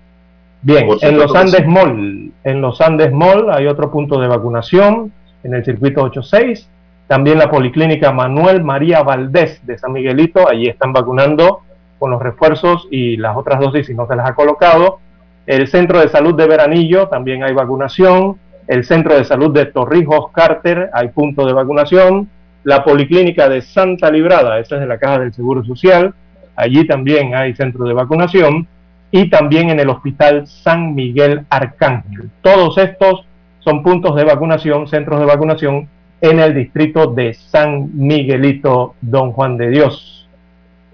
[0.61, 1.65] Bien, en los Andes.
[1.65, 5.11] Mall, en los Andes Mall hay otro punto de vacunación
[5.43, 6.69] en el circuito 86.
[7.07, 11.61] También la Policlínica Manuel María Valdés de San Miguelito, allí están vacunando
[11.97, 14.99] con los refuerzos y las otras dosis si no se las ha colocado.
[15.45, 18.37] El Centro de Salud de Veranillo también hay vacunación.
[18.67, 22.29] El Centro de Salud de Torrijos Carter hay punto de vacunación.
[22.63, 26.13] La Policlínica de Santa Librada, esa es de la Caja del Seguro Social,
[26.55, 28.67] allí también hay centro de vacunación.
[29.11, 32.29] Y también en el Hospital San Miguel Arcángel.
[32.41, 33.25] Todos estos
[33.59, 35.87] son puntos de vacunación, centros de vacunación
[36.21, 40.27] en el distrito de San Miguelito, Don Juan de Dios.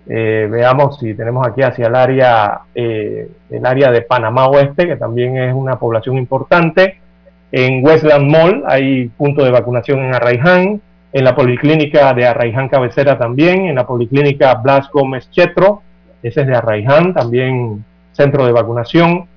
[0.07, 4.95] Eh, veamos si tenemos aquí hacia el área, eh, el área de Panamá Oeste, que
[4.97, 6.99] también es una población importante.
[7.51, 10.81] En Westland Mall hay punto de vacunación en Arraiján,
[11.11, 15.81] en la Policlínica de Arraiján Cabecera también, en la Policlínica Blas Gómez Chetro,
[16.21, 17.85] ese es de Arraiján, también
[18.15, 19.27] centro de vacunación,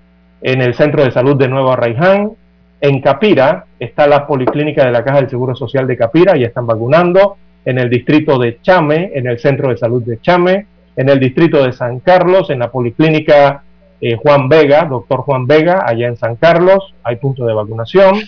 [0.41, 2.33] en el Centro de Salud de Nuevo Arraiján,
[2.81, 6.67] en Capira está la Policlínica de la Caja del Seguro Social de Capira, y están
[6.67, 11.19] vacunando, en el distrito de Chame, en el Centro de Salud de Chame, en el
[11.19, 13.63] distrito de San Carlos, en la Policlínica
[14.01, 18.21] eh, Juan Vega, doctor Juan Vega, allá en San Carlos, hay punto de vacunación.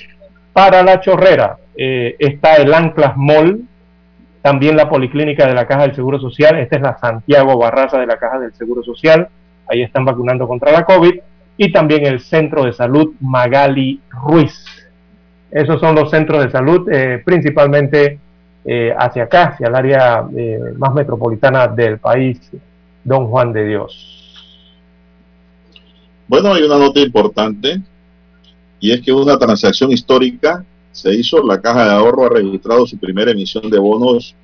[0.52, 3.62] Para la chorrera eh, está el Anclas Mall,
[4.42, 8.06] también la Policlínica de la Caja del Seguro Social, esta es la Santiago Barraza de
[8.06, 9.28] la Caja del Seguro Social,
[9.70, 11.14] ahí están vacunando contra la COVID,
[11.56, 14.64] y también el Centro de Salud Magali Ruiz.
[15.50, 18.18] Esos son los centros de salud, eh, principalmente
[18.64, 22.40] eh, hacia acá, hacia el área eh, más metropolitana del país,
[23.04, 24.16] Don Juan de Dios.
[26.28, 27.80] Bueno, hay una nota importante
[28.78, 31.44] y es que una transacción histórica se hizo.
[31.44, 34.34] La Caja de Ahorro ha registrado su primera emisión de bonos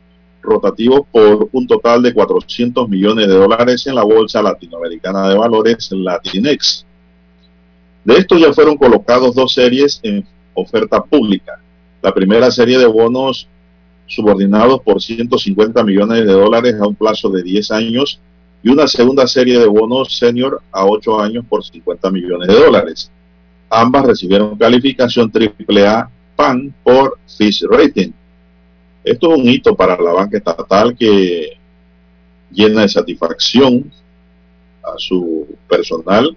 [0.47, 5.91] rotativos por un total de 400 millones de dólares en la Bolsa Latinoamericana de Valores,
[5.93, 6.87] Latinex.
[8.05, 11.61] De estos ya fueron colocados dos series en oferta pública.
[12.01, 13.49] La primera serie de bonos
[14.07, 18.21] subordinados por 150 millones de dólares a un plazo de 10 años
[18.63, 23.11] y una segunda serie de bonos senior a 8 años por 50 millones de dólares.
[23.69, 28.13] Ambas recibieron calificación AAA PAN por Fitch Rating.
[29.07, 31.57] Esto es un hito para la banca estatal que
[32.51, 33.89] llena de satisfacción
[34.83, 36.37] a su personal.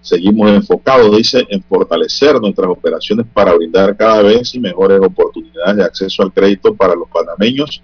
[0.00, 6.24] Seguimos enfocados, dice, en fortalecer nuestras operaciones para brindar cada vez mejores oportunidades de acceso
[6.24, 7.80] al crédito para los panameños.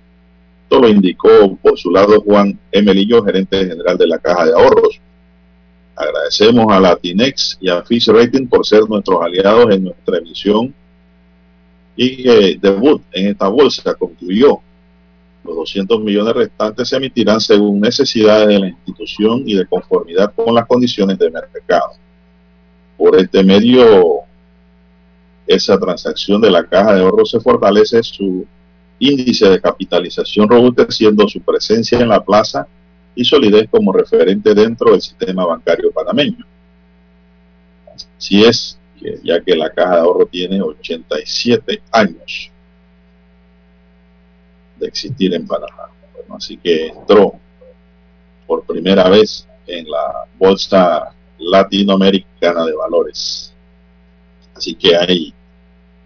[0.65, 5.01] Esto lo indicó por su lado Juan Emelillo, gerente general de la Caja de Ahorros.
[5.95, 10.75] Agradecemos a Latinex y a Fitch Rating por ser nuestros aliados en nuestra emisión
[11.97, 14.61] y que debut en esta bolsa concluyó.
[15.45, 20.55] Los 200 millones restantes se emitirán según necesidades de la institución y de conformidad con
[20.55, 21.93] las condiciones de mercado.
[22.97, 24.21] Por este medio,
[25.47, 28.47] esa transacción de la caja de ahorro se fortalece su
[28.99, 32.67] índice de capitalización robusteciendo su presencia en la plaza
[33.15, 36.47] y solidez como referente dentro del sistema bancario panameño.
[38.17, 42.51] Así es, que ya que la caja de ahorro tiene 87 años
[44.79, 45.91] de existir en Panamá.
[46.15, 47.35] Bueno, así que entró
[48.47, 53.55] por primera vez en la Bolsa Latinoamericana de Valores.
[54.55, 55.33] Así que hay,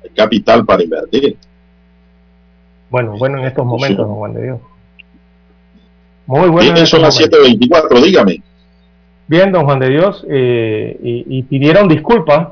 [0.02, 1.36] hay capital para invertir.
[2.90, 4.60] Bueno, bueno en estos momentos, don Juan de Dios.
[6.26, 6.60] Muy bueno.
[6.60, 7.40] Bien, en son las momentos.
[7.40, 8.42] 7.24, dígame.
[9.26, 12.48] Bien, don Juan de Dios, eh, y, y pidieron disculpas.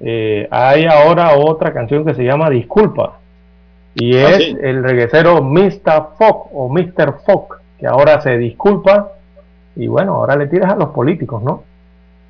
[0.00, 3.18] Eh, hay ahora otra canción que se llama Disculpa.
[3.94, 4.56] Y Ah, es sí.
[4.62, 6.10] el reguecero Mr.
[6.16, 7.14] Fock o Mr.
[7.26, 9.12] Fock, que ahora se disculpa.
[9.76, 11.62] Y bueno, ahora le tiras a los políticos, ¿no?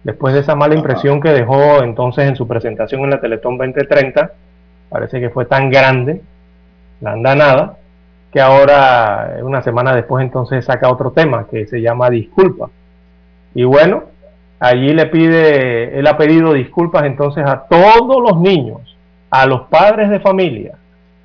[0.04, 4.30] Después de esa mala impresión que dejó entonces en su presentación en la Teletón 2030,
[4.88, 6.22] parece que fue tan grande
[7.00, 7.76] la andanada,
[8.32, 12.70] que ahora, una semana después, entonces saca otro tema que se llama Disculpa.
[13.54, 14.04] Y bueno,
[14.60, 18.96] allí le pide, él ha pedido disculpas entonces a todos los niños,
[19.30, 20.74] a los padres de familia,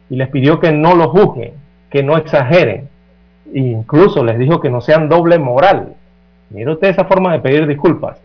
[0.09, 1.53] y les pidió que no los juzguen,
[1.89, 2.89] que no exageren,
[3.53, 5.93] e incluso les dijo que no sean doble moral.
[6.49, 8.21] Mire usted esa forma de pedir disculpas.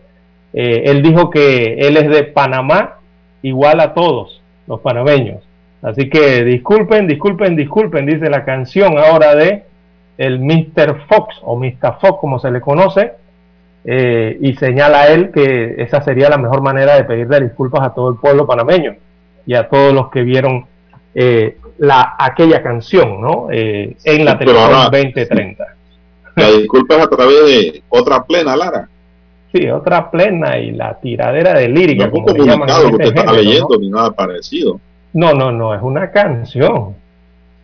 [0.53, 2.97] Eh, él dijo que él es de Panamá
[3.41, 5.43] igual a todos los panameños.
[5.81, 9.63] Así que disculpen, disculpen, disculpen, dice la canción ahora de
[10.17, 11.05] el Mr.
[11.07, 11.97] Fox o Mr.
[12.01, 13.13] Fox como se le conoce,
[13.91, 18.09] eh, y señala él que esa sería la mejor manera de pedirle disculpas a todo
[18.11, 18.95] el pueblo panameño
[19.47, 20.65] y a todos los que vieron
[21.15, 23.47] eh, la, aquella canción ¿no?
[23.51, 25.65] Eh, en la Sí, televisión ahora- 2030.
[26.35, 28.87] La disculpa es a través de otra plena, Lara.
[29.51, 32.05] Sí, otra plena y la tiradera de lírica.
[32.05, 34.11] No es un como le llaman comunicado en que usted este está leyendo ni nada
[34.11, 34.79] parecido.
[35.13, 36.93] No, no, no, es una canción.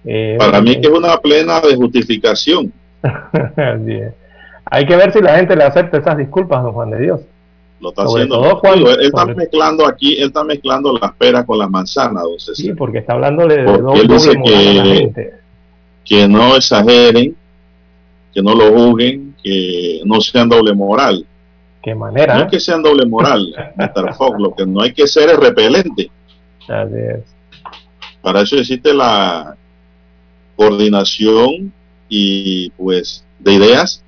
[0.03, 2.73] Eh, Para mí que es una plena de justificación.
[3.03, 4.14] Así es.
[4.65, 7.21] Hay que ver si la gente le acepta esas disculpas, don Juan de Dios.
[7.79, 8.41] Lo está Sobre haciendo.
[8.41, 12.39] todo cuando- él está mezclando aquí, él está mezclando las peras con las manzanas, don
[12.39, 12.55] César.
[12.55, 15.33] Sí, porque está hablándole de Porque él dice a la que- gente.
[16.03, 17.35] Que no exageren,
[18.33, 21.25] que no lo juzguen, que no sean doble moral.
[21.83, 22.35] Qué manera.
[22.35, 22.43] No ¿eh?
[22.45, 24.13] es que sean doble moral, Mr.
[24.15, 26.09] Fox, lo que no hay que ser es repelente.
[26.67, 27.35] Así es.
[28.21, 29.55] Para eso existe la
[30.55, 31.73] coordinación
[32.09, 34.03] y pues de ideas,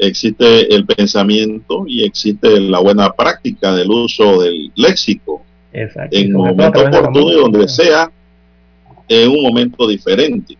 [0.00, 6.16] existe el pensamiento y existe la buena práctica del uso del léxico Exacto.
[6.16, 8.10] en a momento oportuno y donde sea
[9.08, 10.56] en un momento diferente.